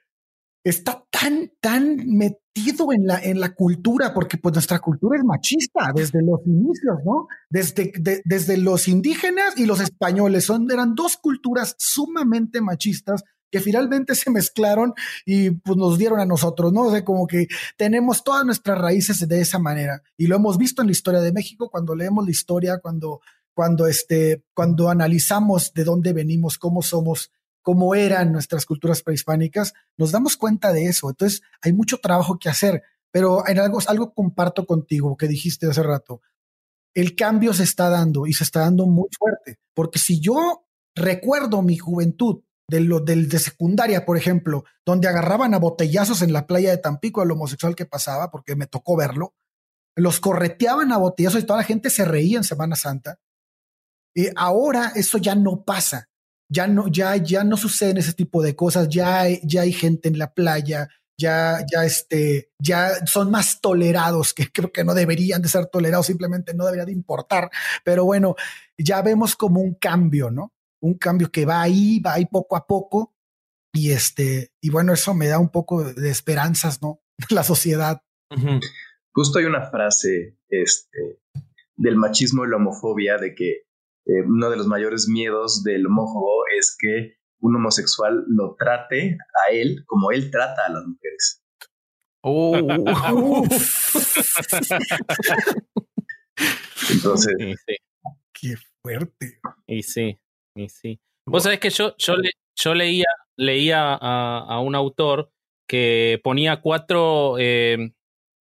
está 0.65 1.05
tan, 1.11 1.53
tan 1.61 2.09
metido 2.09 2.93
en 2.93 3.07
la, 3.07 3.23
en 3.23 3.41
la 3.41 3.55
cultura, 3.55 4.15
porque 4.15 4.39
pues 4.39 4.55
nuestra 4.55 4.79
cultura 4.79 5.19
es 5.19 5.25
machista 5.25 5.93
desde 5.95 6.23
los 6.23 6.41
inicios, 6.47 6.99
¿no? 7.05 7.27
Desde, 7.51 7.93
desde 8.25 8.57
los 8.57 8.89
indígenas 8.89 9.57
y 9.59 9.67
los 9.67 9.81
españoles, 9.81 10.47
son, 10.47 10.71
eran 10.71 10.95
dos 10.95 11.17
culturas 11.17 11.77
sumamente 11.79 12.61
machistas 12.61 13.23
que 13.51 13.61
finalmente 13.61 14.15
se 14.15 14.31
mezclaron 14.31 14.95
y 15.27 15.51
pues 15.51 15.77
nos 15.77 15.99
dieron 15.99 16.19
a 16.19 16.27
nosotros, 16.27 16.73
¿no? 16.73 16.85
O 16.85 16.91
sea, 16.91 17.05
como 17.05 17.27
que 17.27 17.49
tenemos 17.77 18.25
todas 18.25 18.47
nuestras 18.47 18.79
raíces 18.79 19.29
de 19.29 19.41
esa 19.41 19.59
manera 19.59 20.03
y 20.17 20.27
lo 20.27 20.37
hemos 20.37 20.57
visto 20.57 20.81
en 20.81 20.89
la 20.89 20.93
historia 20.93 21.21
de 21.21 21.33
México 21.33 21.69
cuando 21.71 21.95
leemos 21.95 22.25
la 22.25 22.31
historia, 22.31 22.79
cuando, 22.79 23.21
cuando, 23.53 23.87
este, 23.87 24.45
cuando 24.55 24.89
analizamos 24.89 25.75
de 25.75 25.85
dónde 25.85 26.15
venimos, 26.15 26.57
cómo 26.57 26.81
somos 26.83 27.31
cómo 27.63 27.95
eran 27.95 28.33
nuestras 28.33 28.67
culturas 28.67 29.03
prehispánicas, 29.03 29.73
nos 29.97 30.13
damos 30.13 30.37
cuenta 30.37 30.73
de 30.73 30.87
eso. 30.87 31.09
Entonces, 31.09 31.43
hay 31.63 31.73
mucho 31.73 31.99
trabajo 31.99 32.39
que 32.39 32.49
hacer, 32.49 32.83
pero 33.11 33.47
en 33.49 33.59
algo, 33.59 33.79
algo 33.87 34.13
comparto 34.13 34.67
contigo 34.67 35.17
que 35.17 35.29
dijiste 35.29 35.67
hace 35.67 35.83
rato. 35.83 36.21
El 36.95 37.17
cambio 37.17 37.55
se 37.55 37.63
está 37.63 37.89
dando 37.89 38.27
y 38.27 38.35
se 38.35 38.45
está 38.45 38.61
dando 38.61 38.87
muy 38.87 39.09
fuerte, 39.19 39.59
porque 39.75 39.99
si 39.99 40.21
yo 40.21 40.67
recuerdo 40.95 41.63
mi 41.63 41.79
juventud 41.79 42.43
de 42.69 42.81
lo 42.81 43.01
del 43.01 43.29
de 43.29 43.39
secundaria, 43.39 44.05
por 44.05 44.17
ejemplo, 44.17 44.65
donde 44.85 45.09
agarraban 45.09 45.55
a 45.55 45.59
botellazos 45.59 46.23
en 46.23 46.33
la 46.33 46.47
playa 46.47 46.71
de 46.71 46.79
Tampico 46.79 47.21
al 47.21 47.31
homosexual 47.31 47.75
que 47.75 47.87
pasaba, 47.87 48.31
porque 48.31 48.57
me 48.57 48.67
tocó 48.67 48.97
verlo, 48.97 49.35
los 49.95 50.21
correteaban 50.21 50.93
a 50.93 50.99
botellazos 50.99 51.43
y 51.43 51.47
toda 51.47 51.59
la 51.59 51.65
gente 51.65 51.91
se 51.91 52.05
reía 52.05 52.39
en 52.39 52.45
Semana 52.45 52.77
Santa. 52.77 53.21
Y 54.15 54.29
ahora 54.37 54.93
eso 54.95 55.19
ya 55.19 55.35
no 55.35 55.65
pasa 55.65 56.11
ya 56.53 56.67
no, 56.67 56.87
ya, 56.89 57.17
ya 57.17 57.45
no 57.45 57.57
suceden 57.57 57.97
ese 57.97 58.13
tipo 58.13 58.43
de 58.43 58.55
cosas, 58.55 58.89
ya 58.89 59.21
hay, 59.21 59.41
ya 59.43 59.63
hay 59.63 59.73
gente 59.73 60.09
en 60.09 60.19
la 60.19 60.35
playa, 60.35 60.89
ya, 61.19 61.65
ya, 61.73 61.85
este, 61.85 62.51
ya 62.59 62.91
son 63.07 63.31
más 63.31 63.61
tolerados, 63.63 64.35
que 64.35 64.53
creo 64.53 64.71
que 64.71 64.85
no 64.85 64.93
deberían 64.93 65.41
de 65.41 65.49
ser 65.49 65.67
tolerados, 65.67 66.07
simplemente 66.07 66.53
no 66.53 66.65
debería 66.65 66.85
de 66.85 66.93
importar, 66.93 67.51
pero 67.85 68.05
bueno, 68.05 68.35
ya 68.77 69.01
vemos 69.01 69.35
como 69.35 69.61
un 69.61 69.75
cambio, 69.75 70.31
¿no? 70.31 70.53
Un 70.83 70.95
cambio 70.95 71.31
que 71.31 71.47
va 71.47 71.63
ahí, 71.63 72.01
va 72.01 72.15
ahí 72.15 72.27
poco 72.27 72.57
a 72.57 72.67
poco, 72.67 73.15
y 73.73 73.93
este, 73.93 74.53
y 74.61 74.69
bueno, 74.69 74.93
eso 74.93 75.15
me 75.15 75.29
da 75.29 75.39
un 75.39 75.49
poco 75.49 75.83
de 75.83 76.11
esperanzas, 76.11 76.83
¿no? 76.83 77.01
La 77.31 77.45
sociedad. 77.45 78.03
Justo 79.15 79.39
hay 79.39 79.47
una 79.47 79.71
frase, 79.71 80.37
este, 80.51 81.21
del 81.77 81.97
machismo 81.97 82.45
y 82.45 82.51
la 82.51 82.57
homofobia, 82.57 83.17
de 83.17 83.35
que 83.35 83.63
eh, 84.07 84.23
uno 84.27 84.51
de 84.51 84.57
los 84.57 84.67
mayores 84.67 85.09
miedos 85.09 85.63
del 85.63 85.87
homófobo 85.87 86.43
es 86.59 86.77
que 86.79 87.17
un 87.41 87.55
homosexual 87.57 88.25
lo 88.29 88.57
trate 88.59 89.17
a 89.47 89.53
él 89.53 89.85
como 89.87 90.11
él 90.11 90.31
trata 90.31 90.67
a 90.67 90.71
las 90.71 90.85
mujeres. 90.87 91.43
Oh. 92.23 92.57
Entonces, 96.91 97.35
qué 98.33 98.55
fuerte. 98.83 99.41
Y 99.67 99.83
sí, 99.83 100.19
y 100.55 100.69
sí. 100.69 101.01
Vos 101.27 101.43
sabés 101.45 101.61
que 101.61 101.71
yo, 101.71 101.97
yo, 101.99 102.15
yo 102.57 102.75
leía, 102.75 103.07
leía 103.37 103.95
a, 103.95 104.61
un 104.61 104.75
autor 104.75 105.31
que 105.69 106.21
ponía 106.23 106.61
cuatro, 106.61 107.37
eh, 107.39 107.93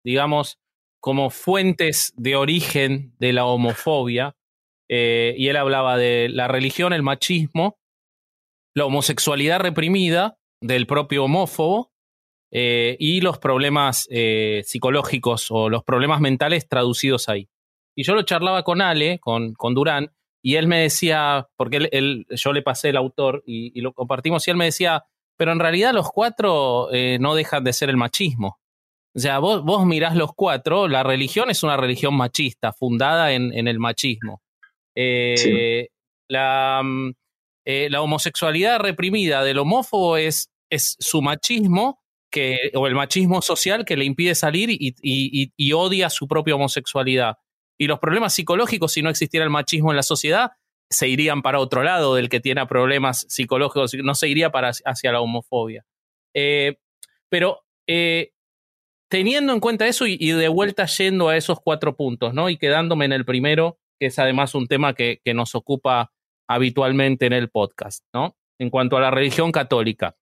digamos, 0.03 0.59
como 1.01 1.29
fuentes 1.29 2.13
de 2.17 2.35
origen 2.35 3.13
de 3.19 3.33
la 3.33 3.45
homofobia 3.45 4.35
eh, 4.89 5.33
y 5.37 5.47
él 5.47 5.57
hablaba 5.57 5.97
de 5.97 6.29
la 6.29 6.47
religión, 6.47 6.93
el 6.93 7.03
machismo, 7.03 7.77
la 8.75 8.85
homosexualidad 8.85 9.59
reprimida 9.59 10.37
del 10.61 10.85
propio 10.85 11.25
homófobo 11.25 11.91
eh, 12.51 12.95
y 12.99 13.21
los 13.21 13.39
problemas 13.39 14.07
eh, 14.11 14.61
psicológicos 14.65 15.47
o 15.49 15.69
los 15.69 15.83
problemas 15.83 16.21
mentales 16.21 16.67
traducidos 16.67 17.29
ahí. 17.29 17.49
Y 17.95 18.03
yo 18.03 18.13
lo 18.13 18.23
charlaba 18.23 18.63
con 18.63 18.81
Ale, 18.81 19.19
con, 19.19 19.53
con 19.53 19.73
Durán, 19.73 20.11
y 20.43 20.55
él 20.55 20.67
me 20.67 20.81
decía, 20.81 21.47
porque 21.55 21.89
él, 21.91 22.27
yo 22.29 22.53
le 22.53 22.61
pasé 22.61 22.89
el 22.89 22.97
autor 22.97 23.43
y, 23.47 23.79
lo 23.81 23.93
compartimos, 23.93 24.47
y 24.47 24.51
él 24.51 24.57
me 24.57 24.65
decía, 24.65 25.05
pero 25.37 25.51
en 25.51 25.59
realidad 25.59 25.93
los 25.93 26.11
cuatro 26.11 26.89
no 27.19 27.35
dejan 27.35 27.63
de 27.63 27.73
ser 27.73 27.89
el 27.89 27.97
machismo. 27.97 28.59
O 29.15 29.19
sea, 29.19 29.39
vos, 29.39 29.63
vos 29.63 29.85
mirás 29.85 30.15
los 30.15 30.33
cuatro, 30.35 30.87
la 30.87 31.01
religión 31.01 31.49
es 31.49 31.63
una 31.63 31.77
religión 31.77 32.13
machista, 32.15 32.73
fundada 32.73 33.31
en, 33.31 33.57
en 33.57 33.67
el 33.67 33.79
machismo. 33.79 34.43
Eh, 34.95 35.89
la, 36.29 36.81
mm, 36.83 37.11
eh, 37.65 37.87
la, 37.89 38.01
homosexualidad 38.01 38.79
reprimida 38.79 39.43
del 39.43 39.59
homófobo 39.59 40.17
es, 40.17 40.49
es 40.69 40.95
su 40.99 41.21
machismo 41.21 42.01
que, 42.31 42.71
o 42.73 42.87
el 42.87 42.95
machismo 42.95 43.41
social 43.41 43.85
que 43.85 43.97
le 43.97 44.05
impide 44.05 44.35
salir 44.35 44.69
y, 44.69 44.95
y, 45.01 45.73
odia 45.73 46.09
su 46.09 46.27
propia 46.27 46.55
homosexualidad. 46.55 47.37
Y 47.77 47.87
los 47.87 47.99
problemas 47.99 48.33
psicológicos, 48.33 48.93
si 48.93 49.01
no 49.01 49.09
existiera 49.09 49.43
el 49.43 49.49
machismo 49.49 49.91
en 49.91 49.97
la 49.97 50.03
sociedad, 50.03 50.51
se 50.89 51.07
irían 51.07 51.41
para 51.41 51.59
otro 51.59 51.83
lado 51.83 52.15
del 52.15 52.29
que 52.29 52.39
tiene 52.39 52.65
problemas 52.67 53.25
psicológicos, 53.29 53.93
no 53.95 54.15
se 54.15 54.29
iría 54.29 54.51
para, 54.51 54.71
hacia 54.85 55.11
la 55.11 55.21
homofobia. 55.21 55.85
Eh, 56.33 56.77
pero 57.29 57.63
teniendo 59.09 59.53
en 59.53 59.59
cuenta 59.59 59.87
eso 59.87 60.05
y, 60.07 60.17
de 60.17 60.47
vuelta 60.47 60.85
yendo 60.85 61.29
a 61.29 61.37
esos 61.37 61.59
cuatro 61.61 61.95
puntos, 61.95 62.33
¿no? 62.33 62.49
Y 62.49 62.57
quedándome 62.57 63.05
en 63.05 63.13
el 63.13 63.25
primero, 63.25 63.77
que 63.99 64.07
es 64.07 64.19
además 64.19 64.55
un 64.55 64.67
tema 64.67 64.93
que, 64.93 65.21
que 65.23 65.33
nos 65.33 65.55
ocupa 65.55 66.11
habitualmente 66.47 67.25
en 67.25 67.33
el 67.33 67.49
podcast, 67.49 68.05
¿no? 68.13 68.37
En 68.59 68.69
cuanto 68.69 68.97
a 68.97 69.01
la 69.01 69.11
religión 69.11 69.51
católica. 69.51 70.15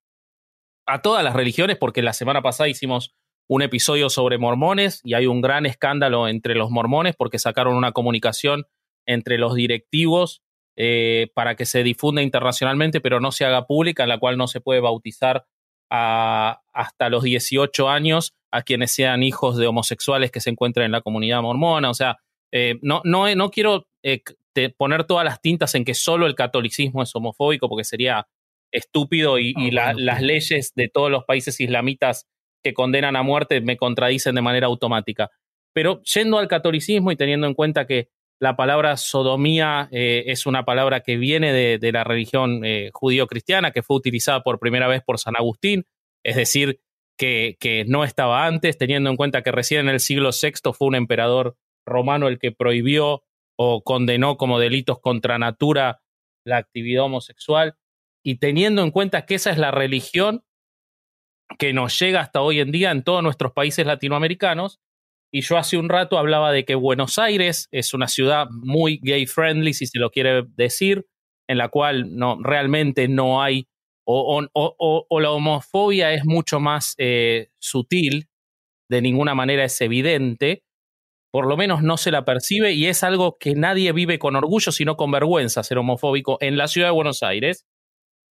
A 0.86 1.02
todas 1.02 1.24
las 1.24 1.34
religiones, 1.34 1.78
porque 1.78 2.02
la 2.02 2.14
semana 2.14 2.42
pasada 2.42 2.68
hicimos 2.70 3.14
un 3.48 3.62
episodio 3.62 4.10
sobre 4.10 4.38
mormones 4.38 5.02
y 5.04 5.14
hay 5.14 5.28
un 5.28 5.42
gran 5.42 5.66
escándalo 5.66 6.28
entre 6.28 6.56
los 6.56 6.72
mormones 6.72 7.16
porque 7.16 7.40
sacaron 7.40 7.76
una 7.76 7.92
comunicación 7.92 8.66
entre 9.06 9.38
los 9.38 9.56
directivos 9.56 10.42
eh, 10.76 11.30
para 11.36 11.56
que 11.56 11.66
se 11.66 11.84
difunda 11.84 12.22
internacionalmente, 12.22 13.02
pero 13.02 13.20
no 13.20 13.32
se 13.32 13.46
haga 13.46 13.68
pública, 13.68 14.04
en 14.04 14.10
la 14.10 14.18
cual 14.18 14.38
no 14.38 14.48
se 14.48 14.62
puede 14.62 14.80
bautizar 14.80 15.46
a, 15.92 16.62
hasta 16.74 17.10
los 17.10 17.24
18 17.24 17.90
años 17.90 18.34
a 18.52 18.64
quienes 18.64 18.92
sean 18.92 19.24
hijos 19.24 19.58
de 19.58 19.68
homosexuales 19.68 20.32
que 20.32 20.42
se 20.42 20.50
encuentren 20.50 20.88
en 20.88 20.92
la 20.92 21.02
comunidad 21.02 21.42
mormona. 21.42 21.90
O 21.90 21.94
sea, 21.94 22.18
eh, 22.56 22.78
no, 22.84 23.02
no, 23.04 23.34
no 23.34 23.50
quiero 23.50 23.88
eh, 24.04 24.22
poner 24.78 25.06
todas 25.06 25.26
las 25.26 25.42
tintas 25.42 25.74
en 25.74 25.84
que 25.84 25.96
solo 25.96 26.28
el 26.28 26.36
catolicismo 26.36 27.02
es 27.02 27.14
homofóbico, 27.16 27.68
porque 27.68 27.84
sería 27.84 28.28
estúpido 28.72 29.40
y, 29.40 29.56
ah, 29.80 29.94
las 29.98 30.22
leyes 30.22 30.74
de 30.76 30.88
todos 30.88 31.10
los 31.10 31.26
países 31.26 31.60
islamitas 31.60 32.28
que 32.64 32.76
condenan 32.76 33.16
a 33.16 33.24
muerte 33.24 33.60
me 33.60 33.76
contradicen 33.76 34.36
de 34.36 34.42
manera 34.44 34.68
automática. 34.68 35.32
Pero 35.74 36.04
yendo 36.04 36.38
al 36.38 36.48
catolicismo 36.48 37.12
y 37.12 37.16
teniendo 37.16 37.48
en 37.48 37.56
cuenta 37.56 37.88
que 37.88 38.10
la 38.40 38.56
palabra 38.56 38.98
sodomía 38.98 39.90
eh, 39.92 40.26
es 40.28 40.46
una 40.46 40.64
palabra 40.64 41.00
que 41.00 41.18
viene 41.18 41.54
de, 41.54 41.92
la 41.92 42.04
religión 42.04 42.62
judío-cristiana, 42.92 43.72
que 43.72 43.82
fue 43.82 43.98
utilizada 43.98 44.44
por 44.44 44.60
primera 44.60 44.88
vez 44.88 45.02
por 45.04 45.18
San 45.18 45.36
Agustín, 45.36 45.86
es 46.24 46.36
decir, 46.36 46.82
que, 47.18 47.58
que, 47.60 47.86
no 47.86 48.04
estaba 48.04 48.46
antes, 48.46 48.78
teniendo 48.78 49.10
en 49.10 49.16
cuenta 49.16 49.42
que 49.42 49.52
recién 49.52 49.82
en 49.82 49.90
el 49.90 50.00
siglo 50.00 50.30
VI 50.30 50.72
fue 50.74 50.88
un 50.88 50.96
emperador 50.96 51.56
romano 51.86 52.28
el 52.28 52.40
que 52.40 52.52
prohibió 52.52 53.24
o 53.56 53.84
condenó 53.84 54.38
como 54.38 54.60
delitos 54.60 55.00
contra 55.00 55.38
natura 55.38 56.02
la 56.46 56.58
actividad 56.58 57.06
homosexual, 57.06 57.76
y 58.26 58.38
teniendo 58.38 58.84
en 58.84 58.92
cuenta 58.92 59.26
que 59.26 59.36
esa 59.36 59.52
es 59.52 59.58
la 59.58 59.72
religión 59.72 60.44
que 61.58 61.74
nos 61.74 61.98
llega 62.00 62.22
hasta 62.22 62.42
hoy 62.42 62.60
en 62.60 62.72
día 62.72 62.92
en 62.92 63.04
todos 63.04 63.22
nuestros 63.24 63.54
países 63.54 63.86
latinoamericanos, 63.86 64.80
y 65.32 65.42
yo 65.42 65.58
hace 65.58 65.78
un 65.78 65.90
rato 65.90 66.18
hablaba 66.18 66.52
de 66.52 66.64
que 66.64 66.76
Buenos 66.76 67.18
Aires 67.18 67.68
es 67.72 67.94
una 67.94 68.08
ciudad 68.08 68.48
muy 68.52 69.00
gay 69.02 69.26
friendly, 69.26 69.74
si 69.74 69.88
se 69.88 70.00
lo 70.00 70.12
quiere 70.12 70.44
decir, 70.56 71.08
en 71.48 71.58
la 71.58 71.70
cual 71.70 72.16
no, 72.16 72.38
realmente 72.42 73.08
no 73.08 73.42
hay, 73.42 73.68
o, 74.06 74.42
la 75.20 75.32
homofobia 75.32 76.14
es 76.14 76.26
mucho 76.26 76.60
más 76.60 76.94
eh, 76.98 77.50
sutil, 77.60 78.28
de 78.90 79.02
ninguna 79.02 79.34
manera 79.34 79.64
es 79.64 79.80
evidente, 79.82 80.64
por 81.34 81.48
lo 81.48 81.58
menos 81.58 81.82
no 81.82 81.98
se 81.98 82.12
la 82.12 82.26
percibe 82.26 82.74
y 82.74 82.86
es 82.86 83.04
algo 83.04 83.38
que 83.40 83.56
nadie 83.56 83.92
vive 83.92 84.20
con 84.20 84.36
orgullo, 84.36 84.72
sino 84.72 84.96
con 84.96 85.10
vergüenza 85.10 85.64
ser 85.64 85.80
homofóbico 85.80 86.38
en 86.42 86.58
la 86.58 86.68
ciudad 86.68 86.90
de 86.90 86.94
Buenos 86.94 87.24
Aires. 87.24 87.66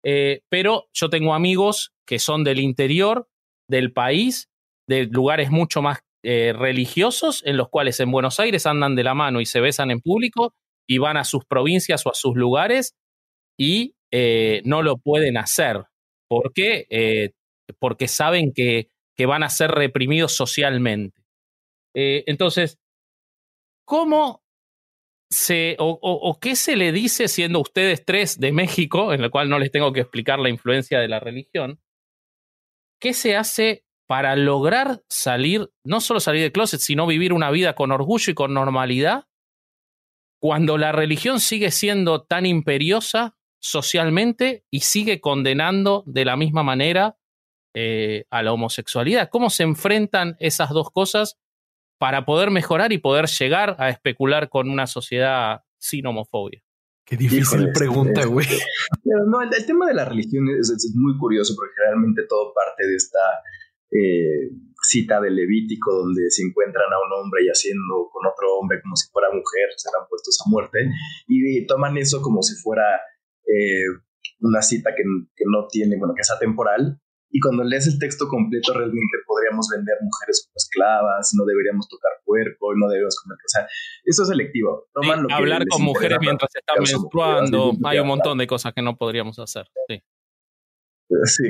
Eh, 0.05 0.41
pero 0.49 0.87
yo 0.93 1.09
tengo 1.09 1.33
amigos 1.33 1.93
que 2.05 2.19
son 2.19 2.43
del 2.43 2.59
interior 2.59 3.27
del 3.67 3.91
país, 3.91 4.51
de 4.87 5.05
lugares 5.05 5.49
mucho 5.49 5.81
más 5.81 6.01
eh, 6.23 6.53
religiosos, 6.55 7.41
en 7.43 7.57
los 7.57 7.69
cuales 7.69 7.99
en 7.99 8.11
Buenos 8.11 8.39
Aires 8.39 8.67
andan 8.67 8.95
de 8.95 9.03
la 9.03 9.15
mano 9.15 9.41
y 9.41 9.47
se 9.47 9.61
besan 9.61 9.89
en 9.89 10.01
público, 10.01 10.53
y 10.87 10.99
van 10.99 11.17
a 11.17 11.23
sus 11.23 11.43
provincias 11.45 12.05
o 12.05 12.11
a 12.11 12.13
sus 12.13 12.35
lugares 12.35 12.93
y 13.57 13.95
eh, 14.11 14.61
no 14.63 14.83
lo 14.83 14.97
pueden 14.97 15.37
hacer. 15.37 15.85
¿Por 16.27 16.53
qué? 16.53 16.85
Eh, 16.91 17.31
porque 17.79 18.07
saben 18.07 18.53
que, 18.53 18.89
que, 19.15 19.25
van 19.25 19.41
a 19.41 19.49
ser 19.49 19.71
reprimidos 19.71 20.33
socialmente. 20.33 21.19
Entonces, 21.93 22.80
¿cómo 23.91 24.41
se, 25.29 25.75
o, 25.77 26.39
qué 26.41 26.55
se 26.55 26.77
le 26.77 26.93
dice 26.93 27.27
siendo 27.27 27.59
ustedes 27.59 28.05
tres 28.05 28.39
de 28.39 28.53
México, 28.53 29.11
en 29.11 29.21
el 29.21 29.29
cual 29.29 29.49
no 29.49 29.59
les 29.59 29.69
tengo 29.69 29.91
que 29.91 29.99
explicar 29.99 30.39
la 30.39 30.47
influencia 30.47 30.97
de 31.01 31.09
la 31.09 31.19
religión? 31.19 31.81
¿Qué 33.01 33.13
se 33.13 33.35
hace 33.35 33.83
para 34.07 34.37
lograr 34.37 35.03
salir, 35.09 35.73
no 35.83 35.99
solo 35.99 36.21
salir 36.21 36.41
del 36.41 36.53
closet, 36.53 36.79
sino 36.79 37.05
vivir 37.05 37.33
una 37.33 37.51
vida 37.51 37.75
con 37.75 37.91
orgullo 37.91 38.31
y 38.31 38.33
con 38.33 38.53
normalidad, 38.53 39.25
cuando 40.39 40.77
la 40.77 40.93
religión 40.93 41.41
sigue 41.41 41.69
siendo 41.69 42.23
tan 42.23 42.45
imperiosa 42.45 43.35
socialmente 43.59 44.63
y 44.71 44.81
sigue 44.81 45.19
condenando 45.19 46.05
de 46.05 46.23
la 46.23 46.37
misma 46.37 46.63
manera 46.63 47.17
eh, 47.75 48.23
a 48.29 48.41
la 48.41 48.53
homosexualidad. 48.53 49.27
¿Cómo 49.29 49.49
se 49.49 49.63
enfrentan 49.63 50.37
esas 50.39 50.69
dos 50.69 50.91
cosas 50.91 51.40
para 52.01 52.25
poder 52.25 52.49
mejorar 52.49 52.91
y 52.91 52.97
poder 52.97 53.27
llegar 53.27 53.75
a 53.77 53.89
especular 53.89 54.49
con 54.49 54.71
una 54.71 54.87
sociedad 54.87 55.61
sin 55.77 56.07
homofobia? 56.07 56.63
Qué 57.05 57.15
difícil 57.15 57.69
pregunta, 57.71 58.25
güey. 58.25 58.47
No, 59.05 59.39
el, 59.43 59.65
tema 59.67 59.85
de 59.85 59.93
la 59.93 60.05
religión 60.05 60.47
es, 60.49 60.95
muy 60.95 61.15
curioso 61.19 61.53
porque 61.55 61.75
realmente 61.85 62.23
todo 62.27 62.53
parte 62.55 62.87
de 62.87 62.95
esta 62.95 63.19
eh, 63.91 64.49
cita 64.81 65.21
del 65.21 65.35
Levítico 65.35 65.93
donde 65.93 66.23
se 66.29 66.41
encuentran 66.41 66.91
a 66.91 66.97
un 66.97 67.21
hombre 67.21 67.45
yaciendo 67.45 68.09
con 68.11 68.25
otro 68.25 68.57
hombre 68.57 68.81
como 68.81 68.95
si 68.95 69.07
fuera 69.11 69.27
mujer, 69.27 69.69
serán 69.77 70.07
puestos 70.09 70.41
a 70.43 70.49
muerte 70.49 70.79
y 71.27 71.67
toman 71.67 71.97
eso 71.97 72.19
como 72.21 72.41
si 72.41 72.55
fuera 72.55 72.97
eh, 73.45 73.85
una 74.39 74.63
cita 74.63 74.95
que, 74.95 75.03
no 75.45 75.67
tiene, 75.69 75.97
bueno, 75.99 76.15
que 76.15 76.21
es 76.21 76.31
atemporal. 76.31 76.99
Y 77.31 77.39
cuando 77.39 77.63
lees 77.63 77.87
el 77.87 77.97
texto 77.97 78.27
completo, 78.27 78.73
realmente 78.73 79.17
podríamos 79.25 79.67
vender 79.73 79.95
mujeres 80.01 80.45
como 80.45 80.53
esclavas, 80.57 81.31
no 81.37 81.45
deberíamos 81.45 81.87
tocar 81.87 82.11
cuerpo, 82.25 82.73
no 82.75 82.87
deberíamos 82.87 83.15
comer. 83.23 83.37
O 83.37 83.47
sea, 83.49 83.67
eso 84.03 84.23
es 84.23 84.29
selectivo. 84.29 84.87
hablar 85.31 85.63
con 85.69 85.83
mujeres 85.83 86.17
mientras 86.19 86.53
están 86.53 86.77
menstruando, 86.79 87.73
hay 87.85 87.99
un 87.99 88.07
montón 88.07 88.37
de 88.37 88.47
cosas 88.47 88.73
que 88.73 88.81
no 88.81 88.97
podríamos 88.97 89.39
hacer. 89.39 89.67
Sí. 89.87 90.03
Sí. 91.25 91.49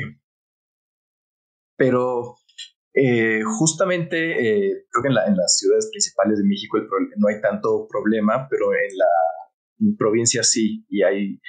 Pero 1.77 2.35
eh, 2.93 3.41
justamente 3.43 4.17
eh, 4.17 4.85
creo 4.91 5.03
que 5.03 5.09
en, 5.09 5.31
en, 5.31 5.37
las 5.37 5.57
ciudades 5.57 5.89
principales 5.91 6.39
de 6.39 6.43
México 6.43 6.77
no 7.17 7.27
hay 7.27 7.41
tanto 7.41 7.87
problema, 7.87 8.47
pero 8.49 8.73
en 8.73 8.97
la 8.97 9.95
provincia 9.97 10.43
sí, 10.43 10.85
y 10.89 11.01
hay 11.01 11.39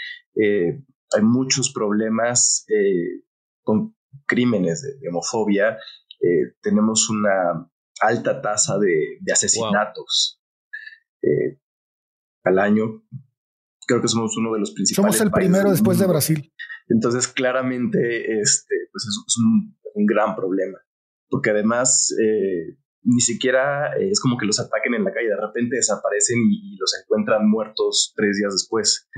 eh, 0.40 0.80
hay 1.14 1.22
muchos 1.22 1.72
problemas 1.74 2.64
con 3.62 3.94
crímenes 4.26 4.82
de, 4.82 5.08
homofobia. 5.08 5.78
Eh, 6.20 6.54
tenemos 6.62 7.08
una 7.10 7.68
alta 8.00 8.40
tasa 8.40 8.78
de, 8.78 9.18
asesinatos 9.32 10.40
al 12.44 12.58
año. 12.58 13.04
Creo 13.86 14.00
que 14.00 14.08
somos 14.08 14.36
uno 14.36 14.52
de 14.54 14.60
los 14.60 14.72
principales. 14.72 15.16
Somos 15.16 15.26
el 15.26 15.32
primero 15.32 15.70
después 15.70 15.98
de 15.98 16.06
Brasil. 16.06 16.52
Entonces, 16.88 17.28
claramente, 17.28 18.40
este, 18.40 18.74
pues 18.90 19.04
es, 19.04 19.36
un, 19.38 19.76
gran 20.06 20.34
problema. 20.34 20.78
Porque 21.28 21.50
además, 21.50 22.12
ni 23.04 23.20
siquiera 23.20 23.92
es 23.98 24.20
como 24.20 24.36
que 24.36 24.46
los 24.46 24.60
ataquen 24.60 24.94
en 24.94 25.04
la 25.04 25.12
calle, 25.12 25.28
de 25.28 25.40
repente 25.40 25.76
desaparecen 25.76 26.38
y 26.50 26.76
los 26.76 26.92
encuentran 27.02 27.48
muertos 27.48 28.12
tres 28.16 28.36
días 28.38 28.52
después. 28.52 29.08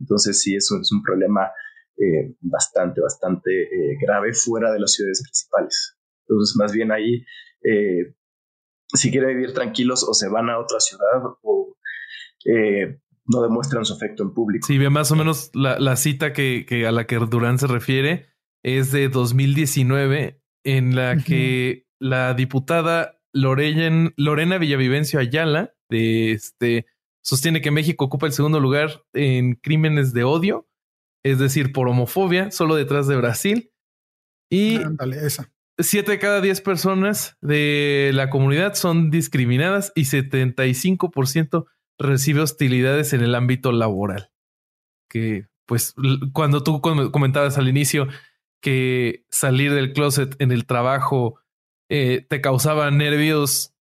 Entonces 0.00 0.40
sí, 0.40 0.56
eso 0.56 0.78
es 0.80 0.90
un 0.92 1.02
problema 1.02 1.50
eh, 1.98 2.36
bastante, 2.40 3.00
bastante 3.00 3.62
eh, 3.62 3.96
grave 4.00 4.32
fuera 4.32 4.72
de 4.72 4.78
las 4.78 4.92
ciudades 4.92 5.20
principales. 5.20 5.96
Entonces, 6.28 6.56
más 6.56 6.72
bien 6.72 6.92
ahí, 6.92 7.24
eh, 7.64 8.14
si 8.94 9.10
quieren 9.10 9.30
vivir 9.30 9.52
tranquilos 9.52 10.06
o 10.08 10.14
se 10.14 10.28
van 10.28 10.48
a 10.48 10.60
otra 10.60 10.78
ciudad 10.78 11.22
o 11.42 11.74
no 13.26 13.42
demuestran 13.42 13.84
su 13.84 13.94
afecto 13.94 14.22
en 14.22 14.32
público. 14.32 14.66
Sí, 14.66 14.78
bien, 14.78 14.92
más 14.92 15.10
o 15.10 15.16
menos 15.16 15.50
la, 15.54 15.96
cita 15.96 16.32
que, 16.32 16.64
a 16.86 16.92
la 16.92 17.06
que 17.06 17.16
Durán 17.16 17.58
se 17.58 17.66
refiere 17.66 18.28
es 18.62 18.92
de 18.92 19.08
2019, 19.08 20.40
en 20.64 20.94
la 20.94 21.16
que 21.18 21.86
la 21.98 22.32
diputada 22.34 23.20
Lorena, 23.32 24.12
Lorena 24.16 24.58
Villavivencio 24.58 25.20
Ayala, 25.20 25.74
de 25.90 26.32
este, 26.32 26.86
sostiene 27.22 27.60
que 27.60 27.70
México 27.70 28.04
ocupa 28.04 28.26
el 28.26 28.32
segundo 28.32 28.60
lugar 28.60 29.02
en 29.12 29.56
crímenes 29.56 30.12
de 30.12 30.24
odio, 30.24 30.67
es 31.30 31.38
decir, 31.38 31.72
por 31.72 31.88
homofobia, 31.88 32.50
solo 32.50 32.74
detrás 32.74 33.06
de 33.06 33.16
Brasil. 33.16 33.72
Y 34.50 34.78
siete 35.78 36.12
de 36.12 36.18
cada 36.18 36.40
diez 36.40 36.60
personas 36.60 37.36
de 37.40 38.10
la 38.14 38.30
comunidad 38.30 38.74
son 38.74 39.10
discriminadas 39.10 39.92
y 39.94 40.02
75% 40.02 41.66
recibe 41.98 42.40
hostilidades 42.40 43.12
en 43.12 43.22
el 43.22 43.34
ámbito 43.34 43.72
laboral. 43.72 44.30
Que, 45.08 45.46
pues, 45.66 45.94
cuando 46.32 46.62
tú 46.62 46.80
comentabas 46.80 47.58
al 47.58 47.68
inicio 47.68 48.08
que 48.60 49.24
salir 49.30 49.72
del 49.72 49.92
closet 49.92 50.34
en 50.40 50.52
el 50.52 50.66
trabajo 50.66 51.40
eh, 51.90 52.26
te 52.28 52.40
causaba 52.40 52.90
nervios 52.90 53.72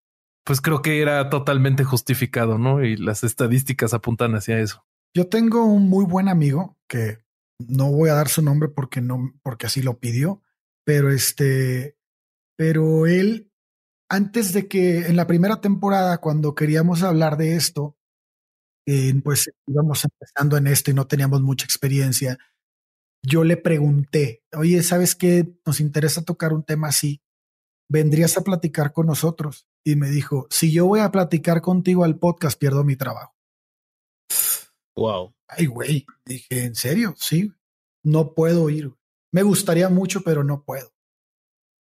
pues 0.48 0.62
creo 0.62 0.82
que 0.82 1.02
era 1.02 1.30
totalmente 1.30 1.84
justificado, 1.84 2.58
¿no? 2.58 2.82
Y 2.82 2.96
las 2.96 3.26
estadísticas 3.26 3.94
apuntan 3.94 4.34
hacia 4.34 4.60
eso. 4.60 4.86
Yo 5.14 5.28
tengo 5.28 5.66
un 5.66 5.90
muy 5.90 6.06
buen 6.06 6.30
amigo 6.30 6.78
que 6.88 7.18
no 7.60 7.92
voy 7.92 8.10
a 8.10 8.14
dar 8.14 8.30
su 8.30 8.42
nombre 8.42 8.70
porque 8.70 9.02
no, 9.02 9.34
porque 9.44 9.68
así 9.68 9.82
lo 9.82 10.00
pidió, 10.00 10.42
pero 10.86 11.12
este, 11.12 11.98
pero 12.58 13.08
él, 13.08 13.52
antes 14.10 14.54
de 14.54 14.68
que 14.68 15.08
en 15.08 15.16
la 15.16 15.28
primera 15.28 15.62
temporada, 15.62 16.20
cuando 16.20 16.56
queríamos 16.56 17.04
hablar 17.04 17.38
de 17.38 17.56
esto, 17.56 17.98
eh, 18.88 19.14
pues 19.24 19.50
íbamos 19.68 20.06
empezando 20.06 20.58
en 20.58 20.68
esto 20.68 20.92
y 20.92 20.94
no 20.94 21.08
teníamos 21.08 21.42
mucha 21.42 21.66
experiencia. 21.66 22.38
Yo 23.22 23.44
le 23.44 23.58
pregunté, 23.58 24.44
oye, 24.54 24.82
¿sabes 24.84 25.16
qué? 25.16 25.60
Nos 25.66 25.80
interesa 25.82 26.24
tocar 26.24 26.54
un 26.54 26.64
tema 26.64 26.88
así. 26.88 27.22
¿Vendrías 27.90 28.38
a 28.38 28.44
platicar 28.44 28.94
con 28.94 29.08
nosotros? 29.08 29.68
y 29.88 29.96
me 29.96 30.10
dijo, 30.10 30.48
si 30.50 30.70
yo 30.74 30.86
voy 30.86 31.00
a 31.00 31.12
platicar 31.12 31.62
contigo 31.62 32.04
al 32.04 32.20
podcast, 32.20 32.60
pierdo 32.60 32.84
mi 32.84 32.98
trabajo. 32.98 33.37
Wow. 34.98 35.34
Ay, 35.48 35.68
güey, 35.68 36.06
dije, 36.26 36.64
¿en 36.64 36.76
serio? 36.76 37.14
Sí, 37.18 37.52
no 38.04 38.34
puedo 38.34 38.70
ir. 38.70 38.92
Me 39.32 39.44
gustaría 39.44 39.90
mucho, 39.90 40.22
pero 40.22 40.44
no 40.44 40.64
puedo. 40.64 40.94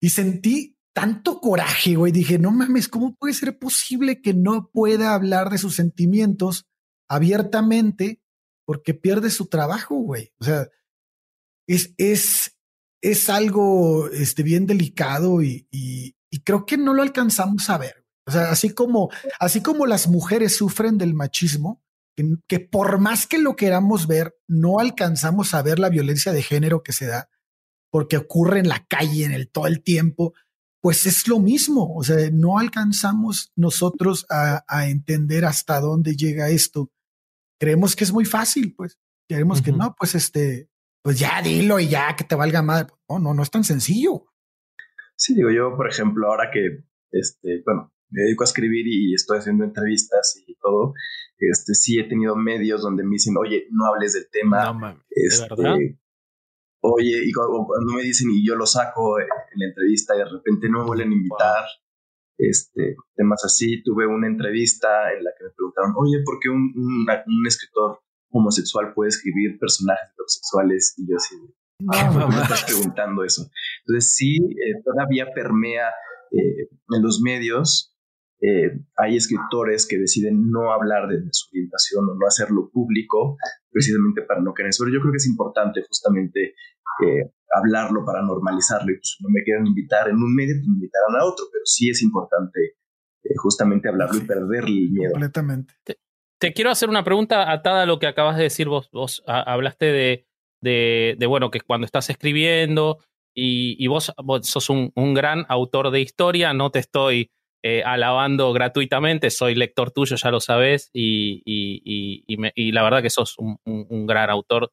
Y 0.01 0.11
sentí 0.11 0.77
tanto 0.93 1.41
coraje, 1.41 1.95
güey. 1.95 2.13
Dije, 2.13 2.39
no 2.39 2.51
mames, 2.51 2.89
¿cómo 2.89 3.15
puede 3.15 3.33
ser 3.33 3.59
posible 3.59 4.21
que 4.21 4.35
no 4.35 4.69
pueda 4.73 5.15
hablar 5.15 5.49
de 5.51 5.59
sus 5.59 5.77
sentimientos 5.77 6.67
abiertamente 7.09 8.21
porque 8.67 8.95
pierde 8.95 9.31
su 9.31 9.47
trabajo, 9.47 9.95
güey? 9.97 10.33
O 10.41 10.45
sea, 10.45 10.69
es, 11.69 11.95
es, 11.97 12.59
es 13.01 13.31
algo 13.31 14.09
este, 14.11 14.43
bien 14.43 14.67
delicado 14.67 15.41
y, 15.41 15.69
y 15.71 16.41
creo 16.41 16.67
que 16.67 16.77
no 16.77 16.95
lo 16.95 17.03
alcanzamos 17.03 17.71
a 17.71 17.79
ver. 17.79 18.05
O 18.27 18.33
sea, 18.33 18.51
así 18.51 18.71
como, 18.71 19.11
así 19.39 19.63
como 19.63 19.87
las 19.87 20.09
mujeres 20.09 20.57
sufren 20.57 20.99
del 20.99 21.15
machismo, 21.15 21.84
que, 22.15 22.61
por 22.61 22.99
más 22.99 23.27
que 23.27 23.39
lo 23.39 23.57
queramos 23.57 24.07
ver, 24.07 24.37
no 24.47 24.79
alcanzamos 24.79 25.55
a 25.55 25.63
ver 25.63 25.79
la 25.79 25.89
violencia 25.89 26.33
de 26.33 26.43
género 26.43 26.83
que 26.83 26.93
se 26.93 27.07
da, 27.07 27.29
porque 27.91 28.17
ocurre 28.17 28.61
en 28.61 28.69
la 28.69 28.85
calle, 28.87 29.25
en 29.25 29.33
el 29.33 29.51
todo 29.51 29.67
el 29.67 29.83
tiempo, 29.83 30.35
pues 30.81 31.07
es 31.07 31.29
lo 31.29 31.41
mismo. 31.41 31.95
O 31.95 32.05
sea, 32.05 32.17
no 32.33 32.59
alcanzamos 32.59 33.53
nosotros 33.57 34.27
a, 34.29 34.63
entender 34.87 35.45
hasta 35.45 35.81
dónde 35.81 36.17
llega 36.17 36.51
esto. 36.51 36.91
Creemos 37.59 37.97
que 37.97 38.05
es 38.05 38.13
muy 38.13 38.25
fácil, 38.25 38.75
pues. 38.77 38.99
Creemos 39.27 39.63
que 39.63 39.73
no, 39.73 39.95
pues 39.99 40.15
este, 40.15 40.69
pues 41.03 41.19
ya 41.19 41.41
dilo 41.41 41.81
y 41.81 41.89
ya 41.89 42.15
que 42.15 42.25
te 42.25 42.35
valga 42.35 42.61
madre. 42.61 42.93
No, 43.09 43.19
no, 43.19 43.33
no 43.33 43.43
es 43.43 43.51
tan 43.51 43.65
sencillo. 43.65 44.27
Sí, 45.17 45.35
digo 45.35 45.51
yo, 45.51 45.75
por 45.75 45.89
ejemplo, 45.89 46.27
ahora 46.29 46.51
que, 46.53 46.85
este, 47.11 47.63
bueno, 47.65 47.94
me 48.15 48.23
dedico 48.23 48.45
a 48.45 48.47
escribir 48.47 48.87
y 48.87 49.13
estoy 49.13 49.39
haciendo 49.39 49.65
entrevistas 49.65 50.41
y 50.47 50.55
todo, 50.55 50.95
este, 51.39 51.75
sí 51.75 51.99
he 51.99 52.05
tenido 52.05 52.37
medios 52.37 52.81
donde 52.83 53.03
me 53.03 53.11
dicen, 53.11 53.35
oye, 53.37 53.67
no 53.71 53.87
hables 53.87 54.13
del 54.13 54.29
tema. 54.31 54.73
No, 54.73 55.03
este, 55.11 55.99
Oye, 56.87 57.17
y 57.25 57.33
cuando, 57.33 57.67
me 57.97 58.03
dicen 58.03 58.29
y 58.31 58.47
yo 58.47 58.57
lo 58.57 58.67
saco 58.67 59.19
en 59.19 59.27
la 59.57 59.67
entrevista 59.69 60.15
y 60.15 60.19
de 60.19 60.27
repente 60.27 60.69
no 60.69 60.81
me 60.81 60.85
vuelven 60.85 61.13
a 61.13 61.15
invitar, 61.15 61.65
este, 62.37 62.97
temas 63.17 63.43
así. 63.43 63.83
Tuve 63.83 64.07
una 64.07 64.27
entrevista 64.27 65.11
en 65.17 65.25
la 65.25 65.31
que 65.37 65.45
me 65.45 65.51
preguntaron, 65.57 65.95
oye, 65.97 66.23
¿por 66.23 66.39
qué 66.41 66.51
un, 66.51 66.75
un 66.77 67.47
escritor 67.47 68.01
homosexual 68.29 68.93
puede 68.95 69.09
escribir 69.09 69.59
personajes 69.59 70.11
heterosexuales? 70.13 70.95
Y 70.99 71.11
yo 71.11 71.17
así, 71.17 71.37
no, 71.81 72.29
me 72.29 72.43
estás 72.43 72.65
preguntando 72.65 73.25
eso. 73.25 73.49
Entonces 73.87 74.15
sí, 74.15 74.37
eh, 74.37 74.83
todavía 74.85 75.33
permea 75.35 75.89
eh, 76.33 76.69
en 76.91 77.03
los 77.03 77.23
medios 77.23 77.94
eh, 78.45 78.79
hay 78.99 79.17
escritores 79.17 79.87
que 79.89 79.97
deciden 79.97 80.51
no 80.51 80.73
hablar 80.73 81.09
de, 81.09 81.23
su 81.31 81.49
orientación 81.51 82.05
o 82.11 82.15
no 82.15 82.27
hacerlo 82.27 82.69
público 82.71 83.39
precisamente 83.71 84.21
para 84.21 84.43
no 84.43 84.53
querer 84.53 84.71
Pero 84.79 84.93
yo 84.93 85.01
creo 85.01 85.13
que 85.13 85.17
es 85.17 85.27
importante 85.27 85.81
justamente 85.89 86.55
eh, 87.03 87.33
hablarlo 87.55 88.05
para 88.05 88.21
normalizarlo. 88.21 88.93
Y 88.93 88.97
pues 88.97 89.17
no 89.21 89.31
me 89.31 89.43
quieren 89.43 89.67
invitar 89.67 90.11
en 90.11 90.17
un 90.17 90.35
medio, 90.35 90.57
pues 90.57 90.69
me 90.69 90.75
invitarán 90.75 91.17
a 91.19 91.25
otro, 91.25 91.47
pero 91.51 91.63
sí 91.65 91.89
es 91.89 92.03
importante 92.03 92.61
eh, 93.23 93.35
justamente 93.37 93.89
hablarlo 93.89 94.19
y 94.19 94.27
perderle 94.27 94.79
el 94.79 94.91
miedo. 94.91 95.13
Completamente. 95.13 95.75
Te, 96.39 96.53
quiero 96.53 96.71
hacer 96.71 96.91
una 96.91 97.03
pregunta 97.03 97.51
atada 97.51 97.85
a 97.85 97.87
lo 97.87 97.99
que 97.99 98.07
acabas 98.07 98.37
de 98.37 98.43
decir 98.43 98.69
vos. 98.69 98.91
Vos 98.93 99.23
hablaste 99.27 99.87
de, 99.87 100.27
de, 100.61 101.27
bueno, 101.27 101.51
que 101.51 101.63
cuando 101.63 101.87
estás 101.87 102.11
escribiendo 102.11 102.99
y, 103.35 103.87
vos, 103.87 104.13
sos 104.43 104.69
un, 104.69 105.15
gran 105.15 105.47
autor 105.49 105.91
de 105.91 106.03
historia, 106.03 106.53
no 106.53 106.71
te 106.71 106.81
estoy 106.81 107.31
eh, 107.67 107.83
alabando 107.83 108.53
gratuitamente, 108.53 109.31
soy 109.31 109.55
lector 109.55 109.91
tuyo, 109.91 110.17
ya 110.17 110.31
lo 110.31 110.39
sabes, 110.39 110.91
y, 110.93 111.41
y, 111.47 112.73
la 112.73 112.83
verdad 112.83 113.01
que 113.01 113.09
sos 113.09 113.39
un, 113.39 113.59
un, 113.65 114.07
gran 114.07 114.29
autor 114.29 114.71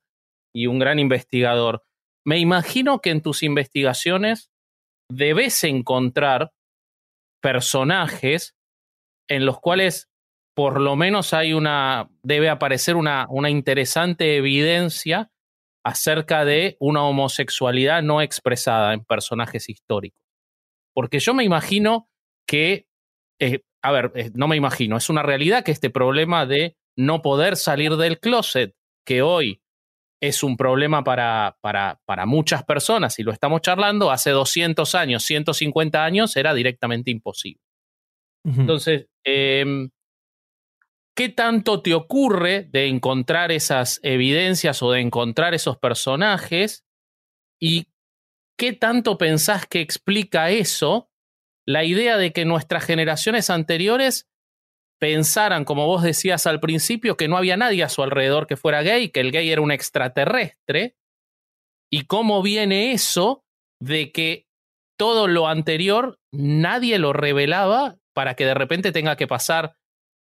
y 0.54 0.68
un 0.68 0.78
gran 0.78 1.00
investigador. 1.00 1.86
Me 2.26 2.38
imagino 2.40 3.00
que 3.00 3.12
en 3.12 3.22
tus 3.22 3.44
investigaciones 3.44 4.52
debes 5.10 5.64
encontrar 5.64 6.52
personajes 7.42 8.58
en 9.30 9.46
los 9.46 9.62
cuales 9.62 10.10
por 10.54 10.82
lo 10.82 10.98
menos 10.98 11.34
hay 11.34 11.54
una, 11.54 12.10
debe 12.24 12.50
aparecer 12.50 12.98
una, 12.98 13.26
una 13.30 13.50
interesante 13.50 14.36
evidencia 14.36 15.32
acerca 15.86 16.44
de 16.44 16.76
una 16.82 17.04
homosexualidad 17.06 18.04
no 18.04 18.22
expresada 18.22 18.94
en 18.94 19.06
personajes 19.06 19.70
históricos. 19.70 20.28
Porque 20.94 21.20
yo 21.20 21.34
me 21.34 21.46
imagino 21.46 22.10
que, 22.52 22.86
eh, 23.40 23.62
a 23.82 23.94
ver, 23.94 24.12
eh, 24.14 24.30
no 24.34 24.50
me 24.50 24.58
imagino, 24.58 24.98
es 24.98 25.10
una 25.10 25.24
realidad 25.24 25.64
que 25.64 25.72
este 25.72 25.90
problema 25.90 26.46
de 26.46 26.76
no 26.98 27.22
poder 27.22 27.56
salir 27.56 27.96
del 27.96 28.20
closet, 28.20 28.76
que 29.06 29.22
hoy 29.22 29.62
es 30.22 30.44
un 30.44 30.58
problema 30.58 31.02
para, 31.06 31.58
para, 31.62 32.02
para 32.06 32.26
muchas 32.26 32.66
personas 32.66 33.18
y 33.20 33.24
lo 33.24 33.32
estamos 33.32 33.62
charlando, 33.62 34.12
hace 34.12 34.32
200 34.32 34.96
años, 34.96 35.24
150 35.24 36.04
años 36.04 36.36
era 36.36 36.54
directamente 36.54 37.10
imposible. 37.10 37.64
Entonces, 38.44 39.08
eh, 39.24 39.88
¿Qué 41.16 41.30
tanto 41.30 41.82
te 41.82 41.94
ocurre 41.94 42.64
de 42.72 42.88
encontrar 42.88 43.52
esas 43.52 44.00
evidencias 44.02 44.82
o 44.82 44.92
de 44.92 45.02
encontrar 45.02 45.54
esos 45.54 45.78
personajes? 45.78 46.86
¿Y 47.60 47.88
qué 48.58 48.72
tanto 48.72 49.18
pensás 49.18 49.68
que 49.68 49.82
explica 49.82 50.50
eso 50.50 51.11
la 51.68 51.84
idea 51.84 52.18
de 52.18 52.32
que 52.32 52.46
nuestras 52.46 52.84
generaciones 52.84 53.50
anteriores 53.50 54.28
pensaran, 55.00 55.66
como 55.66 55.88
vos 55.88 56.04
decías 56.04 56.46
al 56.46 56.60
principio, 56.60 57.18
que 57.18 57.28
no 57.28 57.38
había 57.38 57.58
nadie 57.58 57.84
a 57.84 57.90
su 57.90 58.04
alrededor 58.04 58.48
que 58.48 58.58
fuera 58.58 58.84
gay, 58.84 59.10
que 59.10 59.20
el 59.20 59.32
gay 59.32 59.50
era 59.50 59.62
un 59.62 59.72
extraterrestre? 59.72 60.96
¿Y 61.92 62.06
cómo 62.06 62.42
viene 62.42 62.94
eso 62.94 63.44
de 63.82 64.12
que 64.12 64.46
todo 64.98 65.28
lo 65.28 65.48
anterior 65.48 66.20
nadie 66.32 67.00
lo 67.00 67.14
revelaba 67.14 67.98
para 68.14 68.36
que 68.36 68.46
de 68.46 68.54
repente 68.54 68.92
tenga 68.92 69.16
que 69.16 69.28
pasar 69.28 69.76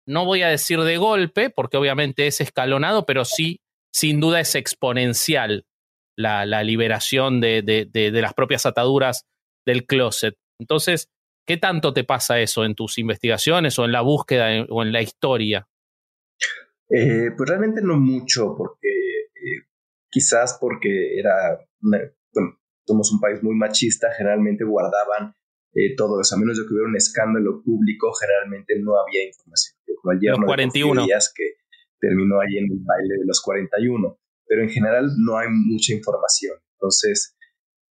no 0.06 0.24
voy 0.24 0.42
a 0.42 0.48
decir 0.48 0.80
de 0.80 0.96
golpe, 0.96 1.50
porque 1.50 1.76
obviamente 1.76 2.26
es 2.26 2.40
escalonado, 2.40 3.06
pero 3.06 3.24
sí, 3.24 3.60
sin 3.92 4.20
duda 4.20 4.40
es 4.40 4.54
exponencial 4.54 5.64
la, 6.16 6.44
liberación 6.62 7.40
de, 7.40 7.88
las 8.12 8.34
propias 8.34 8.66
ataduras 8.66 9.24
del 9.66 9.86
closet. 9.86 10.34
Entonces, 10.60 11.08
¿qué 11.46 11.56
tanto 11.56 11.92
te 11.92 12.04
pasa 12.04 12.40
eso 12.40 12.64
en 12.64 12.74
tus 12.74 12.98
investigaciones 12.98 13.78
o 13.78 13.84
en 13.84 13.92
la 13.92 14.00
búsqueda 14.00 14.64
o 14.68 14.82
en 14.82 14.92
la 14.92 15.02
historia? 15.02 15.66
Eh, 16.90 17.30
pues 17.36 17.48
realmente 17.48 17.80
no 17.82 17.98
mucho, 17.98 18.54
porque 18.56 18.88
eh, 18.88 19.66
quizás 20.10 20.58
porque 20.60 21.18
era, 21.18 21.58
bueno, 21.80 22.58
somos 22.86 23.12
un 23.12 23.20
país 23.20 23.42
muy 23.42 23.54
machista, 23.54 24.12
generalmente 24.16 24.64
guardaban 24.64 25.34
eh, 25.74 25.94
todo 25.96 26.20
eso, 26.20 26.36
a 26.36 26.38
menos 26.38 26.58
de 26.58 26.64
que 26.64 26.72
hubiera 26.72 26.88
un 26.88 26.96
escándalo 26.96 27.62
público, 27.62 28.12
generalmente 28.12 28.74
no 28.80 28.92
había 28.98 29.26
información 29.26 29.74
como 30.04 30.12
el 30.12 30.20
yerno 30.20 30.46
41. 30.46 31.00
de 31.00 31.06
días 31.06 31.32
que 31.34 31.44
terminó 31.98 32.40
ahí 32.40 32.58
en 32.58 32.64
el 32.64 32.78
baile 32.84 33.14
de 33.18 33.26
los 33.26 33.40
41. 33.42 34.18
Pero 34.46 34.62
en 34.62 34.68
general 34.68 35.10
no 35.16 35.38
hay 35.38 35.48
mucha 35.48 35.94
información. 35.94 36.58
Entonces, 36.74 37.34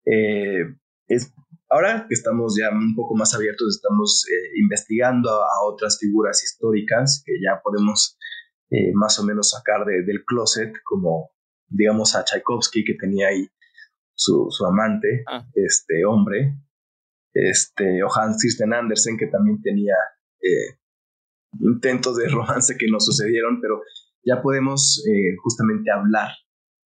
eh, 0.05 0.63
es, 1.07 1.33
ahora 1.73 2.05
que 2.07 2.13
estamos 2.13 2.55
ya 2.59 2.69
un 2.69 2.95
poco 2.95 3.15
más 3.15 3.33
abiertos, 3.33 3.75
estamos 3.75 4.25
eh, 4.29 4.59
investigando 4.61 5.29
a, 5.29 5.65
otras 5.65 5.97
figuras 5.99 6.43
históricas 6.43 7.23
que 7.25 7.33
ya 7.41 7.61
podemos 7.63 8.17
eh, 8.69 8.91
más 8.93 9.19
o 9.19 9.23
menos 9.23 9.49
sacar 9.49 9.85
del 9.85 10.23
closet, 10.25 10.73
como 10.83 11.31
digamos 11.67 12.15
a 12.15 12.23
Tchaikovsky, 12.23 12.83
que 12.83 12.93
tenía 12.95 13.27
ahí 13.27 13.47
su, 14.15 14.47
su 14.49 14.65
amante, 14.65 15.23
ah. 15.27 15.45
este 15.53 16.05
hombre, 16.05 16.55
este, 17.33 18.03
o 18.03 18.07
Hans 18.13 18.41
Christian 18.41 18.73
Andersen, 18.73 19.17
que 19.17 19.27
también 19.27 19.61
tenía 19.61 19.95
intentos 21.59 22.17
de 22.17 22.27
romance 22.29 22.77
que 22.77 22.87
nos 22.87 23.05
sucedieron, 23.05 23.59
pero 23.61 23.81
ya 24.25 24.41
podemos 24.41 25.03
eh, 25.07 25.35
justamente 25.41 25.91
hablar 25.91 26.29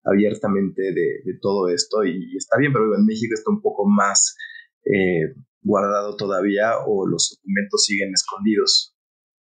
abiertamente 0.05 0.93
de, 0.93 1.39
todo 1.41 1.69
esto 1.69 2.05
y, 2.05 2.37
está 2.37 2.57
bien, 2.59 2.73
pero 2.73 2.95
en 2.95 3.05
México 3.05 3.35
está 3.35 3.51
un 3.51 3.61
poco 3.61 3.87
más 3.87 4.37
eh, 4.87 5.35
guardado 5.63 6.17
todavía 6.17 6.79
o 6.87 7.07
los 7.07 7.37
documentos 7.37 7.85
siguen 7.85 8.13
escondidos, 8.15 8.95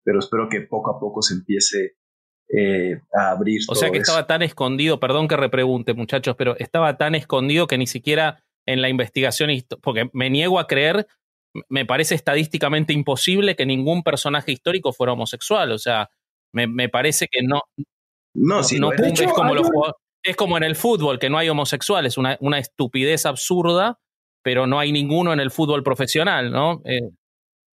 pero 0.04 0.18
espero 0.18 0.48
que 0.48 0.62
poco 0.62 0.96
a 0.96 1.00
poco 1.00 1.22
se 1.22 1.34
empiece 1.34 1.96
eh, 2.48 3.00
a 3.12 3.30
abrir. 3.30 3.60
O 3.68 3.74
sea 3.74 3.90
que 3.90 3.98
estaba 3.98 4.26
tan 4.26 4.42
escondido, 4.42 5.00
perdón 5.00 5.28
que 5.28 5.36
repregunte 5.36 5.94
muchachos, 5.94 6.34
pero 6.36 6.56
estaba 6.58 6.96
tan 6.96 7.14
escondido 7.14 7.66
que 7.66 7.78
ni 7.78 7.86
siquiera 7.86 8.44
en 8.66 8.80
la 8.80 8.88
investigación, 8.88 9.50
porque 9.82 10.08
me 10.12 10.30
niego 10.30 10.58
a 10.58 10.66
creer 10.66 11.06
me 11.68 11.86
parece 11.86 12.14
estadísticamente 12.14 12.92
imposible 12.92 13.56
que 13.56 13.66
ningún 13.66 14.02
personaje 14.02 14.52
histórico 14.52 14.92
fuera 14.92 15.12
homosexual. 15.12 15.72
O 15.72 15.78
sea, 15.78 16.10
me, 16.52 16.88
parece 16.88 17.28
que 17.30 17.42
no. 17.42 17.62
No, 18.34 18.62
sí, 18.64 18.78
no, 18.78 18.92
es, 18.92 19.32
como 19.32 19.54
los 19.54 19.68
es 20.22 20.36
como 20.36 20.56
en 20.56 20.64
el 20.64 20.74
fútbol, 20.74 21.18
que 21.18 21.30
no 21.30 21.38
hay 21.38 21.48
homosexuales, 21.48 22.18
una, 22.18 22.36
una 22.40 22.58
estupidez 22.58 23.26
absurda, 23.26 24.00
pero 24.44 24.66
no 24.66 24.78
hay 24.78 24.92
ninguno 24.92 25.32
en 25.32 25.40
el 25.40 25.50
fútbol 25.50 25.82
profesional, 25.82 26.52
¿no? 26.52 26.82
Eh, 26.84 27.10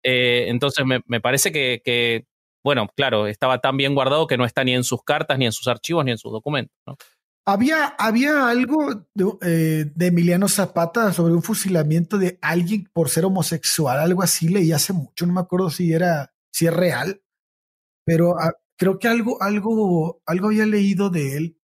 eh, 0.03 0.45
entonces 0.49 0.85
me, 0.85 0.99
me 1.07 1.21
parece 1.21 1.51
que, 1.51 2.25
bueno, 2.63 2.87
claro, 2.95 3.25
estaba 3.27 3.59
tan 3.59 3.77
bien 3.77 3.95
guardado 3.95 4.27
que 4.27 4.37
no 4.37 4.45
está 4.45 4.63
ni 4.63 4.75
en 4.75 4.83
sus 4.83 5.01
cartas, 5.03 5.39
ni 5.39 5.45
en 5.45 5.53
sus 5.53 5.67
archivos, 5.67 6.05
ni 6.05 6.11
en 6.11 6.17
sus 6.17 6.31
documentos. 6.31 6.75
¿no? 6.85 6.97
Había, 7.45 7.95
había 7.97 8.49
algo 8.49 9.07
eh, 9.41 9.85
de, 9.95 10.07
Emiliano 10.07 10.49
Zapata 10.49 11.13
sobre 11.13 11.33
un 11.33 11.41
fusilamiento 11.41 12.17
de 12.17 12.37
alguien 12.41 12.89
por 12.91 13.07
ser 13.07 13.23
homosexual, 13.23 13.99
algo 13.99 14.21
así 14.21 14.49
leí 14.49 14.73
hace 14.73 14.91
mucho, 14.91 15.25
no 15.25 15.31
me 15.31 15.39
acuerdo 15.39 15.69
si 15.69 15.93
era, 15.93 16.33
si 16.51 16.67
es 16.67 16.73
real, 16.73 17.21
pero 18.05 18.37
ah, 18.37 18.53
creo 18.77 18.99
que 18.99 19.07
algo, 19.07 19.41
algo, 19.41 20.21
algo 20.25 20.47
había 20.47 20.65
leído 20.65 21.09
de 21.09 21.37
él, 21.37 21.61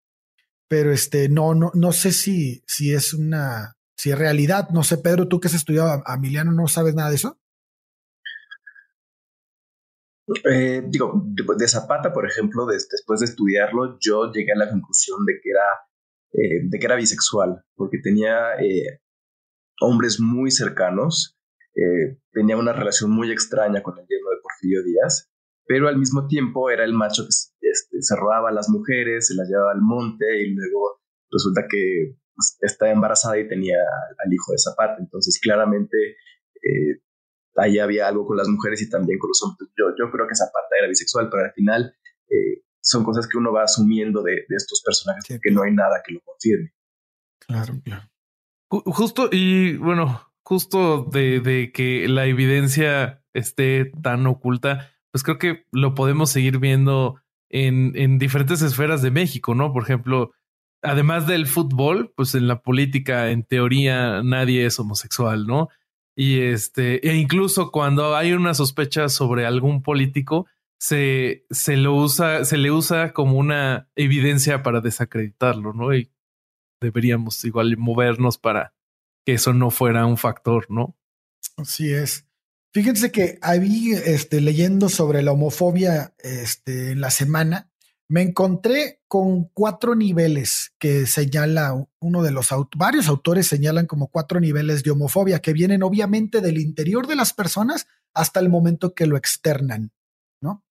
pero 0.68 0.90
este, 0.90 1.28
no, 1.28 1.54
no, 1.54 1.70
no 1.74 1.92
sé 1.92 2.12
si, 2.12 2.62
si 2.66 2.94
es 2.94 3.12
una, 3.12 3.76
si 4.04 4.10
es 4.10 4.18
realidad, 4.18 4.68
no 4.68 4.84
sé, 4.84 4.98
Pedro, 4.98 5.28
tú 5.28 5.40
que 5.40 5.48
has 5.48 5.54
estudiado 5.54 6.02
a 6.04 6.14
Emiliano, 6.14 6.52
¿no 6.52 6.68
sabes 6.68 6.94
nada 6.94 7.08
de 7.08 7.16
eso? 7.16 7.40
Eh, 10.44 10.82
digo, 10.86 11.24
de 11.24 11.68
Zapata, 11.68 12.12
por 12.12 12.26
ejemplo, 12.26 12.66
después 12.66 13.20
de 13.20 13.24
estudiarlo, 13.24 13.96
yo 14.00 14.30
llegué 14.30 14.52
a 14.52 14.58
la 14.58 14.68
conclusión 14.68 15.24
de 15.24 15.40
que 15.42 15.48
era, 15.48 15.64
eh, 16.32 16.60
de 16.68 16.78
que 16.78 16.84
era 16.84 16.96
bisexual, 16.96 17.64
porque 17.76 17.96
tenía 18.02 18.56
eh, 18.60 19.00
hombres 19.80 20.20
muy 20.20 20.50
cercanos, 20.50 21.38
tenía 22.30 22.58
una 22.58 22.74
relación 22.74 23.10
muy 23.10 23.32
extraña 23.32 23.82
con 23.82 23.98
el 23.98 24.06
yerno 24.06 24.28
de 24.28 24.42
Porfirio 24.42 24.82
Díaz, 24.84 25.30
pero 25.66 25.88
al 25.88 25.96
mismo 25.96 26.26
tiempo 26.26 26.68
era 26.68 26.84
el 26.84 26.92
macho 26.92 27.22
que 27.22 27.30
este, 27.70 28.02
se 28.02 28.16
robaba 28.16 28.50
a 28.50 28.52
las 28.52 28.68
mujeres, 28.68 29.28
se 29.28 29.34
las 29.34 29.48
llevaba 29.48 29.72
al 29.72 29.80
monte 29.80 30.42
y 30.42 30.50
luego 30.50 31.00
resulta 31.30 31.62
que 31.70 32.18
pues, 32.34 32.56
estaba 32.60 32.90
embarazada 32.92 33.38
y 33.38 33.48
tenía 33.48 33.76
al 33.78 34.32
hijo 34.32 34.52
de 34.52 34.58
Zapata. 34.58 34.96
Entonces, 34.98 35.38
claramente 35.40 35.96
ahí 37.56 37.78
había 37.78 38.08
algo 38.08 38.26
con 38.26 38.36
las 38.36 38.48
mujeres 38.48 38.82
y 38.82 38.90
también 38.90 39.18
con 39.18 39.28
los 39.28 39.42
hombres. 39.42 39.70
Yo, 39.76 39.86
yo 39.98 40.10
creo 40.10 40.26
que 40.26 40.34
Zapata 40.34 40.76
era 40.78 40.88
bisexual, 40.88 41.28
pero 41.30 41.44
al 41.44 41.52
final 41.52 41.94
eh, 42.28 42.62
son 42.80 43.04
cosas 43.04 43.28
que 43.28 43.38
uno 43.38 43.52
va 43.52 43.64
asumiendo 43.64 44.22
de, 44.22 44.44
estos 44.48 44.82
personajes 44.84 45.40
que 45.42 45.50
no 45.50 45.62
hay 45.62 45.72
nada 45.72 46.02
que 46.04 46.12
lo 46.12 46.20
confirme. 46.20 46.72
Claro, 47.40 47.80
claro. 47.84 48.10
Justo, 48.68 49.28
y 49.30 49.76
bueno, 49.76 50.32
justo 50.42 51.04
de, 51.04 51.40
de 51.40 51.70
que 51.72 52.08
la 52.08 52.26
evidencia 52.26 53.22
esté 53.32 53.92
tan 54.02 54.26
oculta, 54.26 54.92
pues 55.12 55.22
creo 55.22 55.38
que 55.38 55.64
lo 55.70 55.94
podemos 55.94 56.30
seguir 56.30 56.58
viendo 56.58 57.20
en, 57.50 57.92
en 57.94 58.18
diferentes 58.18 58.62
esferas 58.62 59.00
de 59.02 59.12
México, 59.12 59.54
¿no? 59.54 59.72
Por 59.72 59.84
ejemplo, 59.84 60.32
además 60.84 61.26
del 61.26 61.46
fútbol, 61.46 62.12
pues 62.14 62.34
en 62.34 62.46
la 62.46 62.62
política, 62.62 63.30
en 63.30 63.42
teoría, 63.42 64.22
nadie 64.22 64.66
es 64.66 64.78
homosexual, 64.78 65.46
¿no? 65.46 65.68
Y 66.16 66.40
este, 66.40 67.08
e 67.08 67.16
incluso 67.16 67.72
cuando 67.72 68.14
hay 68.14 68.32
una 68.32 68.54
sospecha 68.54 69.08
sobre 69.08 69.46
algún 69.46 69.82
político, 69.82 70.46
se, 70.78 71.46
se 71.50 71.76
lo 71.76 71.94
usa, 71.96 72.44
se 72.44 72.58
le 72.58 72.70
usa 72.70 73.12
como 73.12 73.38
una 73.38 73.88
evidencia 73.96 74.62
para 74.62 74.80
desacreditarlo, 74.80 75.72
¿no? 75.72 75.94
Y 75.94 76.12
deberíamos 76.80 77.44
igual 77.44 77.76
movernos 77.76 78.38
para 78.38 78.74
que 79.24 79.34
eso 79.34 79.54
no 79.54 79.70
fuera 79.70 80.06
un 80.06 80.18
factor, 80.18 80.66
¿no? 80.68 80.96
Así 81.56 81.92
es. 81.92 82.26
Fíjense 82.72 83.12
que 83.12 83.38
había 83.40 83.98
este, 83.98 84.40
leyendo 84.40 84.88
sobre 84.88 85.22
la 85.22 85.32
homofobia 85.32 86.14
este, 86.18 86.92
en 86.92 87.00
la 87.00 87.10
semana, 87.10 87.70
me 88.08 88.22
encontré 88.22 89.00
con 89.08 89.44
cuatro 89.54 89.94
niveles 89.94 90.72
que 90.78 91.06
señala 91.06 91.86
uno 92.00 92.22
de 92.22 92.30
los 92.30 92.48
varios 92.76 93.08
autores 93.08 93.46
señalan 93.46 93.86
como 93.86 94.08
cuatro 94.08 94.40
niveles 94.40 94.82
de 94.82 94.90
homofobia 94.90 95.40
que 95.40 95.52
vienen 95.52 95.82
obviamente 95.82 96.40
del 96.40 96.58
interior 96.58 97.06
de 97.06 97.16
las 97.16 97.32
personas 97.32 97.86
hasta 98.12 98.40
el 98.40 98.48
momento 98.48 98.94
que 98.94 99.06
lo 99.06 99.16
externan, 99.16 99.92
¿no? 100.40 100.64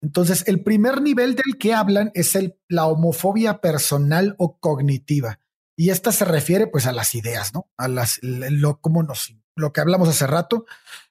Entonces, 0.00 0.44
el 0.46 0.62
primer 0.62 1.02
nivel 1.02 1.34
del 1.34 1.58
que 1.58 1.74
hablan 1.74 2.12
es 2.14 2.38
la 2.68 2.86
homofobia 2.86 3.60
personal 3.60 4.34
o 4.38 4.58
cognitiva. 4.58 5.40
Y 5.76 5.90
esta 5.90 6.12
se 6.12 6.24
refiere 6.24 6.66
pues 6.66 6.86
a 6.86 6.92
las 6.92 7.14
ideas, 7.14 7.52
¿no? 7.52 7.68
A 7.76 7.88
las, 7.88 8.20
lo, 8.22 8.80
nos, 9.06 9.34
lo 9.56 9.72
que 9.72 9.80
hablamos 9.80 10.08
hace 10.08 10.26
rato, 10.26 10.66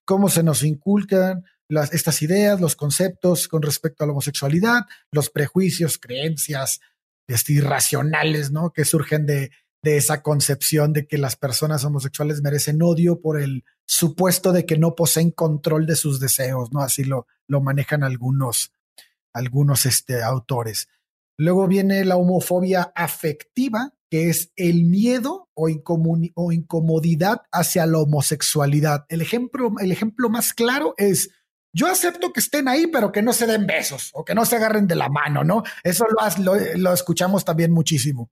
cómo 0.05 0.29
se 0.29 0.43
nos 0.43 0.63
inculcan, 0.63 1.45
estas 1.69 2.21
ideas, 2.21 2.61
los 2.61 2.75
conceptos 2.75 3.47
con 3.47 3.61
respecto 3.61 4.03
a 4.03 4.07
la 4.07 4.13
homosexualidad, 4.13 4.81
los 5.11 5.29
prejuicios, 5.29 5.97
creencias 5.97 6.79
este, 7.27 7.53
irracionales, 7.53 8.51
¿no? 8.51 8.71
Que 8.71 8.85
surgen 8.85 9.25
de, 9.25 9.51
de 9.83 9.97
esa 9.97 10.21
concepción 10.21 10.93
de 10.93 11.07
que 11.07 11.17
las 11.17 11.35
personas 11.35 11.83
homosexuales 11.83 12.41
merecen 12.41 12.81
odio 12.81 13.21
por 13.21 13.39
el 13.39 13.63
supuesto 13.85 14.51
de 14.51 14.65
que 14.65 14.77
no 14.77 14.95
poseen 14.95 15.31
control 15.31 15.85
de 15.85 15.95
sus 15.95 16.19
deseos, 16.19 16.71
¿no? 16.71 16.81
Así 16.81 17.03
lo, 17.03 17.27
lo 17.47 17.61
manejan 17.61 18.03
algunos, 18.03 18.71
algunos 19.33 19.85
este, 19.85 20.23
autores. 20.23 20.87
Luego 21.37 21.67
viene 21.67 22.03
la 22.03 22.17
homofobia 22.17 22.91
afectiva, 22.95 23.93
que 24.09 24.29
es 24.29 24.51
el 24.55 24.85
miedo 24.85 25.49
o, 25.53 25.67
o, 26.35 26.51
incomodidad 26.51 27.43
hacia 27.51 27.85
la 27.85 27.99
homosexualidad. 27.99 29.05
El 29.09 29.21
ejemplo, 29.21 29.73
el 29.79 29.91
ejemplo 29.91 30.29
más 30.29 30.53
claro 30.53 30.95
es 30.97 31.29
yo 31.77 31.85
acepto 31.87 32.33
que 32.33 32.39
estén 32.39 32.67
ahí, 32.67 32.87
pero 32.87 33.11
que 33.11 33.21
no 33.21 33.33
se 33.33 33.45
den 33.45 33.67
besos 33.67 34.09
o 34.13 34.25
que 34.25 34.33
no 34.33 34.45
se 34.45 34.55
agarren 34.55 34.87
de 34.87 34.95
la 34.95 35.09
mano, 35.09 35.43
¿no? 35.43 35.61
Eso 35.83 36.05
lo, 36.39 36.55
lo, 36.75 36.93
escuchamos 36.93 37.45
también 37.45 37.71
muchísimo. 37.71 38.31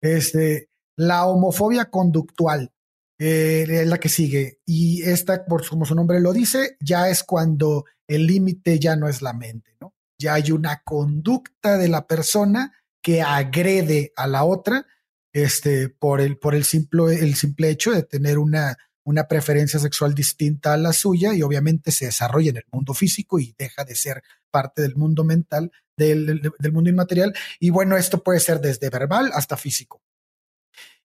Este, 0.00 0.70
la 0.96 1.26
homofobia 1.26 1.90
conductual 1.90 2.72
eh, 3.18 3.66
es 3.68 3.86
la 3.86 3.98
que 3.98 4.08
sigue. 4.08 4.60
Y 4.64 5.02
esta, 5.02 5.44
por 5.44 5.68
como 5.68 5.84
su 5.84 5.94
nombre 5.94 6.18
lo 6.20 6.32
dice, 6.32 6.78
ya 6.80 7.10
es 7.10 7.22
cuando 7.22 7.84
el 8.08 8.26
límite 8.26 8.78
ya 8.78 8.96
no 8.96 9.06
es 9.06 9.20
la 9.20 9.34
mente, 9.34 9.76
¿no? 9.78 9.94
Ya 10.18 10.34
hay 10.34 10.50
una 10.50 10.80
conducta 10.82 11.76
de 11.76 11.88
la 11.88 12.06
persona 12.06 12.72
que 13.02 13.20
agrede 13.20 14.14
a 14.16 14.26
la 14.26 14.44
otra 14.44 14.86
este, 15.34 15.90
por, 15.90 16.22
el, 16.22 16.38
por 16.38 16.54
el, 16.54 16.64
simple, 16.64 17.16
el 17.18 17.34
simple 17.34 17.68
hecho 17.68 17.90
de 17.90 18.02
tener 18.02 18.38
una 18.38 18.78
una 19.04 19.26
preferencia 19.26 19.80
sexual 19.80 20.14
distinta 20.14 20.72
a 20.72 20.76
la 20.76 20.92
suya 20.92 21.34
y 21.34 21.42
obviamente 21.42 21.90
se 21.90 22.06
desarrolla 22.06 22.50
en 22.50 22.56
el 22.58 22.66
mundo 22.70 22.94
físico 22.94 23.38
y 23.38 23.54
deja 23.58 23.84
de 23.84 23.94
ser 23.94 24.22
parte 24.50 24.82
del 24.82 24.96
mundo 24.96 25.24
mental, 25.24 25.72
del, 25.96 26.52
mundo 26.72 26.90
inmaterial. 26.90 27.34
Y 27.58 27.70
bueno, 27.70 27.96
esto 27.96 28.22
puede 28.22 28.40
ser 28.40 28.60
desde 28.60 28.90
verbal 28.90 29.30
hasta 29.34 29.56
físico. 29.56 30.02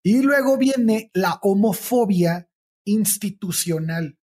Y 0.04 0.22
luego 0.22 0.58
viene 0.58 1.10
la 1.14 1.40
homofobia 1.42 2.50
institucional. 2.86 4.18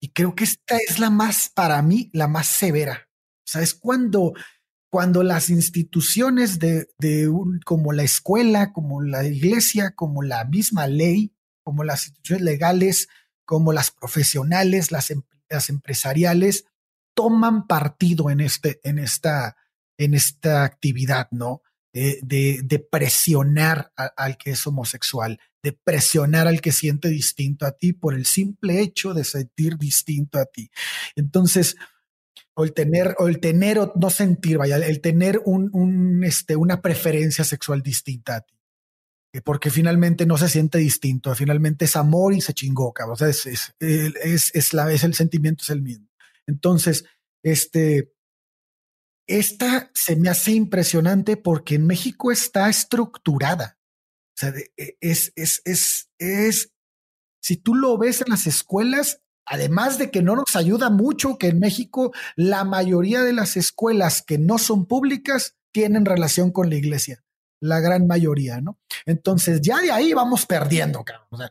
Y 0.00 0.12
creo 0.12 0.34
que 0.34 0.44
esta 0.44 0.76
es 0.76 0.98
la 0.98 1.10
más, 1.10 1.48
para 1.48 1.80
mí, 1.82 2.10
la 2.12 2.26
más 2.26 2.48
severa. 2.48 3.08
O 3.38 3.50
sea, 3.50 3.62
es 3.62 3.74
cuando, 3.74 4.32
cuando 4.90 5.22
las 5.22 5.48
instituciones 5.48 6.58
de, 6.58 6.88
de 6.98 7.28
un, 7.28 7.60
como 7.64 7.92
la 7.92 8.02
escuela, 8.02 8.72
como 8.72 9.00
la 9.00 9.24
iglesia, 9.24 9.94
como 9.94 10.22
la 10.22 10.44
misma 10.44 10.88
ley, 10.88 11.32
como 11.62 11.84
las 11.84 12.06
instituciones 12.06 12.44
legales, 12.44 13.08
como 13.44 13.72
las 13.72 13.90
profesionales, 13.90 14.90
las, 14.90 15.10
em, 15.10 15.22
las 15.48 15.68
empresariales, 15.68 16.64
toman 17.14 17.66
partido 17.66 18.30
en, 18.30 18.40
este, 18.40 18.80
en, 18.82 18.98
esta, 18.98 19.56
en 19.98 20.14
esta 20.14 20.64
actividad, 20.64 21.28
¿no? 21.30 21.62
De, 21.94 22.60
de, 22.64 22.78
presionar 22.78 23.92
al 23.96 24.38
que 24.38 24.52
es 24.52 24.66
homosexual, 24.66 25.38
de 25.62 25.74
presionar 25.74 26.48
al 26.48 26.62
que 26.62 26.72
siente 26.72 27.08
distinto 27.08 27.66
a 27.66 27.72
ti 27.72 27.92
por 27.92 28.14
el 28.14 28.24
simple 28.24 28.80
hecho 28.80 29.12
de 29.12 29.24
sentir 29.24 29.76
distinto 29.76 30.38
a 30.38 30.46
ti. 30.46 30.70
Entonces, 31.16 31.76
o 32.54 32.64
el 32.64 32.72
tener, 32.72 33.14
o 33.18 33.28
el 33.28 33.40
tener 33.40 33.78
o 33.78 33.92
no 33.94 34.08
sentir, 34.08 34.56
vaya, 34.56 34.76
el 34.76 35.02
tener 35.02 35.42
un, 35.44 36.24
este, 36.24 36.56
una 36.56 36.80
preferencia 36.80 37.44
sexual 37.44 37.82
distinta 37.82 38.36
a 38.36 38.40
ti 38.40 38.61
porque 39.40 39.70
finalmente 39.70 40.26
no 40.26 40.36
se 40.36 40.48
siente 40.48 40.78
distinto, 40.78 41.34
finalmente 41.34 41.86
es 41.86 41.96
amor 41.96 42.34
y 42.34 42.42
se 42.42 42.52
chingó, 42.52 42.92
cabrón. 42.92 43.14
O 43.14 43.16
sea, 43.16 43.28
es, 43.28 43.46
es, 43.80 44.50
es, 44.52 44.74
la, 44.74 44.92
es 44.92 45.04
el 45.04 45.14
sentimiento, 45.14 45.62
es 45.62 45.70
el 45.70 45.80
mismo. 45.80 46.06
Entonces, 46.46 47.06
este, 47.42 48.12
esta 49.26 49.90
se 49.94 50.16
me 50.16 50.28
hace 50.28 50.52
impresionante 50.52 51.38
porque 51.38 51.76
en 51.76 51.86
México 51.86 52.30
está 52.30 52.68
estructurada. 52.68 53.78
O 54.34 54.36
sea, 54.36 54.52
e, 54.76 54.98
es, 55.00 55.32
es, 55.34 55.62
es, 55.64 56.10
es, 56.18 56.74
si 57.40 57.56
tú 57.56 57.74
lo 57.74 57.96
ves 57.96 58.20
en 58.20 58.28
las 58.28 58.46
escuelas, 58.46 59.22
además 59.46 59.96
de 59.96 60.10
que 60.10 60.22
no 60.22 60.36
nos 60.36 60.56
ayuda 60.56 60.90
mucho 60.90 61.38
que 61.38 61.48
en 61.48 61.58
México 61.58 62.12
la 62.36 62.64
mayoría 62.64 63.22
de 63.22 63.32
las 63.32 63.56
escuelas 63.56 64.20
que 64.20 64.36
no 64.36 64.58
son 64.58 64.84
públicas 64.84 65.56
tienen 65.72 66.04
relación 66.04 66.50
con 66.52 66.68
la 66.68 66.76
iglesia 66.76 67.24
la 67.62 67.80
gran 67.80 68.06
mayoría, 68.06 68.60
¿no? 68.60 68.78
Entonces 69.06 69.60
ya 69.62 69.80
de 69.80 69.92
ahí 69.92 70.12
vamos 70.12 70.46
perdiendo, 70.46 71.04
cabrón. 71.04 71.28
O 71.30 71.36
sea, 71.38 71.50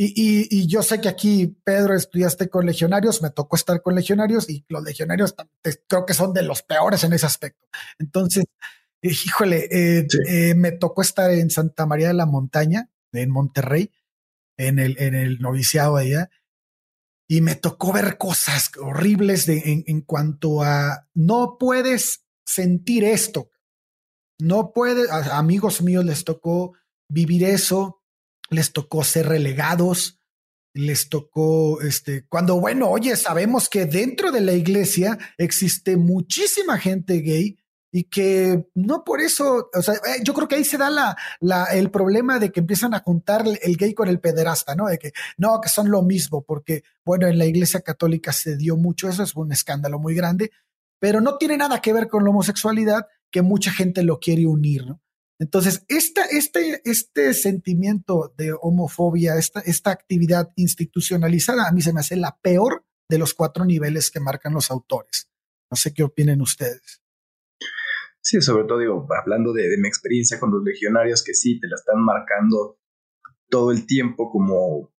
y, 0.00 0.68
yo 0.68 0.82
sé 0.82 1.00
que 1.00 1.08
aquí, 1.08 1.58
Pedro, 1.64 1.96
estudiaste 1.96 2.48
con 2.48 2.64
legionarios, 2.64 3.20
me 3.20 3.30
tocó 3.30 3.56
estar 3.56 3.82
con 3.82 3.96
legionarios 3.96 4.48
y 4.48 4.64
los 4.68 4.84
legionarios 4.84 5.34
creo 5.88 6.06
que 6.06 6.14
son 6.14 6.32
de 6.32 6.42
los 6.42 6.62
peores 6.62 7.02
en 7.02 7.12
ese 7.12 7.26
aspecto. 7.26 7.66
Entonces, 7.98 8.44
eh, 9.02 9.10
híjole, 9.10 9.68
eh, 9.70 10.06
eh, 10.28 10.54
me 10.54 10.70
tocó 10.70 11.02
estar 11.02 11.32
en 11.32 11.50
Santa 11.50 11.84
María 11.86 12.08
de 12.08 12.14
la 12.14 12.26
Montaña, 12.26 12.90
en 13.12 13.30
Monterrey, 13.30 13.90
en 14.56 14.78
el, 14.78 14.96
en 15.00 15.16
el 15.16 15.40
noviciado 15.40 15.96
allá, 15.96 16.30
y 17.28 17.40
me 17.40 17.56
tocó 17.56 17.92
ver 17.92 18.18
cosas 18.18 18.70
horribles 18.80 19.46
de, 19.46 19.58
en, 19.72 19.84
en 19.86 20.02
cuanto 20.02 20.62
a 20.62 21.08
no 21.14 21.56
puedes 21.58 22.24
sentir 22.46 23.02
esto. 23.02 23.50
No 24.40 24.72
puede, 24.72 25.10
amigos 25.10 25.82
míos 25.82 26.04
les 26.04 26.24
tocó 26.24 26.74
vivir 27.10 27.44
eso, 27.44 28.02
les 28.50 28.72
tocó 28.72 29.02
ser 29.04 29.26
relegados, 29.26 30.20
les 30.74 31.08
tocó, 31.08 31.80
este, 31.80 32.26
cuando, 32.28 32.60
bueno, 32.60 32.88
oye, 32.88 33.16
sabemos 33.16 33.68
que 33.68 33.86
dentro 33.86 34.30
de 34.30 34.40
la 34.40 34.52
iglesia 34.52 35.18
existe 35.36 35.96
muchísima 35.96 36.78
gente 36.78 37.20
gay 37.20 37.58
y 37.90 38.04
que 38.04 38.68
no 38.74 39.02
por 39.02 39.20
eso, 39.20 39.70
o 39.74 39.82
sea, 39.82 39.94
eh, 39.94 40.20
yo 40.22 40.34
creo 40.34 40.46
que 40.46 40.56
ahí 40.56 40.64
se 40.64 40.76
da 40.76 40.90
la, 40.90 41.16
la, 41.40 41.64
el 41.64 41.90
problema 41.90 42.38
de 42.38 42.52
que 42.52 42.60
empiezan 42.60 42.94
a 42.94 43.00
juntar 43.00 43.44
el 43.46 43.76
gay 43.76 43.94
con 43.94 44.08
el 44.08 44.20
pederasta, 44.20 44.74
¿no? 44.74 44.86
De 44.86 44.98
que 44.98 45.12
no, 45.38 45.60
que 45.60 45.68
son 45.70 45.90
lo 45.90 46.02
mismo, 46.02 46.42
porque, 46.42 46.84
bueno, 47.04 47.26
en 47.26 47.38
la 47.38 47.46
iglesia 47.46 47.80
católica 47.80 48.32
se 48.32 48.56
dio 48.56 48.76
mucho 48.76 49.08
eso, 49.08 49.22
es 49.22 49.34
un 49.34 49.52
escándalo 49.52 49.98
muy 49.98 50.14
grande, 50.14 50.52
pero 51.00 51.20
no 51.20 51.38
tiene 51.38 51.56
nada 51.56 51.80
que 51.80 51.92
ver 51.92 52.08
con 52.08 52.24
la 52.24 52.30
homosexualidad, 52.30 53.06
que 53.30 53.42
mucha 53.42 53.70
gente 53.70 54.02
lo 54.02 54.18
quiere 54.18 54.46
unir, 54.46 54.86
¿no? 54.86 55.02
Entonces, 55.40 55.84
esta, 55.88 56.24
este, 56.24 56.82
este 56.84 57.32
sentimiento 57.32 58.34
de 58.36 58.52
homofobia, 58.60 59.36
esta, 59.36 59.60
esta 59.60 59.92
actividad 59.92 60.52
institucionalizada, 60.56 61.68
a 61.68 61.72
mí 61.72 61.80
se 61.80 61.92
me 61.92 62.00
hace 62.00 62.16
la 62.16 62.36
peor 62.42 62.84
de 63.08 63.18
los 63.18 63.34
cuatro 63.34 63.64
niveles 63.64 64.10
que 64.10 64.18
marcan 64.18 64.52
los 64.52 64.70
autores. 64.70 65.30
No 65.70 65.76
sé 65.76 65.94
qué 65.94 66.02
opinen 66.02 66.40
ustedes. 66.40 67.02
Sí, 68.20 68.40
sobre 68.40 68.64
todo 68.64 68.78
digo, 68.78 69.06
hablando 69.22 69.52
de, 69.52 69.76
mi 69.78 69.88
experiencia 69.88 70.40
con 70.40 70.50
los 70.50 70.62
legionarios, 70.62 71.22
que 71.22 71.34
sí, 71.34 71.60
te 71.60 71.68
la 71.68 71.76
están 71.76 72.02
marcando 72.04 72.78
todo 73.48 73.70
el 73.70 73.86
tiempo 73.86 74.30
como, 74.30 74.92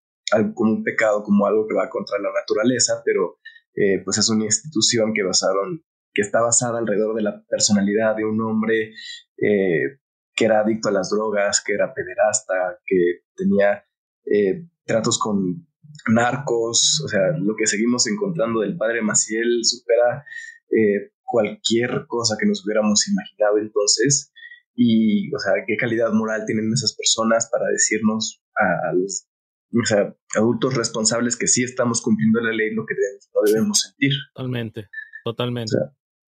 como 0.55 0.71
un 0.71 0.83
pecado, 0.83 1.21
como 1.21 1.45
algo 1.45 1.67
que 1.67 1.75
va 1.75 1.89
contra 1.89 2.17
la 2.17 2.31
naturaleza, 2.31 3.01
pero 3.05 3.39
eh, 3.75 4.01
pues 4.03 4.17
es 4.17 4.29
una 4.29 4.45
institución 4.45 5.13
que 5.13 5.23
basaron 5.23 5.83
que 6.19 6.25
está 6.25 6.41
basada 6.41 6.79
alrededor 6.79 7.15
de 7.15 7.23
la 7.23 7.41
personalidad 7.47 8.15
de 8.17 8.25
un 8.25 8.41
hombre 8.41 8.91
eh, 9.37 9.99
que 10.35 10.45
era 10.45 10.59
adicto 10.59 10.89
a 10.89 10.91
las 10.91 11.09
drogas, 11.09 11.63
que 11.65 11.73
era 11.73 11.93
pederasta, 11.93 12.77
que 12.85 13.23
tenía 13.35 13.85
eh, 14.25 14.67
tratos 14.85 15.17
con 15.17 15.65
narcos, 16.11 17.01
o 17.05 17.07
sea, 17.07 17.21
lo 17.39 17.55
que 17.55 17.67
seguimos 17.67 18.05
encontrando 18.07 18.59
del 18.59 18.75
padre 18.75 19.01
Maciel 19.01 19.63
supera 19.63 20.25
eh, 20.69 21.11
cualquier 21.23 22.05
cosa 22.07 22.35
que 22.37 22.47
nos 22.47 22.65
hubiéramos 22.65 23.07
imaginado 23.07 23.59
entonces. 23.59 24.33
Y, 24.75 25.33
o 25.33 25.39
sea, 25.39 25.53
qué 25.65 25.77
calidad 25.77 26.11
moral 26.11 26.43
tienen 26.45 26.71
esas 26.73 26.95
personas 26.95 27.49
para 27.51 27.65
decirnos 27.69 28.41
a, 28.55 28.93
los 28.93 29.25
o 29.71 29.85
sea, 29.85 30.15
adultos 30.35 30.75
responsables 30.75 31.37
que 31.37 31.47
sí 31.47 31.63
estamos 31.63 32.01
cumpliendo 32.01 32.41
la 32.41 32.51
ley 32.51 32.73
lo 32.73 32.85
que 32.85 32.95
debemos, 32.95 33.29
lo 33.33 33.41
debemos 33.51 33.79
sentir. 33.81 34.11
Totalmente, 34.33 34.89
totalmente. 35.23 35.75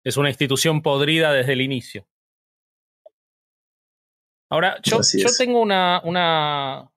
Es 0.07 0.15
una 0.15 0.29
institución 0.29 0.81
podrida 0.81 1.33
desde 1.33 1.51
el 1.51 1.61
inicio. 1.61 2.07
Ahora, 4.49 4.77
yo, 4.81 5.01
yo 5.01 5.27
tengo 5.37 5.59
una, 5.59 5.99
una, 6.05 6.89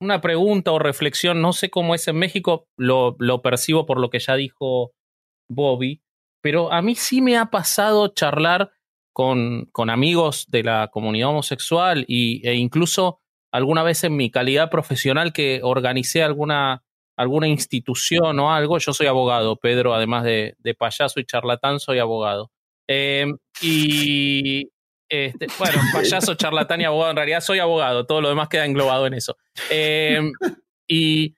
una, 0.00 0.20
pregunta 0.20 0.72
o 0.72 0.80
reflexión, 0.80 1.40
no 1.40 1.52
sé 1.52 1.70
cómo 1.70 1.94
es 1.94 2.08
en 2.08 2.16
México, 2.16 2.66
lo, 2.76 3.14
lo 3.20 3.40
percibo 3.40 3.86
por 3.86 4.00
lo 4.00 4.10
que 4.10 4.18
ya 4.18 4.34
dijo 4.34 4.92
Bobby, 5.48 6.02
pero 6.42 6.72
a 6.72 6.82
mí 6.82 6.96
sí 6.96 7.22
me 7.22 7.36
ha 7.36 7.46
pasado 7.52 8.08
charlar 8.08 8.72
con, 9.12 9.66
con 9.66 9.88
amigos 9.88 10.46
de 10.48 10.64
la 10.64 10.88
comunidad 10.88 11.28
homosexual 11.28 12.04
y, 12.08 12.44
e 12.48 12.54
incluso 12.54 13.20
alguna 13.52 13.84
vez 13.84 14.02
en 14.02 14.16
mi 14.16 14.32
calidad 14.32 14.70
profesional 14.70 15.32
que 15.32 15.60
organicé 15.62 16.24
alguna, 16.24 16.82
alguna 17.16 17.46
institución 17.46 18.40
o 18.40 18.52
algo. 18.52 18.78
Yo 18.78 18.92
soy 18.92 19.06
abogado, 19.06 19.54
Pedro, 19.54 19.94
además 19.94 20.24
de, 20.24 20.56
de 20.58 20.74
payaso 20.74 21.20
y 21.20 21.24
charlatán, 21.24 21.78
soy 21.78 22.00
abogado. 22.00 22.50
Em, 22.88 23.36
y 23.60 24.68
este, 25.08 25.46
bueno, 25.58 25.78
payaso, 25.92 26.34
charlatán 26.34 26.80
y 26.80 26.84
abogado, 26.84 27.10
en 27.10 27.16
realidad 27.16 27.40
soy 27.40 27.58
abogado, 27.58 28.06
todo 28.06 28.20
lo 28.20 28.28
demás 28.28 28.48
queda 28.48 28.64
englobado 28.64 29.06
en 29.06 29.14
eso. 29.14 29.36
Em, 29.70 30.32
y, 30.88 31.34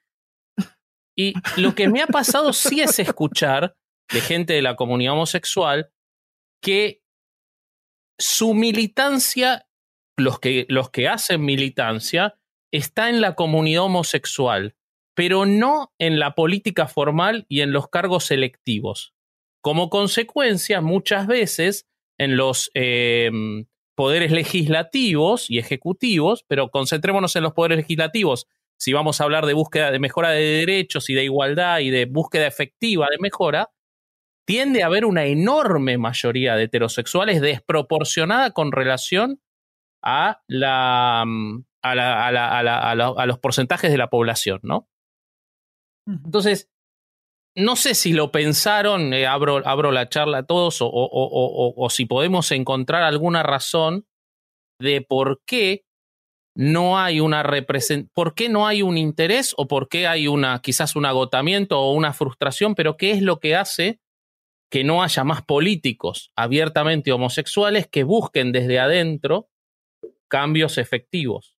y 1.17 1.35
lo 1.57 1.75
que 1.75 1.89
me 1.89 2.03
ha 2.03 2.07
pasado 2.07 2.53
sí 2.53 2.81
es 2.81 2.99
escuchar 2.99 3.77
de 4.13 4.21
gente 4.21 4.53
de 4.55 4.63
la 4.63 4.77
comunidad 4.77 5.15
homosexual 5.15 5.91
que 6.63 7.03
su 8.19 8.55
militancia 8.55 9.69
los 10.19 10.41
que, 10.41 10.67
los 10.69 10.91
que 10.91 11.09
hacen 11.09 11.45
militancia 11.45 12.39
está 12.73 13.09
en 13.09 13.21
la 13.21 13.35
comunidad 13.35 13.85
homosexual, 13.85 14.75
pero 15.15 15.47
no 15.47 15.93
en 15.99 16.19
la 16.19 16.35
política 16.35 16.87
formal 16.87 17.47
y 17.49 17.61
en 17.61 17.73
los 17.73 17.89
cargos 17.89 18.25
selectivos. 18.25 19.15
Como 19.61 19.91
consecuencia, 19.91 20.81
muchas 20.81 21.27
veces 21.27 21.87
en 22.19 22.37
los 22.37 22.71
eh, 22.75 23.31
poderes 23.95 24.31
legislativos 24.31 25.51
y 25.51 25.59
ejecutivos, 25.59 26.45
pero 26.47 26.71
concentrémonos 26.71 27.35
en 27.37 27.43
los 27.43 27.53
poderes 27.53 27.79
legislativos, 27.79 28.47
si 28.79 28.93
vamos 28.93 29.21
a 29.21 29.25
hablar 29.25 29.45
de 29.45 29.55
búsqueda 29.55 29.91
de 29.91 29.99
mejora 29.99 30.31
de 30.31 30.41
derechos 30.41 31.11
y 31.11 31.15
de 31.15 31.25
igualdad 31.25 31.81
y 31.81 31.91
de 31.91 32.07
búsqueda 32.07 32.47
efectiva 32.47 33.09
de 33.11 33.19
mejora, 33.19 33.71
tiende 34.47 34.83
a 34.83 34.87
haber 34.87 35.05
una 35.05 35.25
enorme 35.25 35.99
mayoría 35.99 36.55
de 36.55 36.65
heterosexuales 36.65 37.41
desproporcionada 37.41 38.53
con 38.53 38.73
relación 38.73 39.43
a, 40.03 40.43
la, 40.47 41.25
mm, 41.27 41.65
a, 41.83 41.95
la, 41.95 42.27
a, 42.27 42.63
la, 42.63 43.09
a, 43.09 43.27
los 43.27 43.39
porcentajes 43.41 43.91
de 43.91 43.99
la 43.99 44.11
población, 44.11 44.61
¿no? 44.63 44.89
Entonces, 46.07 46.71
no 47.59 47.75
sé 47.75 47.95
si 47.95 48.13
lo 48.13 48.31
pensaron, 48.31 49.13
eh, 49.13 49.27
abro, 49.27 49.67
abro, 49.67 49.91
la 49.91 50.09
charla 50.09 50.39
a 50.39 50.47
todos, 50.47 50.81
o, 50.81 50.87
o, 50.87 51.09
o, 51.13 51.75
o, 51.77 51.91
si 51.91 52.07
podemos 52.07 52.53
encontrar 52.53 53.03
alguna 53.03 53.43
razón 53.43 54.07
de 54.81 55.03
por 55.03 55.43
qué 55.45 55.85
no 56.57 56.99
hay 56.99 57.21
una 57.21 57.43
representación, 57.43 58.11
por 58.15 58.35
qué 58.35 58.49
no 58.49 58.67
hay 58.67 58.83
un 58.83 58.97
interés 58.97 59.55
o 59.57 59.67
por 59.67 59.89
qué 59.89 60.07
hay 60.07 60.29
una, 60.29 60.61
quizás 60.61 60.95
un 60.95 61.05
agotamiento 61.05 61.81
o 61.81 61.93
una 61.93 62.13
frustración, 62.13 62.75
pero 62.75 62.97
qué 62.97 63.11
es 63.11 63.23
lo 63.23 63.41
que 63.41 63.57
hace 63.57 64.01
que 64.71 64.85
no 64.85 65.03
haya 65.03 65.25
más 65.25 65.43
políticos 65.43 66.31
abiertamente 66.37 67.11
homosexuales 67.11 67.89
que 67.89 68.05
busquen 68.05 68.53
desde 68.53 68.79
adentro 68.79 69.49
cambios 70.29 70.79
efectivos. 70.79 71.57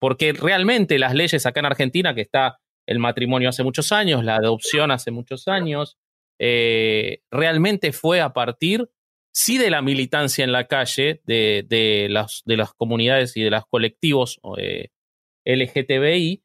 Porque 0.00 0.32
realmente 0.32 0.98
las 0.98 1.14
leyes 1.14 1.46
acá 1.46 1.60
en 1.60 1.66
Argentina, 1.66 2.14
que 2.14 2.22
está 2.22 2.60
el 2.88 2.98
matrimonio 2.98 3.50
hace 3.50 3.62
muchos 3.62 3.92
años, 3.92 4.24
la 4.24 4.36
adopción 4.36 4.90
hace 4.90 5.10
muchos 5.10 5.46
años, 5.46 5.98
eh, 6.38 7.20
realmente 7.30 7.92
fue 7.92 8.22
a 8.22 8.32
partir, 8.32 8.90
sí, 9.30 9.58
de 9.58 9.68
la 9.68 9.82
militancia 9.82 10.42
en 10.42 10.52
la 10.52 10.66
calle 10.68 11.20
de, 11.26 11.66
de, 11.68 12.08
las, 12.08 12.42
de 12.46 12.56
las 12.56 12.72
comunidades 12.72 13.36
y 13.36 13.42
de 13.42 13.50
los 13.50 13.66
colectivos 13.66 14.40
eh, 14.56 14.88
LGTBI, 15.44 16.42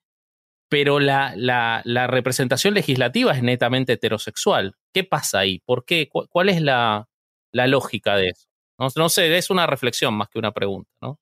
pero 0.70 1.00
la, 1.00 1.34
la, 1.38 2.08
representación 2.08 2.74
legislativa 2.74 3.32
es 3.32 3.42
netamente 3.42 3.94
heterosexual. 3.94 4.76
¿Qué 4.94 5.06
pasa 5.06 5.40
ahí? 5.40 5.60
¿Por 5.60 5.86
qué? 5.86 6.10
¿Cuál 6.10 6.50
es 6.50 6.62
la, 6.62 7.08
la 7.54 7.68
lógica 7.68 8.18
de 8.18 8.30
eso? 8.30 8.50
No, 8.98 9.08
sé, 9.08 9.38
es 9.38 9.50
una 9.50 9.66
reflexión 9.66 10.14
más 10.14 10.28
que 10.28 10.40
una 10.40 10.52
pregunta, 10.52 10.92
¿no? 11.02 11.22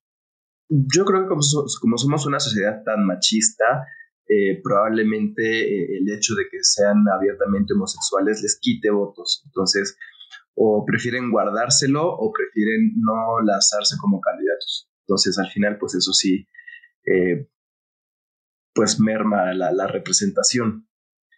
Yo 0.68 1.06
creo 1.06 1.24
que 1.24 1.28
como 1.28 1.98
somos 1.98 2.26
una 2.26 2.40
sociedad 2.40 2.82
tan 2.84 3.06
machista, 3.06 3.86
eh, 4.28 4.62
probablemente 4.64 5.44
eh, 5.44 5.98
el 6.00 6.14
hecho 6.16 6.36
de 6.36 6.46
que 6.50 6.60
sean 6.62 7.04
abiertamente 7.14 7.74
homosexuales 7.74 8.42
les 8.42 8.60
quite 8.60 8.90
votos. 8.90 9.44
Entonces, 9.46 9.98
o 10.56 10.86
prefieren 10.86 11.32
guardárselo 11.32 12.08
o 12.08 12.32
prefieren 12.32 12.94
no 12.98 13.42
lanzarse 13.44 13.96
como 14.00 14.22
candidatos. 14.22 14.90
Entonces, 15.08 15.38
al 15.38 15.50
final, 15.50 15.78
pues 15.80 15.96
eso 15.96 16.14
sí, 16.14 16.48
eh, 17.06 17.50
pues 18.74 19.00
merma 19.00 19.54
la, 19.54 19.88
representación. 19.88 20.88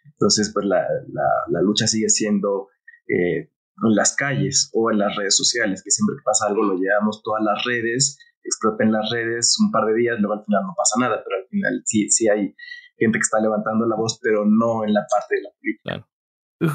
Entonces, 0.04 0.52
pues 0.52 0.66
la, 0.66 0.86
la, 1.08 1.28
la 1.48 1.62
lucha 1.62 1.86
sigue 1.86 2.08
siendo 2.08 2.68
en 3.08 3.48
las 3.94 4.14
calles 4.14 4.70
o 4.72 4.90
en 4.90 4.98
las 4.98 5.16
redes 5.16 5.36
sociales, 5.36 5.82
que 5.82 5.90
siempre 5.90 6.16
que 6.16 6.24
pasa 6.24 6.46
algo 6.46 6.62
lo 6.62 6.76
llevamos 6.78 7.22
todas 7.22 7.42
las 7.42 7.64
redes 7.64 8.18
explota 8.44 8.84
en 8.84 8.92
las 8.92 9.10
redes 9.10 9.56
un 9.60 9.70
par 9.70 9.84
de 9.86 9.94
días, 9.94 10.16
luego 10.20 10.34
al 10.34 10.44
final 10.44 10.62
no 10.66 10.74
pasa 10.76 10.96
nada, 11.00 11.22
pero 11.24 11.42
al 11.42 11.48
final 11.48 11.82
sí, 11.84 12.10
sí 12.10 12.28
hay 12.28 12.54
gente 12.96 13.18
que 13.18 13.22
está 13.22 13.40
levantando 13.40 13.86
la 13.86 13.96
voz, 13.96 14.18
pero 14.22 14.44
no 14.44 14.84
en 14.84 14.92
la 14.92 15.04
parte 15.10 15.36
de 15.36 15.42
la 15.42 15.50
política. 15.58 16.08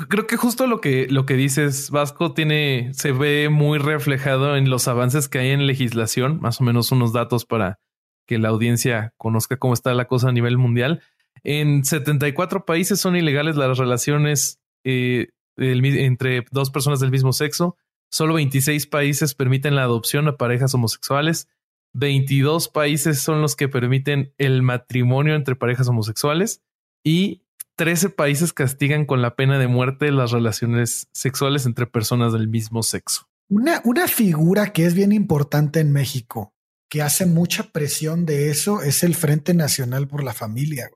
Creo 0.10 0.28
que 0.28 0.38
justo 0.38 0.68
lo 0.68 0.82
que, 0.82 1.08
lo 1.10 1.26
que 1.26 1.36
dices, 1.36 1.90
Vasco, 1.90 2.34
tiene, 2.34 2.92
se 2.94 3.12
ve 3.12 3.50
muy 3.50 3.80
reflejado 3.80 4.56
en 4.56 4.70
los 4.70 4.88
avances 4.88 5.30
que 5.30 5.40
hay 5.40 5.50
en 5.52 5.66
legislación, 5.66 6.40
más 6.42 6.60
o 6.62 6.64
menos 6.64 6.92
unos 6.92 7.14
datos 7.14 7.46
para 7.46 7.80
que 8.28 8.38
la 8.38 8.50
audiencia 8.50 9.14
conozca 9.18 9.58
cómo 9.58 9.74
está 9.74 9.94
la 9.94 10.06
cosa 10.06 10.30
a 10.30 10.34
nivel 10.34 10.58
mundial. 10.58 11.02
En 11.44 11.84
74 11.84 12.66
países 12.66 13.00
son 13.00 13.16
ilegales 13.16 13.56
las 13.56 13.78
relaciones 13.78 14.60
eh, 14.84 15.30
entre 15.58 16.46
dos 16.52 16.70
personas 16.70 17.00
del 17.00 17.12
mismo 17.12 17.34
sexo. 17.34 17.78
Solo 18.12 18.36
26 18.36 18.88
países 18.88 19.34
permiten 19.34 19.76
la 19.76 19.84
adopción 19.84 20.28
a 20.28 20.38
parejas 20.38 20.74
homosexuales. 20.74 21.48
22 21.94 22.70
países 22.70 23.20
son 23.20 23.42
los 23.42 23.56
que 23.56 23.68
permiten 23.68 24.34
el 24.38 24.62
matrimonio 24.62 25.36
entre 25.36 25.56
parejas 25.56 25.88
homosexuales 25.88 26.62
y 27.04 27.44
13 27.76 28.10
países 28.10 28.52
castigan 28.54 29.06
con 29.06 29.22
la 29.22 29.36
pena 29.36 29.58
de 29.58 29.68
muerte 29.68 30.12
las 30.12 30.32
relaciones 30.32 31.08
sexuales 31.14 31.66
entre 31.66 31.88
personas 31.88 32.34
del 32.34 32.50
mismo 32.50 32.84
sexo. 32.84 33.30
Una, 33.48 33.82
una 33.86 34.08
figura 34.08 34.74
que 34.74 34.86
es 34.86 34.94
bien 34.94 35.12
importante 35.12 35.80
en 35.80 35.92
México, 35.92 36.54
que 36.90 37.02
hace 37.02 37.26
mucha 37.26 37.72
presión 37.72 38.26
de 38.26 38.50
eso, 38.50 38.82
es 38.82 39.04
el 39.04 39.16
Frente 39.16 39.54
Nacional 39.54 40.08
por 40.08 40.24
la 40.24 40.34
Familia. 40.34 40.90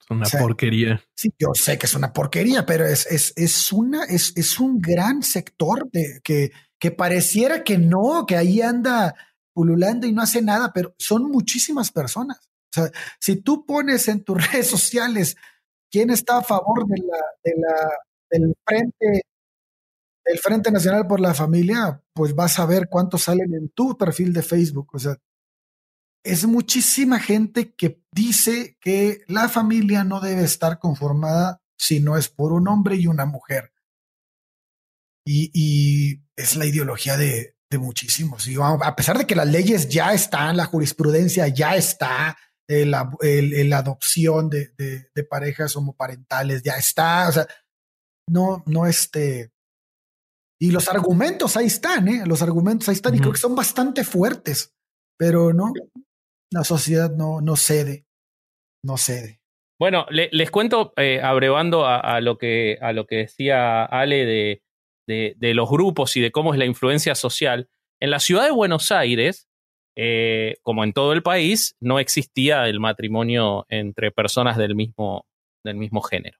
Es 0.00 0.10
una 0.10 0.26
porquería. 0.26 1.02
Sí, 1.14 1.30
yo 1.38 1.48
sé 1.54 1.78
que 1.78 1.86
es 1.86 1.94
una 1.94 2.12
porquería, 2.12 2.64
pero 2.64 2.86
es, 2.86 3.06
es, 3.06 3.34
es 3.36 3.70
una, 3.70 4.04
es, 4.04 4.32
es 4.34 4.58
un 4.58 4.80
gran 4.80 5.22
sector 5.22 5.90
de 5.92 6.20
que, 6.24 6.50
que 6.80 6.90
pareciera 6.90 7.62
que 7.62 7.78
no, 7.78 8.24
que 8.26 8.36
ahí 8.36 8.62
anda 8.62 9.14
pululando 9.52 10.06
y 10.06 10.12
no 10.12 10.22
hace 10.22 10.42
nada, 10.42 10.72
pero 10.72 10.94
son 10.98 11.30
muchísimas 11.30 11.90
personas. 11.90 12.38
O 12.38 12.80
sea, 12.80 12.90
si 13.20 13.36
tú 13.36 13.66
pones 13.66 14.08
en 14.08 14.24
tus 14.24 14.36
redes 14.52 14.68
sociales 14.68 15.36
quién 15.90 16.10
está 16.10 16.38
a 16.38 16.42
favor 16.42 16.86
de 16.86 17.02
la, 17.02 17.18
de 17.44 17.54
la, 17.58 17.90
del 18.30 18.54
frente 18.66 19.22
del 20.24 20.38
Frente 20.38 20.70
Nacional 20.70 21.06
por 21.06 21.20
la 21.20 21.34
Familia, 21.34 22.02
pues 22.12 22.34
vas 22.34 22.58
a 22.58 22.66
ver 22.66 22.88
cuántos 22.88 23.22
salen 23.22 23.54
en 23.54 23.68
tu 23.70 23.96
perfil 23.98 24.32
de 24.32 24.42
Facebook. 24.42 24.90
O 24.92 24.98
sea, 24.98 25.16
es 26.24 26.46
muchísima 26.46 27.18
gente 27.18 27.74
que 27.74 28.00
dice 28.12 28.76
que 28.80 29.22
la 29.26 29.48
familia 29.48 30.04
no 30.04 30.20
debe 30.20 30.44
estar 30.44 30.78
conformada 30.78 31.60
si 31.76 32.00
no 32.00 32.16
es 32.16 32.28
por 32.28 32.52
un 32.52 32.68
hombre 32.68 32.96
y 32.96 33.08
una 33.08 33.26
mujer. 33.26 33.72
Y, 35.24 35.50
y 35.52 36.22
es 36.36 36.56
la 36.56 36.66
ideología 36.66 37.16
de, 37.16 37.56
de 37.72 37.78
muchísimos. 37.78 38.46
Y 38.46 38.54
a 38.60 38.94
pesar 38.94 39.18
de 39.18 39.26
que 39.26 39.34
las 39.34 39.48
leyes 39.48 39.88
ya 39.88 40.12
están, 40.12 40.56
la 40.56 40.66
jurisprudencia 40.66 41.48
ya 41.48 41.74
está, 41.74 42.36
la, 42.68 43.10
adopción 43.76 44.48
de, 44.48 44.72
de, 44.76 45.24
parejas 45.24 45.76
homoparentales 45.76 46.62
ya 46.62 46.74
está, 46.74 47.28
o 47.28 47.32
sea, 47.32 47.46
no, 48.28 48.62
no 48.66 48.86
este. 48.86 49.50
Y 50.60 50.70
los 50.70 50.88
argumentos 50.88 51.56
ahí 51.56 51.66
están, 51.66 52.06
¿eh? 52.08 52.22
Los 52.24 52.40
argumentos 52.40 52.88
ahí 52.88 52.94
están 52.94 53.14
y 53.14 53.18
creo 53.18 53.32
que 53.32 53.38
son 53.38 53.56
bastante 53.56 54.04
fuertes, 54.04 54.72
pero 55.18 55.52
no, 55.52 55.72
la 56.52 56.62
sociedad 56.62 57.10
no, 57.10 57.40
no 57.40 57.56
cede, 57.56 58.06
no 58.84 58.96
cede. 58.96 59.40
Bueno, 59.80 60.06
les 60.10 60.50
cuento, 60.52 60.92
eh, 60.96 61.20
abrevando 61.20 61.84
a, 61.84 62.20
lo 62.20 62.38
que, 62.38 62.78
a 62.80 62.92
lo 62.92 63.06
que 63.06 63.16
decía 63.16 63.84
Ale 63.84 64.24
de, 64.24 64.62
de, 65.38 65.54
los 65.54 65.68
grupos 65.70 66.16
y 66.16 66.20
de 66.20 66.30
cómo 66.30 66.52
es 66.52 66.58
la 66.58 66.66
influencia 66.66 67.14
social, 67.14 67.68
en 68.00 68.10
la 68.10 68.20
ciudad 68.20 68.44
de 68.44 68.50
Buenos 68.50 68.90
Aires 68.90 69.48
eh, 69.94 70.56
como 70.62 70.84
en 70.84 70.92
todo 70.92 71.12
el 71.12 71.22
país, 71.22 71.76
no 71.80 71.98
existía 71.98 72.66
el 72.66 72.80
matrimonio 72.80 73.66
entre 73.68 74.10
personas 74.10 74.56
del 74.56 74.74
mismo, 74.74 75.26
del 75.64 75.76
mismo 75.76 76.00
género. 76.00 76.38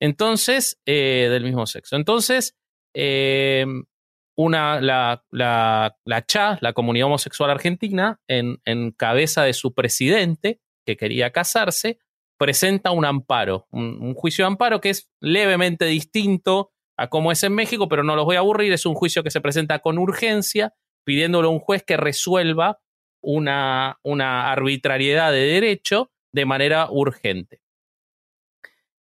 Entonces, 0.00 0.80
eh, 0.86 1.28
del 1.30 1.42
mismo 1.42 1.66
sexo. 1.66 1.96
Entonces, 1.96 2.56
eh, 2.94 3.66
una, 4.36 4.80
la, 4.80 5.24
la, 5.32 5.96
la, 6.04 6.24
CHA, 6.24 6.58
la 6.60 6.72
comunidad 6.72 7.06
homosexual 7.06 7.50
argentina, 7.50 8.20
en, 8.28 8.60
en, 8.64 8.92
cabeza 8.92 9.42
de 9.42 9.52
su 9.52 9.74
presidente, 9.74 10.60
que 10.86 10.96
quería 10.96 11.32
casarse, 11.32 11.98
presenta 12.38 12.92
un 12.92 13.04
amparo, 13.04 13.66
un, 13.72 13.98
un, 14.00 14.14
juicio 14.14 14.44
de 14.44 14.52
amparo 14.52 14.80
que 14.80 14.90
es 14.90 15.10
levemente 15.20 15.86
distinto 15.86 16.70
a 16.98 17.08
cómo 17.08 17.30
es 17.30 17.42
en 17.44 17.54
México, 17.54 17.88
pero 17.88 18.02
no 18.02 18.16
los 18.16 18.24
voy 18.24 18.36
a 18.36 18.40
aburrir, 18.40 18.72
es 18.72 18.84
un 18.84 18.94
juicio 18.94 19.22
que 19.22 19.30
se 19.30 19.40
presenta 19.40 19.78
con 19.78 19.98
urgencia, 19.98 20.74
pidiéndole 21.04 21.46
a 21.46 21.50
un 21.50 21.60
juez 21.60 21.84
que 21.84 21.96
resuelva 21.96 22.80
una, 23.22 23.98
una 24.02 24.50
arbitrariedad 24.50 25.30
de 25.30 25.46
derecho 25.46 26.10
de 26.32 26.44
manera 26.44 26.88
urgente. 26.90 27.62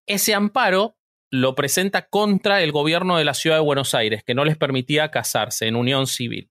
Ese 0.06 0.34
amparo 0.34 0.96
lo 1.30 1.54
presenta 1.54 2.08
contra 2.08 2.62
el 2.62 2.72
gobierno 2.72 3.16
de 3.16 3.24
la 3.24 3.34
ciudad 3.34 3.56
de 3.56 3.62
Buenos 3.62 3.94
Aires, 3.94 4.24
que 4.24 4.34
no 4.34 4.44
les 4.44 4.56
permitía 4.58 5.10
casarse 5.10 5.66
en 5.66 5.76
unión 5.76 6.06
civil. 6.06 6.50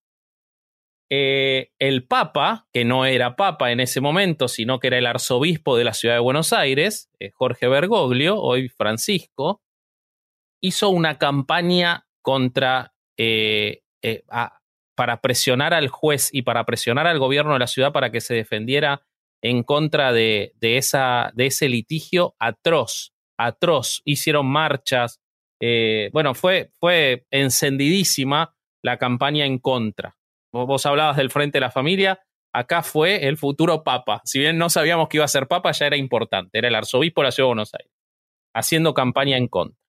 Eh, 1.09 1.71
el 1.77 2.07
Papa, 2.07 2.67
que 2.73 2.85
no 2.85 3.05
era 3.05 3.35
Papa 3.35 3.71
en 3.71 3.81
ese 3.81 3.99
momento, 3.99 4.47
sino 4.47 4.79
que 4.79 4.87
era 4.87 4.97
el 4.97 5.05
arzobispo 5.05 5.77
de 5.77 5.83
la 5.83 5.93
ciudad 5.93 6.15
de 6.15 6.21
Buenos 6.21 6.53
Aires, 6.53 7.11
eh, 7.19 7.31
Jorge 7.31 7.67
Bergoglio, 7.67 8.41
hoy 8.41 8.69
Francisco, 8.69 9.61
hizo 10.63 10.89
una 10.89 11.17
campaña 11.17 12.07
contra, 12.21 12.93
eh, 13.17 13.81
a, 14.29 14.59
para 14.95 15.21
presionar 15.21 15.73
al 15.73 15.89
juez 15.89 16.29
y 16.31 16.43
para 16.43 16.63
presionar 16.63 17.07
al 17.07 17.19
gobierno 17.19 17.53
de 17.53 17.59
la 17.59 17.67
ciudad 17.67 17.91
para 17.91 18.11
que 18.11 18.21
se 18.21 18.33
defendiera 18.33 19.01
en 19.41 19.63
contra 19.63 20.13
de 20.13 20.53
ese 20.61 21.69
litigio 21.69 22.35
atroz 22.39 23.13
atroz, 23.37 24.01
hicieron 24.05 24.45
marchas, 24.47 25.21
eh, 25.61 26.09
bueno, 26.13 26.33
fue, 26.33 26.71
fue 26.79 27.25
encendidísima 27.31 28.55
la 28.81 28.97
campaña 28.97 29.45
en 29.45 29.59
contra. 29.59 30.15
Vos, 30.51 30.67
vos, 30.67 30.85
hablabas 30.85 31.17
del 31.17 31.31
Frente 31.31 31.57
de 31.57 31.61
la 31.61 31.71
Familia, 31.71 32.21
acá 32.53 32.83
fue 32.83 33.27
el 33.27 33.37
futuro 33.37 33.83
Papa. 33.83 34.21
Si 34.25 34.39
bien 34.39 34.57
no 34.57 34.69
sabíamos 34.69 35.07
que 35.07 35.17
iba 35.17 35.25
a 35.25 35.29
ser 35.29 35.47
Papa, 35.47 35.71
ya 35.71 35.87
era 35.87 35.97
importante, 35.97 36.57
era 36.57 36.67
el 36.67 36.75
arzobispo 36.75 37.21
de 37.21 37.25
la 37.25 37.31
Ciudad 37.31 37.47
de 37.47 37.51
Buenos 37.51 37.73
Aires, 37.73 37.91
haciendo 38.53 38.93
campaña 38.93 39.37
en 39.37 39.47
contra. 39.47 39.82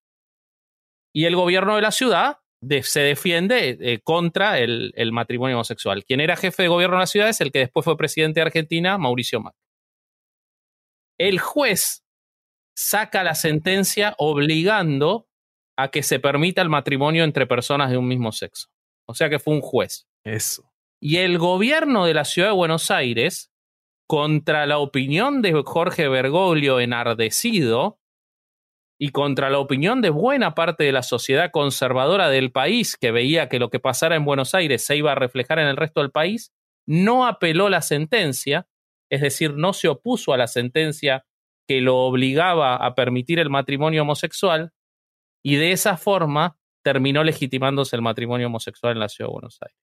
Y 1.14 1.26
el 1.26 1.36
gobierno 1.36 1.76
de 1.76 1.82
la 1.82 1.92
ciudad 1.92 2.38
de, 2.60 2.82
se 2.82 3.00
defiende 3.00 3.78
eh, 3.80 4.00
contra 4.02 4.58
el, 4.58 4.92
el, 4.96 5.12
matrimonio 5.12 5.56
homosexual. 5.56 6.04
Quien 6.04 6.20
era 6.20 6.36
jefe 6.36 6.64
de 6.64 6.68
gobierno 6.68 6.96
de 6.96 7.02
la 7.02 7.06
ciudad 7.06 7.28
es 7.28 7.40
el 7.40 7.52
que 7.52 7.60
después 7.60 7.84
fue 7.84 7.96
presidente 7.96 8.40
de 8.40 8.46
Argentina, 8.46 8.98
Mauricio 8.98 9.40
Macri. 9.40 9.60
El 11.18 11.38
juez 11.38 12.04
saca 12.76 13.22
la 13.22 13.34
sentencia 13.34 14.14
obligando 14.18 15.28
a 15.76 15.88
que 15.88 16.02
se 16.02 16.18
permita 16.18 16.62
el 16.62 16.68
matrimonio 16.68 17.24
entre 17.24 17.46
personas 17.46 17.90
de 17.90 17.96
un 17.96 18.08
mismo 18.08 18.32
sexo. 18.32 18.68
O 19.06 19.14
sea 19.14 19.28
que 19.28 19.38
fue 19.38 19.54
un 19.54 19.60
juez. 19.60 20.08
Eso. 20.24 20.72
Y 21.00 21.18
el 21.18 21.38
gobierno 21.38 22.06
de 22.06 22.14
la 22.14 22.24
ciudad 22.24 22.48
de 22.48 22.54
Buenos 22.54 22.90
Aires, 22.90 23.52
contra 24.06 24.66
la 24.66 24.78
opinión 24.78 25.42
de 25.42 25.52
Jorge 25.64 26.08
Bergoglio 26.08 26.80
enardecido 26.80 27.98
y 28.98 29.10
contra 29.10 29.50
la 29.50 29.58
opinión 29.58 30.00
de 30.00 30.10
buena 30.10 30.54
parte 30.54 30.84
de 30.84 30.92
la 30.92 31.02
sociedad 31.02 31.50
conservadora 31.50 32.28
del 32.28 32.52
país 32.52 32.96
que 32.96 33.10
veía 33.10 33.48
que 33.48 33.58
lo 33.58 33.70
que 33.70 33.80
pasara 33.80 34.16
en 34.16 34.24
Buenos 34.24 34.54
Aires 34.54 34.84
se 34.84 34.96
iba 34.96 35.12
a 35.12 35.16
reflejar 35.16 35.58
en 35.58 35.66
el 35.66 35.76
resto 35.76 36.00
del 36.00 36.10
país, 36.10 36.52
no 36.86 37.26
apeló 37.26 37.68
la 37.68 37.82
sentencia, 37.82 38.68
es 39.10 39.20
decir, 39.20 39.54
no 39.54 39.72
se 39.72 39.88
opuso 39.88 40.32
a 40.32 40.36
la 40.36 40.46
sentencia 40.46 41.26
que 41.66 41.80
lo 41.80 41.98
obligaba 41.98 42.76
a 42.76 42.94
permitir 42.94 43.38
el 43.38 43.50
matrimonio 43.50 44.02
homosexual 44.02 44.72
y 45.42 45.56
de 45.56 45.72
esa 45.72 45.96
forma 45.96 46.58
terminó 46.82 47.24
legitimándose 47.24 47.96
el 47.96 48.02
matrimonio 48.02 48.46
homosexual 48.46 48.92
en 48.92 49.00
la 49.00 49.08
ciudad 49.08 49.28
de 49.28 49.32
Buenos 49.32 49.58
Aires. 49.62 49.78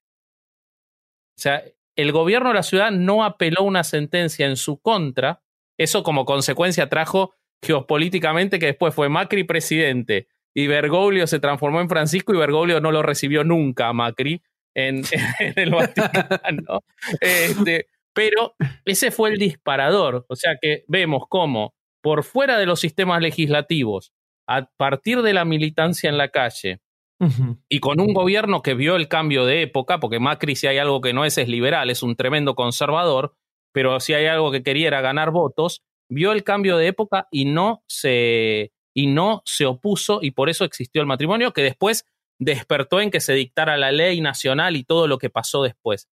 O 1.38 1.41
sea, 1.41 1.64
el 1.95 2.12
gobierno 2.12 2.49
de 2.49 2.55
la 2.55 2.64
ciudad 2.64 2.91
no 2.91 3.24
apeló 3.24 3.64
una 3.64 3.84
sentencia 3.84 4.45
en 4.45 4.55
su 4.55 4.80
contra, 4.80 5.41
eso 5.78 6.03
como 6.03 6.26
consecuencia 6.26 6.88
trajo 6.88 7.34
geopolíticamente 7.64 8.59
que 8.59 8.68
después 8.68 8.93
fue 8.93 9.09
Macri 9.09 9.43
presidente 9.43 10.28
y 10.53 10.68
Bergoglio 10.68 11.28
se 11.28 11.39
transformó 11.39 11.82
en 11.82 11.89
Francisco 11.89 12.34
y 12.34 12.38
Bergoglio 12.38 12.82
no 12.82 12.91
lo 12.91 13.01
recibió 13.03 13.43
nunca 13.43 13.88
a 13.88 13.93
Macri 13.93 14.41
en, 14.74 15.03
en 15.39 15.53
el 15.55 15.72
Vaticano. 15.72 16.84
Este, 17.20 17.88
pero 18.14 18.55
ese 18.86 19.12
fue 19.12 19.30
el 19.30 19.38
disparador. 19.38 20.26
O 20.28 20.36
sea 20.36 20.57
que 20.62 20.84
vemos 20.88 21.24
cómo 21.30 21.74
por 22.01 22.24
fuera 22.24 22.57
de 22.57 22.66
los 22.66 22.80
sistemas 22.80 23.22
legislativos, 23.22 24.12
a 24.47 24.66
partir 24.78 25.22
de 25.22 25.34
la 25.34 25.45
militancia 25.45 26.09
en 26.09 26.18
la 26.18 26.30
calle, 26.30 26.80
uh 27.20 27.26
-huh. 27.26 27.57
y 27.70 27.80
con 27.80 28.01
un 28.01 28.14
gobierno 28.14 28.64
que 28.64 28.74
vio 28.74 28.95
el 28.95 29.07
cambio 29.07 29.45
de 29.45 29.62
época, 29.62 29.99
porque 29.99 30.20
Macri 30.20 30.55
si 30.55 30.68
hay 30.68 30.80
algo 30.80 30.99
que 30.99 31.14
no 31.14 31.26
es 31.26 31.38
es 31.38 31.47
liberal, 31.47 31.89
es 31.91 32.01
un 32.01 32.16
tremendo 32.16 32.55
conservador, 32.55 33.36
pero 33.72 33.99
si 33.99 34.14
hay 34.14 34.26
algo 34.26 34.51
que 34.51 34.64
quería 34.64 34.88
era 34.88 35.01
ganar 35.01 35.32
votos, 35.32 35.84
vio 36.12 36.34
el 36.34 36.43
cambio 36.43 36.78
de 36.78 36.88
época 36.88 37.28
y 37.32 37.45
no 37.45 37.84
se, 37.88 38.74
y 38.93 39.07
no 39.07 39.41
se 39.45 39.66
opuso 39.66 40.20
y 40.22 40.32
por 40.32 40.49
eso 40.49 40.66
existió 40.66 41.01
el 41.01 41.07
matrimonio 41.07 41.53
que 41.53 41.64
después 41.64 42.05
despertó 42.38 42.99
en 42.99 43.12
que 43.12 43.22
se 43.22 43.34
dictara 43.34 43.78
la 43.78 43.91
ley 43.91 44.20
nacional 44.20 44.76
y 44.76 44.84
todo 44.84 45.07
lo 45.07 45.18
que 45.18 45.30
pasó 45.30 45.64
después. 45.64 46.09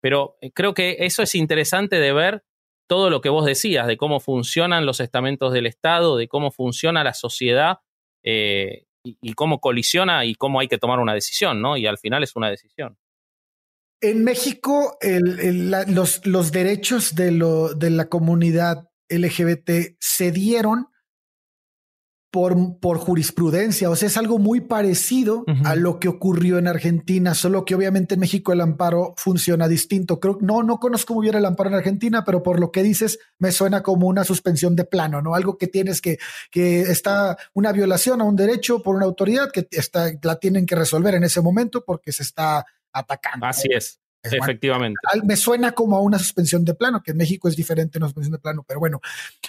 Pero 0.00 0.36
eh, 0.40 0.52
creo 0.52 0.72
que 0.72 0.98
eso 1.00 1.22
es 1.22 1.34
interesante 1.34 1.96
de 1.96 2.12
ver 2.12 2.44
todo 2.88 3.10
lo 3.10 3.20
que 3.20 3.28
vos 3.28 3.44
decías, 3.44 3.86
de 3.86 3.96
cómo 3.96 4.20
funcionan 4.20 4.86
los 4.86 5.00
estamentos 5.00 5.52
del 5.52 5.66
Estado, 5.66 6.16
de 6.16 6.28
cómo 6.28 6.50
funciona 6.50 7.02
la 7.02 7.14
sociedad 7.14 7.78
eh, 8.22 8.84
y, 9.02 9.32
cómo 9.34 9.60
colisiona 9.60 10.24
y 10.24 10.34
cómo 10.34 10.60
hay 10.60 10.68
que 10.68 10.78
tomar 10.78 10.98
una 10.98 11.14
decisión, 11.14 11.60
¿no? 11.62 11.76
Y 11.76 11.86
al 11.86 11.98
final 11.98 12.22
es 12.22 12.36
una 12.36 12.50
decisión. 12.50 12.98
En 14.02 14.24
México, 14.24 14.98
los, 15.02 16.26
los, 16.26 16.52
derechos 16.52 17.14
de, 17.14 17.32
lo, 17.32 17.74
de 17.74 17.90
la 17.90 18.08
comunidad 18.08 18.89
LGBT 19.10 19.96
se 19.98 20.30
dieron 20.32 20.88
por, 22.30 22.78
por, 22.78 22.98
jurisprudencia, 22.98 23.90
o 23.90 23.96
sea, 23.96 24.06
es 24.06 24.16
algo 24.16 24.38
muy 24.38 24.60
parecido 24.60 25.38
uh 25.40 25.44
-huh. 25.46 25.66
a 25.66 25.74
lo 25.74 25.98
que 25.98 26.06
ocurrió 26.06 26.58
en 26.58 26.68
Argentina, 26.68 27.34
solo 27.34 27.64
que 27.64 27.74
obviamente 27.74 28.14
en 28.14 28.20
México 28.20 28.52
el 28.52 28.60
amparo 28.60 29.14
funciona 29.16 29.66
distinto. 29.66 30.20
Creo 30.20 30.38
no, 30.40 30.62
no 30.62 30.78
conozco 30.78 31.14
muy 31.14 31.24
bien 31.24 31.34
el 31.34 31.44
amparo 31.44 31.70
en 31.70 31.76
Argentina, 31.76 32.24
pero 32.24 32.42
por 32.42 32.60
lo 32.60 32.70
que 32.70 32.84
dices, 32.84 33.18
me 33.38 33.50
suena 33.50 33.82
como 33.82 34.06
una 34.06 34.22
suspensión 34.22 34.76
de 34.76 34.84
plano, 34.84 35.20
¿no? 35.22 35.34
Algo 35.34 35.58
que 35.58 35.66
tienes 35.66 36.00
que, 36.00 36.18
que 36.52 36.82
está 36.82 37.36
una 37.52 37.72
violación 37.72 38.20
a 38.20 38.24
un 38.24 38.36
derecho 38.36 38.80
por 38.80 38.94
una 38.94 39.06
autoridad 39.06 39.50
que 39.50 39.66
está, 39.72 40.12
la 40.22 40.36
tienen 40.36 40.66
que 40.66 40.76
resolver 40.76 41.14
en 41.14 41.24
ese 41.24 41.40
momento 41.40 41.84
porque 41.84 42.12
se 42.12 42.22
está 42.22 42.64
atacando. 42.92 43.46
Así 43.46 43.68
es. 43.72 43.99
Efectivamente. 44.22 44.98
Bueno, 45.12 45.26
me 45.26 45.36
suena 45.36 45.72
como 45.72 45.96
a 45.96 46.00
una 46.00 46.18
suspensión 46.18 46.64
de 46.64 46.74
plano, 46.74 47.02
que 47.02 47.12
en 47.12 47.16
México 47.16 47.48
es 47.48 47.56
diferente 47.56 47.96
a 47.96 48.00
una 48.00 48.08
suspensión 48.08 48.32
de 48.32 48.38
plano, 48.38 48.64
pero 48.66 48.80
bueno, 48.80 49.00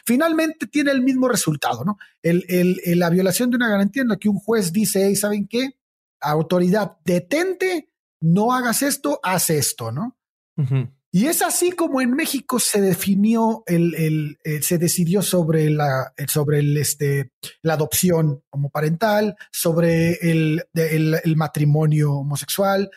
finalmente 0.06 0.68
tiene 0.68 0.92
el 0.92 1.02
mismo 1.02 1.28
resultado, 1.28 1.84
¿no? 1.84 1.98
El, 2.22 2.46
el, 2.48 2.80
el, 2.86 3.00
la 3.00 3.10
violación 3.10 3.50
de 3.50 3.58
una 3.58 3.70
garantía 3.70 4.04
en 4.04 4.10
la 4.10 4.18
que 4.18 4.30
un 4.30 4.40
juez 4.40 4.72
dice, 4.72 5.06
hey, 5.06 5.16
¿saben 5.16 5.48
qué? 5.48 5.78
Autoridad, 6.22 6.98
detente, 7.04 7.90
no 8.22 8.54
hagas 8.54 8.82
esto, 8.82 9.20
haz 9.24 9.50
esto, 9.50 9.92
¿no? 9.92 10.18
Uh 10.58 10.64
-huh. 10.64 10.92
Y 11.14 11.26
es 11.26 11.42
así 11.42 11.72
como 11.72 12.00
en 12.00 12.14
México 12.14 12.58
se 12.58 12.80
definió, 12.80 13.64
el, 13.66 14.38
se 14.62 14.78
decidió 14.78 15.22
sobre, 15.22 15.70
la, 15.70 16.14
sobre 16.30 16.60
el, 16.60 16.78
este, 16.78 17.34
la 17.62 17.74
adopción 17.74 18.44
homoparental, 18.50 19.36
sobre 19.52 20.14
el, 20.32 20.64
el, 20.74 21.18
el 21.22 21.36
matrimonio 21.36 22.14
homosexual, 22.14 22.90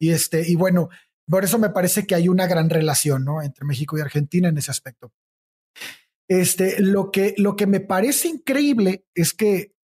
y, 0.00 0.10
este, 0.10 0.50
y 0.50 0.56
bueno, 0.56 0.88
por 1.30 1.44
eso 1.44 1.58
me 1.58 1.70
parece 1.70 2.06
que 2.06 2.14
hay 2.14 2.28
una 2.28 2.46
gran 2.46 2.68
relación 2.68 3.24
¿no? 3.24 3.42
entre 3.42 3.64
México 3.64 3.96
y 3.96 4.00
Argentina 4.00 4.48
en 4.48 4.58
ese 4.58 4.70
aspecto. 4.70 5.12
Este, 6.28 6.80
lo, 6.80 7.10
que, 7.10 7.34
lo 7.38 7.56
que 7.56 7.66
me 7.66 7.80
parece 7.80 8.28
increíble 8.28 9.04
es 9.14 9.32
que 9.32 9.74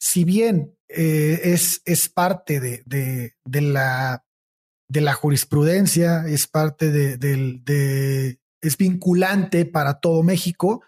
si 0.00 0.24
bien 0.24 0.76
eh, 0.88 1.40
es, 1.44 1.82
es 1.84 2.08
parte 2.08 2.60
de, 2.60 2.82
de, 2.86 3.60
la, 3.60 4.24
de 4.88 5.00
la 5.00 5.14
jurisprudencia, 5.14 6.26
es 6.28 6.46
parte 6.46 6.90
de, 6.90 8.38
es 8.60 8.76
vinculante 8.76 9.64
para 9.64 10.00
todo 10.00 10.22
México, 10.22 10.82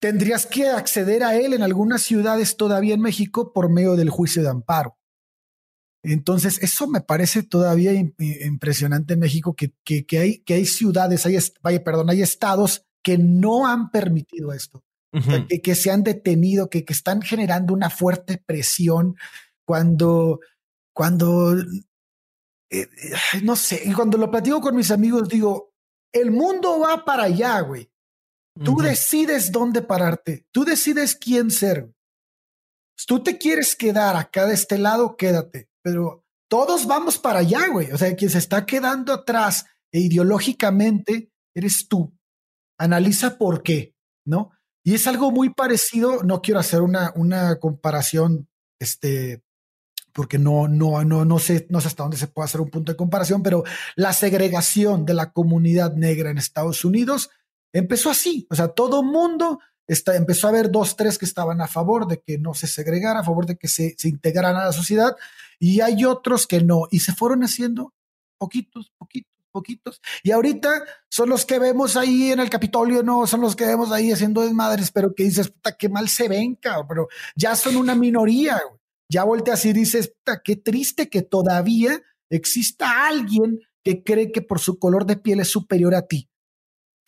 tendrías 0.00 0.46
que 0.46 0.68
acceder 0.68 1.22
a 1.22 1.36
él 1.36 1.54
en 1.54 1.62
algunas 1.62 2.02
ciudades 2.02 2.56
todavía 2.56 2.94
en 2.94 3.00
México 3.00 3.52
por 3.52 3.70
medio 3.70 3.96
del 3.96 4.10
juicio 4.10 4.42
de 4.42 4.48
amparo. 4.48 4.97
Entonces, 6.02 6.62
eso 6.62 6.86
me 6.86 7.00
parece 7.00 7.42
todavía 7.42 7.92
impresionante 7.92 9.14
en 9.14 9.20
México, 9.20 9.54
que, 9.54 9.72
que, 9.84 10.06
que, 10.06 10.18
hay, 10.18 10.38
que 10.40 10.54
hay 10.54 10.64
ciudades, 10.64 11.26
hay, 11.26 11.36
vaya, 11.60 11.82
perdón, 11.82 12.10
hay 12.10 12.22
estados 12.22 12.86
que 13.02 13.18
no 13.18 13.66
han 13.66 13.90
permitido 13.90 14.52
esto, 14.52 14.84
uh 15.12 15.18
-huh. 15.18 15.46
que, 15.48 15.60
que, 15.60 15.74
se 15.74 15.90
han 15.90 16.02
detenido, 16.04 16.70
que, 16.70 16.84
que 16.84 16.92
están 16.92 17.22
generando 17.22 17.74
una 17.74 17.90
fuerte 17.90 18.42
presión 18.44 19.16
cuando, 19.64 20.40
cuando, 20.94 21.56
eh, 22.70 22.88
no 23.42 23.56
sé, 23.56 23.82
y 23.84 23.92
cuando 23.92 24.18
lo 24.18 24.30
platico 24.30 24.60
con 24.60 24.76
mis 24.76 24.90
amigos, 24.90 25.28
digo, 25.28 25.68
El 26.12 26.30
mundo 26.30 26.80
va 26.80 27.04
para 27.04 27.24
allá, 27.24 27.60
güey. 27.60 27.90
Tú 28.64 28.78
decides 28.78 29.52
dónde 29.52 29.82
pararte. 29.82 30.46
Tú 30.50 30.64
decides 30.64 31.14
quién 31.14 31.50
ser. 31.50 31.92
tú 33.06 33.22
te 33.22 33.38
quieres 33.38 33.76
quedar 33.76 34.16
acá 34.16 34.46
de 34.46 34.54
este 34.54 34.78
lado, 34.78 35.16
quédate. 35.16 35.67
Pero 35.82 36.24
todos 36.48 36.86
vamos 36.86 37.18
para 37.18 37.40
allá, 37.40 37.68
güey. 37.68 37.90
O 37.92 37.98
sea, 37.98 38.14
quien 38.16 38.30
se 38.30 38.38
está 38.38 38.66
quedando 38.66 39.12
atrás 39.12 39.66
e 39.92 40.00
ideológicamente 40.00 41.30
eres 41.54 41.88
tú. 41.88 42.14
Analiza 42.78 43.38
por 43.38 43.62
qué, 43.62 43.94
¿no? 44.24 44.50
Y 44.84 44.94
es 44.94 45.06
algo 45.06 45.30
muy 45.30 45.50
parecido. 45.50 46.22
No 46.22 46.40
quiero 46.40 46.60
hacer 46.60 46.80
una, 46.80 47.12
una 47.16 47.58
comparación, 47.58 48.48
este, 48.80 49.42
porque 50.12 50.38
no, 50.38 50.68
no, 50.68 51.04
no, 51.04 51.24
no 51.24 51.38
sé, 51.38 51.66
no 51.70 51.80
sé 51.80 51.88
hasta 51.88 52.02
dónde 52.02 52.16
se 52.16 52.28
puede 52.28 52.46
hacer 52.46 52.60
un 52.60 52.70
punto 52.70 52.92
de 52.92 52.96
comparación, 52.96 53.42
pero 53.42 53.64
la 53.96 54.12
segregación 54.12 55.04
de 55.04 55.14
la 55.14 55.32
comunidad 55.32 55.94
negra 55.94 56.30
en 56.30 56.38
Estados 56.38 56.84
Unidos 56.84 57.30
empezó 57.72 58.10
así. 58.10 58.46
O 58.50 58.54
sea, 58.54 58.68
todo 58.68 59.02
mundo 59.02 59.60
está, 59.86 60.16
empezó 60.16 60.46
a 60.46 60.50
haber 60.50 60.70
dos, 60.70 60.96
tres 60.96 61.18
que 61.18 61.24
estaban 61.24 61.60
a 61.60 61.68
favor 61.68 62.06
de 62.06 62.20
que 62.20 62.38
no 62.38 62.54
se 62.54 62.66
segregara, 62.66 63.20
a 63.20 63.24
favor 63.24 63.46
de 63.46 63.56
que 63.56 63.68
se, 63.68 63.94
se 63.98 64.08
integraran 64.08 64.56
a 64.56 64.66
la 64.66 64.72
sociedad, 64.72 65.14
y 65.58 65.80
hay 65.80 66.04
otros 66.04 66.46
que 66.46 66.62
no, 66.62 66.86
y 66.90 67.00
se 67.00 67.12
fueron 67.12 67.42
haciendo 67.42 67.94
poquitos, 68.38 68.92
poquitos, 68.96 69.32
poquitos. 69.50 70.00
Y 70.22 70.30
ahorita 70.30 70.84
son 71.10 71.28
los 71.28 71.44
que 71.44 71.58
vemos 71.58 71.96
ahí 71.96 72.30
en 72.30 72.40
el 72.40 72.50
Capitolio, 72.50 73.02
no, 73.02 73.26
son 73.26 73.40
los 73.40 73.56
que 73.56 73.66
vemos 73.66 73.90
ahí 73.90 74.12
haciendo 74.12 74.42
desmadres, 74.42 74.90
pero 74.90 75.14
que 75.14 75.24
dices, 75.24 75.50
puta, 75.50 75.76
qué 75.76 75.88
mal 75.88 76.08
se 76.08 76.28
ven, 76.28 76.54
cabrón, 76.54 76.86
pero 76.88 77.08
ya 77.34 77.56
son 77.56 77.76
una 77.76 77.94
minoría, 77.94 78.60
Ya 79.10 79.24
volteas 79.24 79.64
y 79.64 79.72
dices, 79.72 80.08
puta, 80.08 80.42
qué 80.44 80.56
triste 80.56 81.08
que 81.08 81.22
todavía 81.22 82.02
exista 82.30 83.06
alguien 83.06 83.60
que 83.82 84.02
cree 84.04 84.32
que 84.32 84.42
por 84.42 84.60
su 84.60 84.78
color 84.78 85.06
de 85.06 85.16
piel 85.16 85.40
es 85.40 85.48
superior 85.48 85.94
a 85.94 86.06
ti 86.06 86.28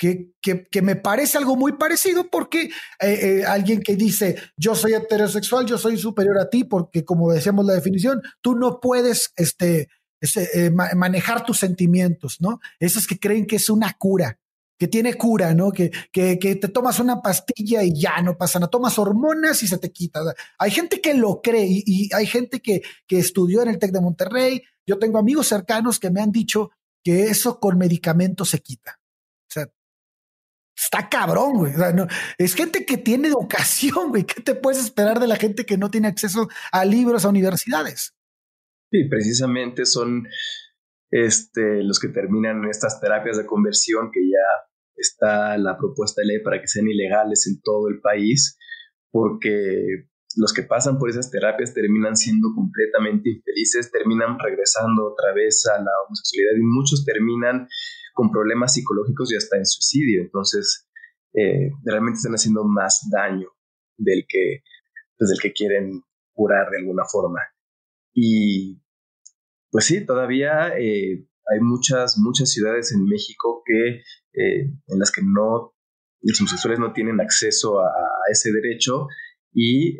que, 0.00 0.32
que, 0.70 0.80
me 0.80 0.96
parece 0.96 1.36
algo 1.36 1.56
muy 1.56 1.72
parecido 1.72 2.30
porque 2.30 2.62
eh, 2.62 2.70
eh, 3.00 3.44
alguien 3.44 3.82
que 3.82 3.96
dice 3.96 4.34
yo 4.56 4.74
soy 4.74 4.94
heterosexual, 4.94 5.66
yo 5.66 5.76
soy 5.76 5.98
superior 5.98 6.38
a 6.38 6.48
ti, 6.48 6.64
porque 6.64 7.04
como 7.04 7.30
decíamos 7.30 7.66
la 7.66 7.74
definición, 7.74 8.22
tú 8.40 8.54
no 8.54 8.80
puedes 8.80 9.34
este, 9.36 9.88
eh, 10.54 10.70
manejar 10.70 11.44
tus 11.44 11.58
sentimientos, 11.58 12.40
¿no? 12.40 12.60
Esos 12.78 13.06
que 13.06 13.18
creen 13.18 13.46
que 13.46 13.56
es 13.56 13.68
una 13.68 13.92
cura, 13.92 14.38
que 14.78 14.88
tiene 14.88 15.12
cura, 15.14 15.52
¿no? 15.52 15.70
Que, 15.70 15.90
que, 16.10 16.36
te 16.38 16.68
tomas 16.68 16.98
una 16.98 17.20
pastilla 17.20 17.82
y 17.82 17.92
ya 17.92 18.22
no 18.22 18.38
pasa 18.38 18.58
nada, 18.58 18.70
tomas 18.70 18.98
hormonas 18.98 19.62
y 19.62 19.68
se 19.68 19.76
te 19.76 19.92
quita. 19.92 20.22
Hay 20.58 20.70
gente 20.70 21.02
que 21.02 21.12
lo 21.12 21.42
cree 21.42 21.66
y, 21.66 21.84
y 21.86 22.14
hay 22.14 22.24
gente 22.24 22.60
que, 22.60 22.80
que 23.06 23.18
estudió 23.18 23.60
en 23.60 23.68
el 23.68 23.78
TEC 23.78 23.92
de 23.92 24.00
Monterrey. 24.00 24.62
Yo 24.86 24.98
tengo 24.98 25.18
amigos 25.18 25.46
cercanos 25.48 26.00
que 26.00 26.08
me 26.08 26.22
han 26.22 26.32
dicho 26.32 26.70
que 27.04 27.24
eso 27.24 27.60
con 27.60 27.76
medicamentos 27.76 28.48
se 28.48 28.60
quita. 28.60 28.99
O 30.80 30.86
sea, 30.88 31.00
está 31.00 31.08
cabrón, 31.08 31.58
güey. 31.58 31.72
es 32.38 32.54
gente 32.54 32.86
que 32.86 32.96
tiene 32.96 33.28
educación, 33.28 34.08
güey. 34.08 34.24
¿Qué 34.24 34.40
te 34.40 34.54
puedes 34.54 34.82
esperar 34.82 35.20
de 35.20 35.26
la 35.26 35.36
gente 35.36 35.66
que 35.66 35.76
no 35.76 35.90
tiene 35.90 36.08
acceso 36.08 36.48
a 36.72 36.84
libros, 36.84 37.24
a 37.24 37.28
universidades? 37.28 38.14
Sí, 38.90 39.04
precisamente 39.08 39.84
son 39.84 40.26
este, 41.10 41.82
los 41.82 42.00
que 42.00 42.08
terminan 42.08 42.64
estas 42.64 43.00
terapias 43.00 43.36
de 43.36 43.46
conversión 43.46 44.10
que 44.12 44.20
ya 44.20 44.68
está 44.96 45.58
la 45.58 45.76
propuesta 45.76 46.22
de 46.22 46.28
ley 46.28 46.42
para 46.42 46.60
que 46.60 46.66
sean 46.66 46.88
ilegales 46.88 47.46
en 47.46 47.60
todo 47.62 47.88
el 47.88 48.00
país, 48.00 48.58
porque 49.10 50.08
los 50.36 50.52
que 50.52 50.62
pasan 50.62 50.98
por 50.98 51.10
esas 51.10 51.30
terapias 51.30 51.74
terminan 51.74 52.16
siendo 52.16 52.48
completamente 52.54 53.30
infelices, 53.30 53.90
terminan 53.90 54.38
regresando 54.38 55.12
otra 55.12 55.34
vez 55.34 55.66
a 55.66 55.78
la 55.78 55.90
homosexualidad 56.06 56.56
y 56.56 56.62
muchos 56.62 57.04
terminan 57.04 57.68
con 58.14 58.30
problemas 58.30 58.74
psicológicos 58.74 59.32
y 59.32 59.36
hasta 59.36 59.56
en 59.56 59.66
suicidio. 59.66 60.22
Entonces, 60.22 60.88
eh, 61.32 61.70
realmente 61.84 62.16
están 62.16 62.32
haciendo 62.32 62.64
más 62.64 63.08
daño 63.10 63.48
del 63.96 64.24
que, 64.28 64.62
pues, 65.16 65.30
del 65.30 65.38
que 65.40 65.52
quieren 65.52 66.02
curar 66.32 66.70
de 66.70 66.78
alguna 66.78 67.04
forma. 67.04 67.40
Y 68.12 68.82
pues 69.70 69.84
sí, 69.84 70.04
todavía 70.04 70.76
eh, 70.76 71.28
hay 71.52 71.60
muchas, 71.60 72.18
muchas 72.18 72.50
ciudades 72.50 72.92
en 72.92 73.04
México 73.04 73.62
que, 73.64 74.02
eh, 74.32 74.72
en 74.86 74.98
las 74.98 75.12
que 75.12 75.22
no, 75.22 75.74
los 76.22 76.40
homosexuales 76.40 76.80
no 76.80 76.92
tienen 76.92 77.20
acceso 77.20 77.80
a, 77.80 77.92
ese 78.30 78.52
derecho 78.52 79.06
y 79.52 79.96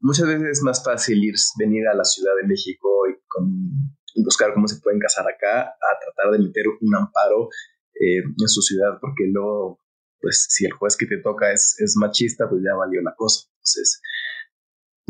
muchas 0.00 0.26
veces 0.26 0.58
es 0.58 0.62
más 0.62 0.84
fácil 0.84 1.22
ir, 1.22 1.34
venir 1.58 1.86
a 1.88 1.94
la 1.94 2.04
Ciudad 2.04 2.32
de 2.40 2.48
México 2.48 2.88
y 3.08 3.14
con 3.26 3.95
buscar 4.24 4.54
cómo 4.54 4.68
se 4.68 4.80
pueden 4.80 5.00
casar 5.00 5.26
acá, 5.28 5.62
a 5.62 5.98
tratar 6.00 6.32
de 6.32 6.46
meter 6.46 6.64
un 6.80 6.94
amparo 6.94 7.48
eh, 7.94 8.22
en 8.22 8.48
su 8.48 8.62
ciudad, 8.62 8.98
porque 9.00 9.24
luego, 9.30 9.80
pues 10.20 10.46
si 10.48 10.64
el 10.66 10.72
juez 10.72 10.96
que 10.96 11.06
te 11.06 11.18
toca 11.18 11.52
es, 11.52 11.76
es 11.78 11.96
machista, 11.96 12.48
pues 12.48 12.62
ya 12.64 12.74
valió 12.74 13.00
la 13.02 13.14
cosa. 13.16 13.48
Entonces, 13.52 14.00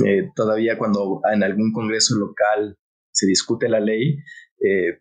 eh, 0.04 0.30
todavía 0.34 0.78
cuando 0.78 1.20
en 1.32 1.42
algún 1.42 1.72
congreso 1.72 2.16
local 2.16 2.76
se 3.12 3.26
discute 3.26 3.68
la 3.68 3.80
ley, 3.80 4.18
eh, 4.60 5.00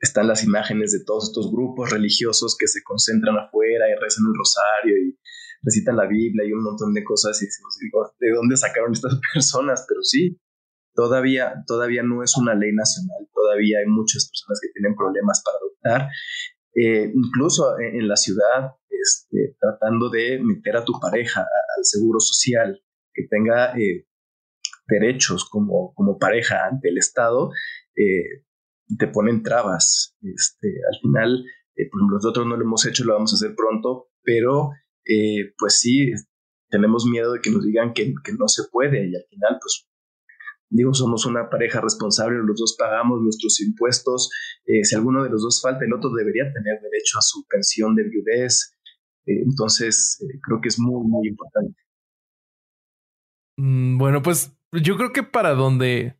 están 0.00 0.26
las 0.26 0.42
imágenes 0.42 0.92
de 0.92 1.04
todos 1.04 1.28
estos 1.28 1.52
grupos 1.52 1.90
religiosos 1.90 2.56
que 2.58 2.66
se 2.66 2.82
concentran 2.82 3.36
afuera 3.36 3.86
y 3.88 4.00
rezan 4.00 4.24
el 4.26 4.34
rosario 4.36 4.98
y 4.98 5.18
recitan 5.62 5.96
la 5.96 6.06
Biblia 6.06 6.44
y 6.44 6.52
un 6.52 6.62
montón 6.62 6.92
de 6.92 7.04
cosas 7.04 7.40
y 7.40 7.46
decimos, 7.46 7.78
¿de 8.18 8.30
dónde 8.30 8.56
sacaron 8.56 8.92
estas 8.92 9.20
personas? 9.32 9.84
Pero 9.88 10.02
sí, 10.02 10.40
todavía, 10.94 11.64
todavía 11.66 12.02
no 12.02 12.22
es 12.22 12.36
una 12.36 12.54
ley 12.54 12.72
nacional, 12.72 13.28
todavía 13.34 13.78
hay 13.78 13.86
muchas 13.86 14.28
personas 14.28 14.60
que 14.60 14.72
tienen 14.72 14.94
problemas 14.96 15.42
para 15.44 15.56
adoptar, 15.58 16.10
eh, 16.74 17.12
incluso 17.14 17.78
en, 17.78 18.08
la 18.08 18.16
ciudad, 18.16 18.72
este, 18.88 19.56
tratando 19.60 20.08
de 20.08 20.40
meter 20.42 20.76
a 20.76 20.84
tu 20.84 20.94
pareja 21.00 21.40
al 21.40 21.84
seguro 21.84 22.18
social, 22.20 22.82
que 23.12 23.26
tenga 23.28 23.76
eh, 23.76 24.06
derechos 24.86 25.48
como, 25.48 25.92
como 25.94 26.18
pareja 26.18 26.66
ante 26.66 26.88
el 26.88 26.98
Estado, 26.98 27.50
eh, 27.94 28.44
te 28.98 29.08
ponen 29.08 29.42
trabas. 29.42 30.16
Este, 30.22 30.68
al 30.90 31.00
final, 31.00 31.44
pues 31.74 32.04
nosotros 32.10 32.46
no 32.46 32.56
lo 32.56 32.64
hemos 32.64 32.86
hecho, 32.86 33.04
lo 33.04 33.14
vamos 33.14 33.32
a 33.32 33.36
hacer 33.36 33.54
pronto, 33.54 34.08
pero 34.22 34.70
pues 35.58 35.80
sí, 35.80 36.12
tenemos 36.70 37.06
miedo 37.06 37.32
de 37.32 37.40
que 37.40 37.50
nos 37.50 37.64
digan 37.64 37.92
que, 37.92 38.14
que 38.24 38.32
no 38.32 38.46
se 38.48 38.62
puede 38.70 39.08
y 39.08 39.14
al 39.14 39.24
final, 39.28 39.58
pues 39.60 39.88
Digo, 40.74 40.94
somos 40.94 41.26
una 41.26 41.50
pareja 41.50 41.82
responsable, 41.82 42.38
los 42.42 42.58
dos 42.58 42.76
pagamos 42.78 43.20
nuestros 43.20 43.60
impuestos. 43.60 44.30
Eh, 44.64 44.84
si 44.84 44.94
alguno 44.94 45.22
de 45.22 45.28
los 45.28 45.42
dos 45.42 45.60
falta, 45.60 45.84
el 45.84 45.92
otro 45.92 46.10
debería 46.10 46.44
tener 46.44 46.80
derecho 46.80 47.18
a 47.18 47.20
su 47.20 47.44
pensión 47.46 47.94
de 47.94 48.04
viudez. 48.04 48.74
Eh, 49.26 49.42
entonces, 49.44 50.18
eh, 50.22 50.38
creo 50.42 50.62
que 50.62 50.68
es 50.68 50.78
muy, 50.78 51.06
muy 51.06 51.28
importante. 51.28 51.76
Mm, 53.58 53.98
bueno, 53.98 54.22
pues 54.22 54.56
yo 54.72 54.96
creo 54.96 55.12
que 55.12 55.22
para 55.22 55.52
donde 55.52 56.18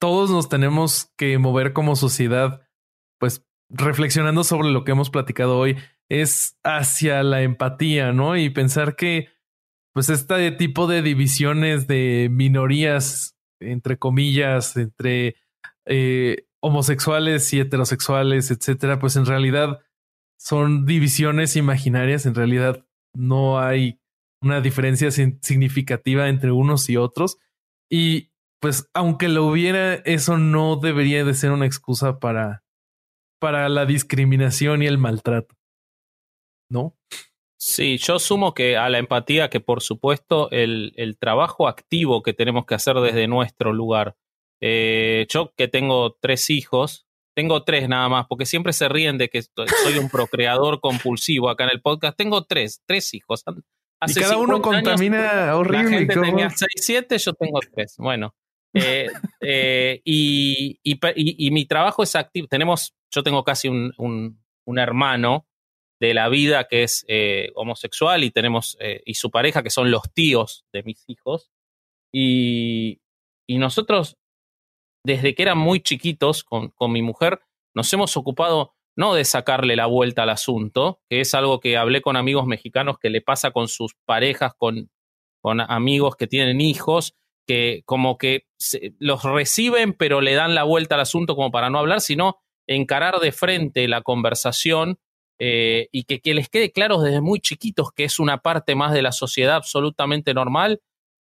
todos 0.00 0.30
nos 0.30 0.48
tenemos 0.48 1.12
que 1.18 1.36
mover 1.36 1.74
como 1.74 1.94
sociedad, 1.94 2.66
pues 3.20 3.46
reflexionando 3.68 4.44
sobre 4.44 4.70
lo 4.70 4.84
que 4.84 4.92
hemos 4.92 5.10
platicado 5.10 5.58
hoy, 5.58 5.76
es 6.08 6.58
hacia 6.64 7.22
la 7.22 7.42
empatía, 7.42 8.12
¿no? 8.14 8.38
Y 8.38 8.48
pensar 8.48 8.96
que, 8.96 9.28
pues, 9.92 10.08
este 10.08 10.52
tipo 10.52 10.86
de 10.86 11.02
divisiones 11.02 11.86
de 11.86 12.28
minorías 12.30 13.33
entre 13.60 13.98
comillas, 13.98 14.76
entre 14.76 15.36
eh, 15.86 16.46
homosexuales 16.60 17.52
y 17.52 17.60
heterosexuales, 17.60 18.50
etcétera, 18.50 18.98
pues 18.98 19.16
en 19.16 19.26
realidad 19.26 19.80
son 20.38 20.86
divisiones 20.86 21.56
imaginarias. 21.56 22.26
En 22.26 22.34
realidad 22.34 22.86
no 23.14 23.60
hay 23.60 24.00
una 24.40 24.60
diferencia 24.60 25.10
significativa 25.10 26.28
entre 26.28 26.52
unos 26.52 26.88
y 26.88 26.96
otros. 26.96 27.38
Y 27.90 28.30
pues 28.60 28.88
aunque 28.94 29.28
lo 29.28 29.44
hubiera, 29.46 29.94
eso 29.94 30.38
no 30.38 30.76
debería 30.76 31.24
de 31.24 31.34
ser 31.34 31.50
una 31.50 31.66
excusa 31.66 32.18
para, 32.18 32.64
para 33.38 33.68
la 33.68 33.86
discriminación 33.86 34.82
y 34.82 34.86
el 34.86 34.98
maltrato. 34.98 35.54
¿No? 36.70 36.96
Sí, 37.56 37.98
yo 37.98 38.18
sumo 38.18 38.52
que 38.52 38.76
a 38.76 38.88
la 38.88 38.98
empatía 38.98 39.48
que 39.48 39.60
por 39.60 39.80
supuesto 39.80 40.50
el, 40.50 40.92
el 40.96 41.16
trabajo 41.18 41.68
activo 41.68 42.22
que 42.22 42.32
tenemos 42.32 42.66
que 42.66 42.74
hacer 42.74 42.96
desde 42.96 43.26
nuestro 43.26 43.72
lugar. 43.72 44.16
Eh, 44.60 45.26
yo 45.28 45.52
que 45.56 45.68
tengo 45.68 46.16
tres 46.20 46.50
hijos, 46.50 47.06
tengo 47.34 47.64
tres 47.64 47.88
nada 47.88 48.08
más, 48.08 48.26
porque 48.28 48.46
siempre 48.46 48.72
se 48.72 48.88
ríen 48.88 49.18
de 49.18 49.28
que 49.28 49.42
soy 49.42 49.98
un 49.98 50.08
procreador 50.08 50.80
compulsivo 50.80 51.48
acá 51.48 51.64
en 51.64 51.70
el 51.70 51.82
podcast. 51.82 52.16
Tengo 52.16 52.44
tres, 52.44 52.82
tres 52.86 53.12
hijos. 53.14 53.44
Hace 54.00 54.20
y 54.20 54.22
cada 54.22 54.36
uno 54.36 54.60
contamina 54.60 55.56
horrible. 55.56 55.82
La 55.82 55.88
gente 55.88 56.14
tenía 56.20 56.50
seis, 56.50 56.72
siete, 56.76 57.18
yo 57.18 57.32
tengo 57.34 57.60
tres. 57.72 57.96
Bueno, 57.98 58.34
eh, 58.72 59.08
eh, 59.40 60.00
y, 60.04 60.78
y, 60.82 60.98
y, 61.46 61.50
mi 61.50 61.66
trabajo 61.66 62.02
es 62.02 62.14
activo. 62.16 62.46
Tenemos, 62.48 62.94
yo 63.10 63.22
tengo 63.22 63.44
casi 63.44 63.68
un, 63.68 63.92
un, 63.98 64.42
un 64.64 64.78
hermano 64.78 65.46
de 66.04 66.14
la 66.14 66.28
vida 66.28 66.64
que 66.64 66.82
es 66.82 67.04
eh, 67.08 67.50
homosexual 67.54 68.24
y 68.24 68.30
tenemos, 68.30 68.76
eh, 68.80 69.02
y 69.04 69.14
su 69.14 69.30
pareja 69.30 69.62
que 69.62 69.70
son 69.70 69.90
los 69.90 70.12
tíos 70.12 70.64
de 70.72 70.82
mis 70.82 71.04
hijos. 71.08 71.50
Y, 72.12 73.00
nosotros, 73.48 74.16
desde 75.04 75.34
que 75.34 75.42
eran 75.42 75.58
muy 75.58 75.80
chiquitos 75.80 76.44
con, 76.44 76.70
con, 76.70 76.92
mi 76.92 77.02
mujer, 77.02 77.40
nos 77.74 77.92
hemos 77.92 78.16
ocupado 78.16 78.74
no 78.96 79.14
de 79.14 79.24
sacarle 79.24 79.76
la 79.76 79.86
vuelta 79.86 80.22
al 80.22 80.30
asunto, 80.30 81.00
que 81.08 81.20
es 81.20 81.34
algo 81.34 81.60
que 81.60 81.76
hablé 81.76 82.00
con 82.00 82.16
amigos 82.16 82.46
mexicanos 82.46 82.98
que 82.98 83.10
le 83.10 83.20
pasa 83.20 83.50
con 83.50 83.68
sus 83.68 83.94
parejas, 84.04 84.52
con, 84.56 84.90
con 85.42 85.60
amigos 85.60 86.16
que 86.16 86.26
tienen 86.26 86.60
hijos, 86.60 87.14
que 87.46 87.82
como 87.84 88.16
que 88.16 88.46
los 88.98 89.22
reciben 89.24 89.92
pero 89.92 90.20
le 90.20 90.34
dan 90.34 90.54
la 90.54 90.62
vuelta 90.62 90.94
al 90.94 91.02
asunto 91.02 91.36
como 91.36 91.50
para 91.50 91.70
no 91.70 91.78
hablar, 91.78 92.00
sino 92.00 92.38
encarar 92.66 93.18
de 93.20 93.32
frente 93.32 93.88
la 93.88 94.02
conversación 94.02 94.98
eh, 95.38 95.88
y 95.92 96.04
que, 96.04 96.20
que, 96.20 96.34
les 96.34 96.48
quede 96.48 96.70
claro 96.72 97.00
desde 97.00 97.20
muy 97.20 97.40
chiquitos 97.40 97.92
que 97.92 98.04
es 98.04 98.18
una 98.18 98.38
parte 98.38 98.74
más 98.74 98.92
de 98.92 99.02
la 99.02 99.12
sociedad 99.12 99.56
absolutamente 99.56 100.34
normal, 100.34 100.80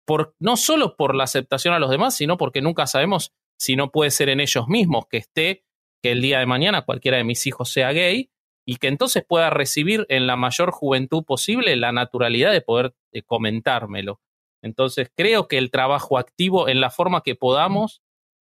por, 0.05 0.35
no 0.41 0.57
solo 0.57 0.97
por 0.97 1.15
la 1.15 1.25
aceptación 1.25 1.75
a 1.75 1.79
los 1.79 1.91
demás, 1.91 2.17
sino 2.17 2.37
porque 2.37 2.61
nunca 2.61 2.87
sabemos 2.87 3.33
si 3.59 3.77
no 3.77 3.91
puede 3.91 4.11
ser 4.11 4.29
en 4.29 4.41
ellos 4.41 4.67
mismos 4.69 5.07
que 5.09 5.19
esté 5.19 5.65
que 6.03 6.13
el 6.13 6.21
día 6.21 6.41
de 6.41 6.47
mañana 6.47 6.83
cualquiera 6.83 7.17
de 7.17 7.25
mis 7.25 7.47
hijos 7.47 7.71
sea 7.71 7.93
gay 7.93 8.31
y 8.67 8.77
que 8.77 8.89
entonces 8.89 9.25
pueda 9.27 9.51
recibir 9.51 10.07
en 10.09 10.27
la 10.27 10.37
mayor 10.37 10.71
juventud 10.73 11.25
posible 11.25 11.77
la 11.77 11.93
naturalidad 11.93 12.53
de 12.53 12.61
poder 12.61 12.95
eh, 13.13 13.23
comentármelo. 13.23 14.21
Entonces 14.63 15.11
creo 15.15 15.49
que 15.49 15.59
el 15.59 15.71
trabajo 15.71 16.19
activo 16.19 16.69
en 16.69 16.81
la 16.81 16.91
forma 16.91 17.23
que 17.23 17.35
podamos, 17.35 18.03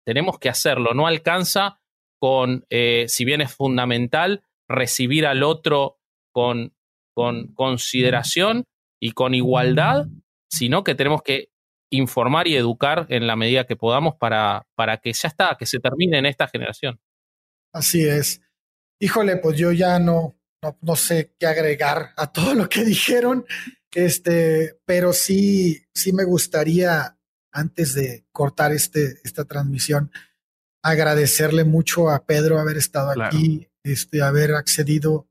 tenemos 0.04 0.38
que 0.38 0.48
hacerlo. 0.48 0.94
No 0.94 1.06
alcanza 1.06 1.80
con, 2.18 2.66
eh, 2.70 3.06
si 3.08 3.24
bien 3.24 3.40
es 3.40 3.54
fundamental, 3.54 4.44
recibir 4.68 5.26
al 5.26 5.42
otro 5.42 5.98
con, 6.32 6.74
con 7.14 7.52
consideración 7.54 8.64
y 9.00 9.12
con 9.12 9.34
igualdad, 9.34 10.06
sino 10.50 10.84
que 10.84 10.94
tenemos 10.94 11.22
que 11.22 11.50
informar 11.90 12.48
y 12.48 12.56
educar 12.56 13.06
en 13.10 13.26
la 13.26 13.36
medida 13.36 13.66
que 13.66 13.76
podamos 13.76 14.14
para, 14.16 14.66
para 14.74 14.98
que 14.98 15.12
ya 15.12 15.28
está, 15.28 15.56
que 15.58 15.66
se 15.66 15.78
termine 15.78 16.18
en 16.18 16.26
esta 16.26 16.48
generación. 16.48 17.00
Así 17.74 18.04
es. 18.04 18.40
Híjole, 19.00 19.36
pues 19.36 19.58
yo 19.58 19.72
ya 19.72 19.98
no, 19.98 20.38
no, 20.62 20.78
no 20.80 20.96
sé 20.96 21.34
qué 21.38 21.46
agregar 21.46 22.12
a 22.16 22.32
todo 22.32 22.54
lo 22.54 22.68
que 22.68 22.84
dijeron. 22.84 23.44
Este, 23.92 24.80
pero 24.86 25.12
sí, 25.12 25.84
sí 25.94 26.12
me 26.12 26.24
gustaría, 26.24 27.18
antes 27.52 27.94
de 27.94 28.24
cortar 28.32 28.72
este, 28.72 29.18
esta 29.24 29.44
transmisión, 29.44 30.10
agradecerle 30.82 31.64
mucho 31.64 32.10
a 32.10 32.24
Pedro 32.24 32.58
haber 32.58 32.76
estado 32.76 33.22
aquí, 33.22 33.68
este, 33.84 34.22
haber 34.22 34.54
accedido 34.54 35.28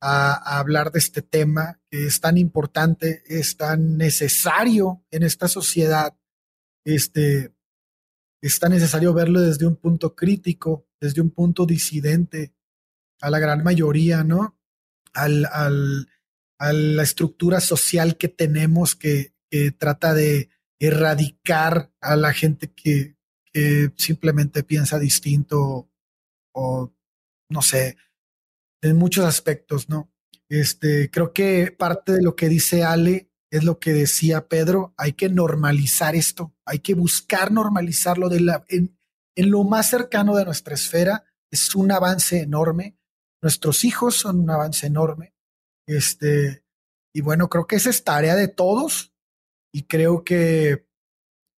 a, 0.00 0.58
hablar 0.58 0.92
de 0.92 0.98
este 0.98 1.22
tema 1.22 1.80
que 1.90 2.06
es 2.06 2.20
tan 2.20 2.38
importante, 2.38 3.22
es 3.26 3.56
tan 3.56 3.96
necesario 3.96 5.04
en 5.10 5.22
esta 5.22 5.48
sociedad. 5.48 6.16
Este, 6.84 7.54
es 8.42 8.58
tan 8.58 8.72
necesario 8.72 9.12
verlo 9.12 9.40
desde 9.40 9.66
un 9.66 9.76
punto 9.76 10.14
crítico, 10.14 10.88
desde 11.00 11.20
un 11.20 11.30
punto 11.30 11.66
disidente 11.66 12.54
a 13.20 13.30
la 13.30 13.38
gran 13.38 13.62
mayoría, 13.62 14.24
¿no? 14.24 14.58
Al, 15.12 15.46
al, 15.52 16.08
a 16.60 16.74
la 16.74 17.02
estructura 17.02 17.58
social 17.60 18.16
que 18.16 18.28
tenemos 18.28 18.94
que, 18.94 19.34
trata 19.78 20.14
de 20.14 20.48
erradicar 20.78 21.92
a 22.00 22.14
la 22.14 22.32
gente 22.32 22.72
que, 22.72 23.16
simplemente 23.96 24.62
piensa 24.62 25.00
distinto 25.00 25.90
o 26.54 26.94
no 27.50 27.62
sé, 27.62 27.96
en 28.82 28.96
muchos 28.96 29.26
aspectos, 29.26 29.88
¿no? 29.88 30.10
Este, 30.48 31.10
creo 31.10 31.32
que 31.32 31.70
parte 31.70 32.12
de 32.12 32.22
lo 32.22 32.34
que 32.34 32.48
dice 32.48 32.82
Ale 32.82 33.30
es 33.50 33.64
lo 33.64 33.78
que 33.78 33.92
decía 33.92 34.48
Pedro, 34.48 34.94
hay 34.96 35.12
que 35.12 35.28
normalizar 35.28 36.14
esto, 36.14 36.54
hay 36.64 36.78
que 36.78 36.94
buscar 36.94 37.52
normalizarlo 37.52 38.28
de 38.28 38.40
la, 38.40 38.64
en, 38.68 38.96
en 39.36 39.50
lo 39.50 39.64
más 39.64 39.90
cercano 39.90 40.36
de 40.36 40.44
nuestra 40.44 40.74
esfera, 40.74 41.24
es 41.50 41.74
un 41.74 41.90
avance 41.92 42.40
enorme, 42.40 42.96
nuestros 43.42 43.84
hijos 43.84 44.16
son 44.16 44.40
un 44.40 44.50
avance 44.50 44.86
enorme, 44.86 45.34
este, 45.86 46.64
y 47.12 47.20
bueno, 47.22 47.48
creo 47.48 47.66
que 47.66 47.76
esa 47.76 47.90
es 47.90 48.04
tarea 48.04 48.36
de 48.36 48.48
todos 48.48 49.12
y 49.72 49.84
creo 49.84 50.22
que 50.22 50.86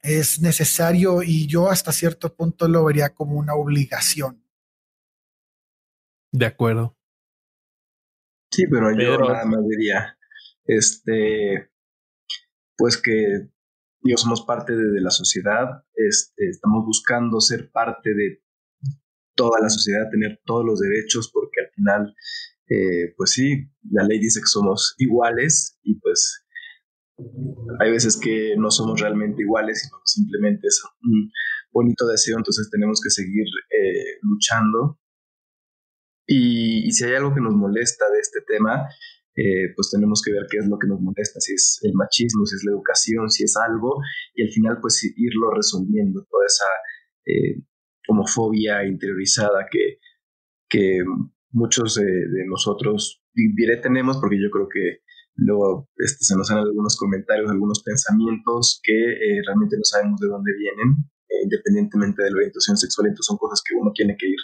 es 0.01 0.41
necesario 0.41 1.23
y 1.23 1.47
yo 1.47 1.69
hasta 1.69 1.91
cierto 1.91 2.33
punto 2.35 2.67
lo 2.67 2.85
vería 2.85 3.13
como 3.13 3.35
una 3.35 3.53
obligación. 3.53 4.40
De 6.31 6.45
acuerdo. 6.45 6.97
Sí, 8.51 8.65
pero 8.67 8.91
yo 8.97 9.17
nada 9.17 9.45
más 9.45 9.65
diría, 9.67 10.17
este, 10.65 11.71
pues 12.77 13.01
que 13.01 13.49
yo 14.03 14.17
somos 14.17 14.45
parte 14.45 14.73
de, 14.73 15.01
la 15.01 15.11
sociedad, 15.11 15.85
este, 15.93 16.49
estamos 16.49 16.85
buscando 16.85 17.39
ser 17.39 17.71
parte 17.71 18.13
de 18.13 18.43
toda 19.35 19.61
la 19.61 19.69
sociedad, 19.69 20.09
tener 20.11 20.41
todos 20.43 20.65
los 20.65 20.79
derechos, 20.79 21.31
porque 21.33 21.61
al 21.61 21.71
final 21.73 22.15
eh, 22.71 23.13
pues 23.17 23.31
sí, 23.31 23.67
la 23.89 24.05
ley 24.05 24.17
dice 24.17 24.39
que 24.39 24.47
somos 24.47 24.95
iguales 24.97 25.77
y 25.83 25.99
pues 25.99 26.45
hay 27.81 27.91
veces 27.91 28.17
que 28.17 28.55
no 28.57 28.71
somos 28.71 29.01
realmente 29.01 29.41
iguales, 29.41 29.81
sino 29.81 29.97
simplemente 30.05 30.67
es 30.67 30.81
un 31.03 31.29
bonito 31.73 32.07
deseo, 32.07 32.37
entonces 32.37 32.69
tenemos 32.71 33.01
que 33.03 33.09
seguir 33.09 33.45
eh, 33.77 34.19
luchando. 34.21 35.00
Y, 36.33 36.91
si 36.91 37.03
hay 37.05 37.15
algo 37.15 37.33
que 37.33 37.41
nos 37.41 37.53
molesta 37.53 38.05
de 38.09 38.19
este 38.19 38.39
tema, 38.47 38.87
eh, 39.35 39.73
pues 39.75 39.91
tenemos 39.91 40.21
que 40.23 40.31
ver 40.31 40.45
qué 40.49 40.57
es 40.57 40.67
lo 40.67 40.77
que 40.77 40.87
nos 40.87 41.01
molesta, 41.01 41.39
si 41.39 41.53
es 41.53 41.79
el 41.83 41.93
machismo, 41.93 42.45
si 42.45 42.55
es 42.55 42.63
la 42.65 42.71
educación, 42.71 43.29
si 43.29 43.43
es 43.43 43.55
algo, 43.57 43.99
y 44.35 44.43
al 44.43 44.51
final 44.51 44.77
pues 44.81 45.03
irlo 45.15 45.51
resolviendo, 45.53 46.25
toda 46.29 46.45
esa 46.45 46.65
homofobia 48.07 48.85
interiorizada 48.85 49.65
que, 49.71 49.99
que 50.69 51.03
muchos 51.51 51.95
de, 51.95 52.45
nosotros, 52.47 53.21
tenemos 53.81 54.17
porque 54.17 54.41
yo 54.41 54.49
creo 54.49 54.67
que 54.67 54.99
luego 55.35 55.89
este, 55.97 56.23
se 56.25 56.35
nos 56.35 56.49
dan 56.49 56.59
algunos 56.59 56.97
comentarios, 56.97 57.49
algunos 57.49 57.83
pensamientos 57.83 58.79
que 58.83 58.93
eh, 58.93 59.41
realmente 59.45 59.77
no 59.77 59.83
sabemos 59.83 60.19
de 60.19 60.27
dónde 60.27 60.51
vienen, 60.57 60.95
eh, 60.97 61.20
independientemente 61.43 62.23
de 62.23 62.31
la 62.31 62.37
orientación 62.37 62.77
sexual, 62.77 63.07
entonces 63.07 63.27
son 63.27 63.37
cosas 63.37 63.61
que 63.61 63.75
uno 63.75 63.91
tiene 63.93 64.15
que 64.17 64.27
ir 64.27 64.41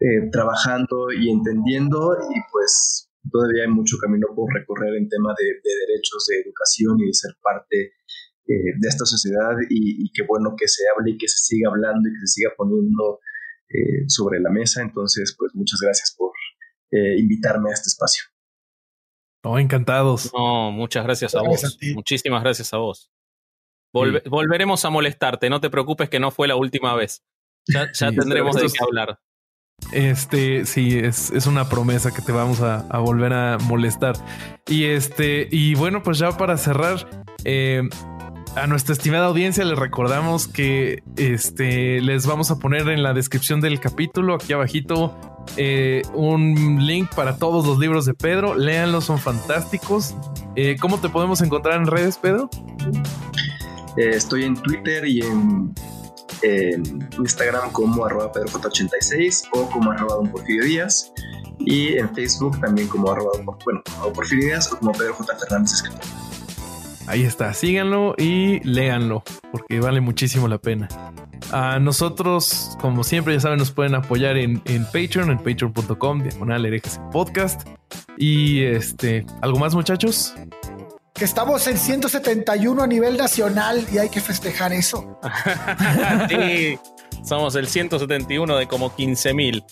eh, 0.00 0.30
trabajando 0.30 1.12
y 1.12 1.30
entendiendo 1.30 2.16
y 2.30 2.38
pues 2.50 3.08
todavía 3.30 3.64
hay 3.64 3.70
mucho 3.70 3.96
camino 3.98 4.28
por 4.34 4.52
recorrer 4.52 4.96
en 4.96 5.08
tema 5.08 5.34
de, 5.38 5.46
derechos, 5.86 6.26
de 6.26 6.40
educación 6.40 7.00
y 7.00 7.06
de 7.06 7.14
ser 7.14 7.32
parte 7.42 7.92
de 8.44 8.88
esta 8.88 9.06
sociedad 9.06 9.56
y, 9.70 10.04
y 10.04 10.12
qué 10.12 10.24
bueno 10.28 10.54
que 10.58 10.68
se 10.68 10.82
hable 10.90 11.12
y 11.12 11.16
que 11.16 11.28
se 11.28 11.38
siga 11.38 11.70
hablando 11.70 12.06
y 12.06 12.12
que 12.12 12.26
se 12.26 12.34
siga 12.34 12.50
poniendo 12.54 13.20
eh, 13.74 14.04
sobre 14.06 14.38
la 14.38 14.50
mesa. 14.50 14.82
Entonces, 14.82 15.34
pues 15.38 15.52
muchas 15.54 15.80
gracias 15.80 16.14
por 16.16 16.32
eh, 16.90 17.18
invitarme 17.18 17.70
a 17.70 17.72
este 17.72 17.88
espacio. 17.88 18.24
Oh, 19.44 19.58
encantados. 19.58 20.30
No, 20.34 20.70
muchas 20.70 21.04
gracias 21.04 21.34
a 21.34 21.40
vos. 21.40 21.78
Muchísimas 21.94 22.42
gracias 22.42 22.72
a 22.74 22.76
vos. 22.76 23.10
Volveremos 23.92 24.84
a 24.84 24.90
molestarte, 24.90 25.50
no 25.50 25.60
te 25.60 25.70
preocupes 25.70 26.08
que 26.08 26.20
no 26.20 26.30
fue 26.30 26.48
la 26.48 26.56
última 26.56 26.94
vez. 26.94 27.22
Ya, 27.66 27.90
tendremos 27.98 28.56
de 28.56 28.62
qué 28.62 28.84
hablar. 28.84 29.20
Este, 29.92 30.64
sí, 30.64 30.98
es, 30.98 31.30
es, 31.30 31.46
una 31.46 31.68
promesa 31.68 32.14
que 32.14 32.22
te 32.22 32.30
vamos 32.30 32.60
a, 32.60 32.86
a, 32.88 32.98
volver 32.98 33.32
a 33.32 33.58
molestar. 33.58 34.14
Y 34.68 34.84
este, 34.84 35.48
y 35.50 35.74
bueno, 35.74 36.02
pues 36.02 36.18
ya 36.18 36.36
para 36.36 36.56
cerrar, 36.56 37.08
eh, 37.44 37.82
a 38.54 38.66
nuestra 38.66 38.92
estimada 38.92 39.26
audiencia 39.26 39.64
les 39.64 39.78
recordamos 39.78 40.46
que 40.46 41.02
este, 41.16 42.00
les 42.00 42.26
vamos 42.26 42.50
a 42.50 42.58
poner 42.58 42.88
en 42.88 43.02
la 43.02 43.14
descripción 43.14 43.60
del 43.60 43.80
capítulo, 43.80 44.34
aquí 44.34 44.52
abajito, 44.52 45.16
eh, 45.56 46.02
un 46.14 46.86
link 46.86 47.14
para 47.14 47.36
todos 47.36 47.66
los 47.66 47.78
libros 47.78 48.04
de 48.04 48.14
Pedro. 48.14 48.54
Léanlos, 48.54 49.04
son 49.04 49.18
fantásticos. 49.18 50.14
Eh, 50.54 50.76
¿Cómo 50.80 51.00
te 51.00 51.08
podemos 51.08 51.40
encontrar 51.40 51.76
en 51.80 51.86
redes, 51.86 52.18
Pedro? 52.18 52.50
Eh, 53.96 54.10
estoy 54.14 54.44
en 54.44 54.54
Twitter 54.56 55.06
y 55.06 55.22
en, 55.22 55.74
Instagram 57.18 57.70
como 57.70 58.04
arroba 58.04 58.32
pedroj86 58.32 59.48
o 59.52 59.70
como 59.70 59.92
arroba 59.92 60.16
don 60.16 60.30
Porfirio 60.30 60.64
Díaz. 60.64 61.12
Y 61.60 61.96
en 61.98 62.12
Facebook 62.14 62.60
también 62.60 62.88
como 62.88 63.12
arroba, 63.12 63.30
bueno, 63.64 63.82
Porfirio 64.12 64.46
Díaz 64.46 64.72
o 64.72 64.78
como 64.78 64.92
Pedro 64.92 65.14
J. 65.14 65.36
Fernández 65.38 65.74
Escritor. 65.74 66.00
Ahí 67.06 67.22
está, 67.22 67.52
síganlo 67.52 68.14
y 68.16 68.60
léanlo, 68.60 69.22
porque 69.50 69.80
vale 69.80 70.00
muchísimo 70.00 70.48
la 70.48 70.58
pena. 70.58 70.88
A 71.52 71.78
nosotros, 71.78 72.76
como 72.80 73.04
siempre, 73.04 73.34
ya 73.34 73.40
saben, 73.40 73.58
nos 73.58 73.72
pueden 73.72 73.94
apoyar 73.94 74.36
en, 74.36 74.62
en 74.64 74.84
Patreon, 74.84 75.30
en 75.30 75.38
patreon.com, 75.38 76.22
diagonal 76.22 76.64
herejes 76.64 77.00
podcast. 77.12 77.68
Y 78.16 78.62
este, 78.62 79.26
¿algo 79.42 79.58
más, 79.58 79.74
muchachos? 79.74 80.34
Estamos 81.22 81.64
en 81.68 81.78
171 81.78 82.82
a 82.82 82.86
nivel 82.88 83.16
nacional 83.16 83.86
y 83.92 83.98
hay 83.98 84.08
que 84.08 84.20
festejar 84.20 84.72
eso. 84.72 85.20
sí, 86.28 86.76
somos 87.22 87.54
el 87.54 87.68
171 87.68 88.56
de 88.56 88.66
como 88.66 88.92
15 88.92 89.32
mil. 89.32 89.64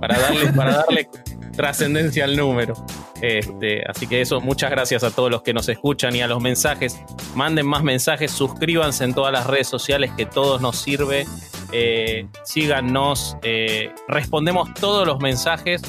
Para 0.00 0.18
darle, 0.18 0.52
para 0.54 0.76
darle 0.76 1.10
trascendencia 1.54 2.24
al 2.24 2.36
número. 2.36 2.74
Este, 3.20 3.82
así 3.86 4.06
que 4.06 4.22
eso, 4.22 4.40
muchas 4.40 4.70
gracias 4.70 5.04
a 5.04 5.10
todos 5.10 5.30
los 5.30 5.42
que 5.42 5.52
nos 5.52 5.68
escuchan 5.68 6.16
y 6.16 6.22
a 6.22 6.26
los 6.26 6.40
mensajes. 6.40 6.98
Manden 7.34 7.66
más 7.66 7.82
mensajes, 7.82 8.30
suscríbanse 8.30 9.04
en 9.04 9.12
todas 9.12 9.32
las 9.32 9.46
redes 9.46 9.68
sociales 9.68 10.10
que 10.16 10.24
todos 10.24 10.62
nos 10.62 10.78
sirve. 10.78 11.26
Eh, 11.72 12.28
síganos, 12.44 13.36
eh, 13.42 13.92
respondemos 14.08 14.72
todos 14.72 15.06
los 15.06 15.20
mensajes 15.20 15.82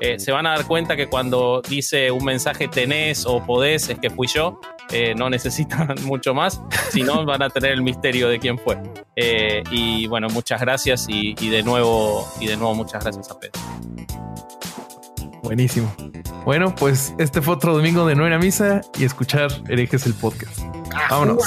eh, 0.00 0.18
se 0.18 0.32
van 0.32 0.46
a 0.46 0.50
dar 0.50 0.66
cuenta 0.66 0.96
que 0.96 1.08
cuando 1.08 1.62
dice 1.68 2.10
un 2.10 2.24
mensaje 2.24 2.68
tenés 2.68 3.26
o 3.26 3.44
podés, 3.44 3.88
es 3.88 3.98
que 3.98 4.10
fui 4.10 4.26
yo. 4.26 4.60
Eh, 4.90 5.14
no 5.14 5.28
necesitan 5.28 5.94
mucho 6.04 6.32
más, 6.32 6.60
si 6.90 7.02
no 7.02 7.24
van 7.26 7.42
a 7.42 7.50
tener 7.50 7.72
el 7.72 7.82
misterio 7.82 8.28
de 8.28 8.38
quién 8.38 8.58
fue. 8.58 8.78
Eh, 9.16 9.62
y 9.70 10.06
bueno, 10.06 10.28
muchas 10.28 10.60
gracias 10.60 11.06
y, 11.08 11.34
y, 11.40 11.50
de 11.50 11.62
nuevo 11.62 12.26
y 12.40 12.46
de 12.46 12.56
nuevo 12.56 12.74
muchas 12.74 13.02
gracias 13.02 13.30
a 13.30 13.38
Pedro. 13.38 13.60
Buenísimo. 15.42 15.94
Bueno, 16.44 16.74
pues 16.74 17.14
este 17.18 17.42
fue 17.42 17.54
otro 17.54 17.74
domingo 17.76 18.06
de 18.06 18.14
no 18.14 18.26
ir 18.26 18.32
a 18.32 18.38
misa 18.38 18.80
y 18.98 19.04
escuchar 19.04 19.50
herejes 19.68 20.06
el 20.06 20.14
podcast. 20.14 20.60
Vámonos. 21.10 21.44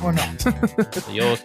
Vámonos. 0.00 0.46
Adiós. 1.08 1.44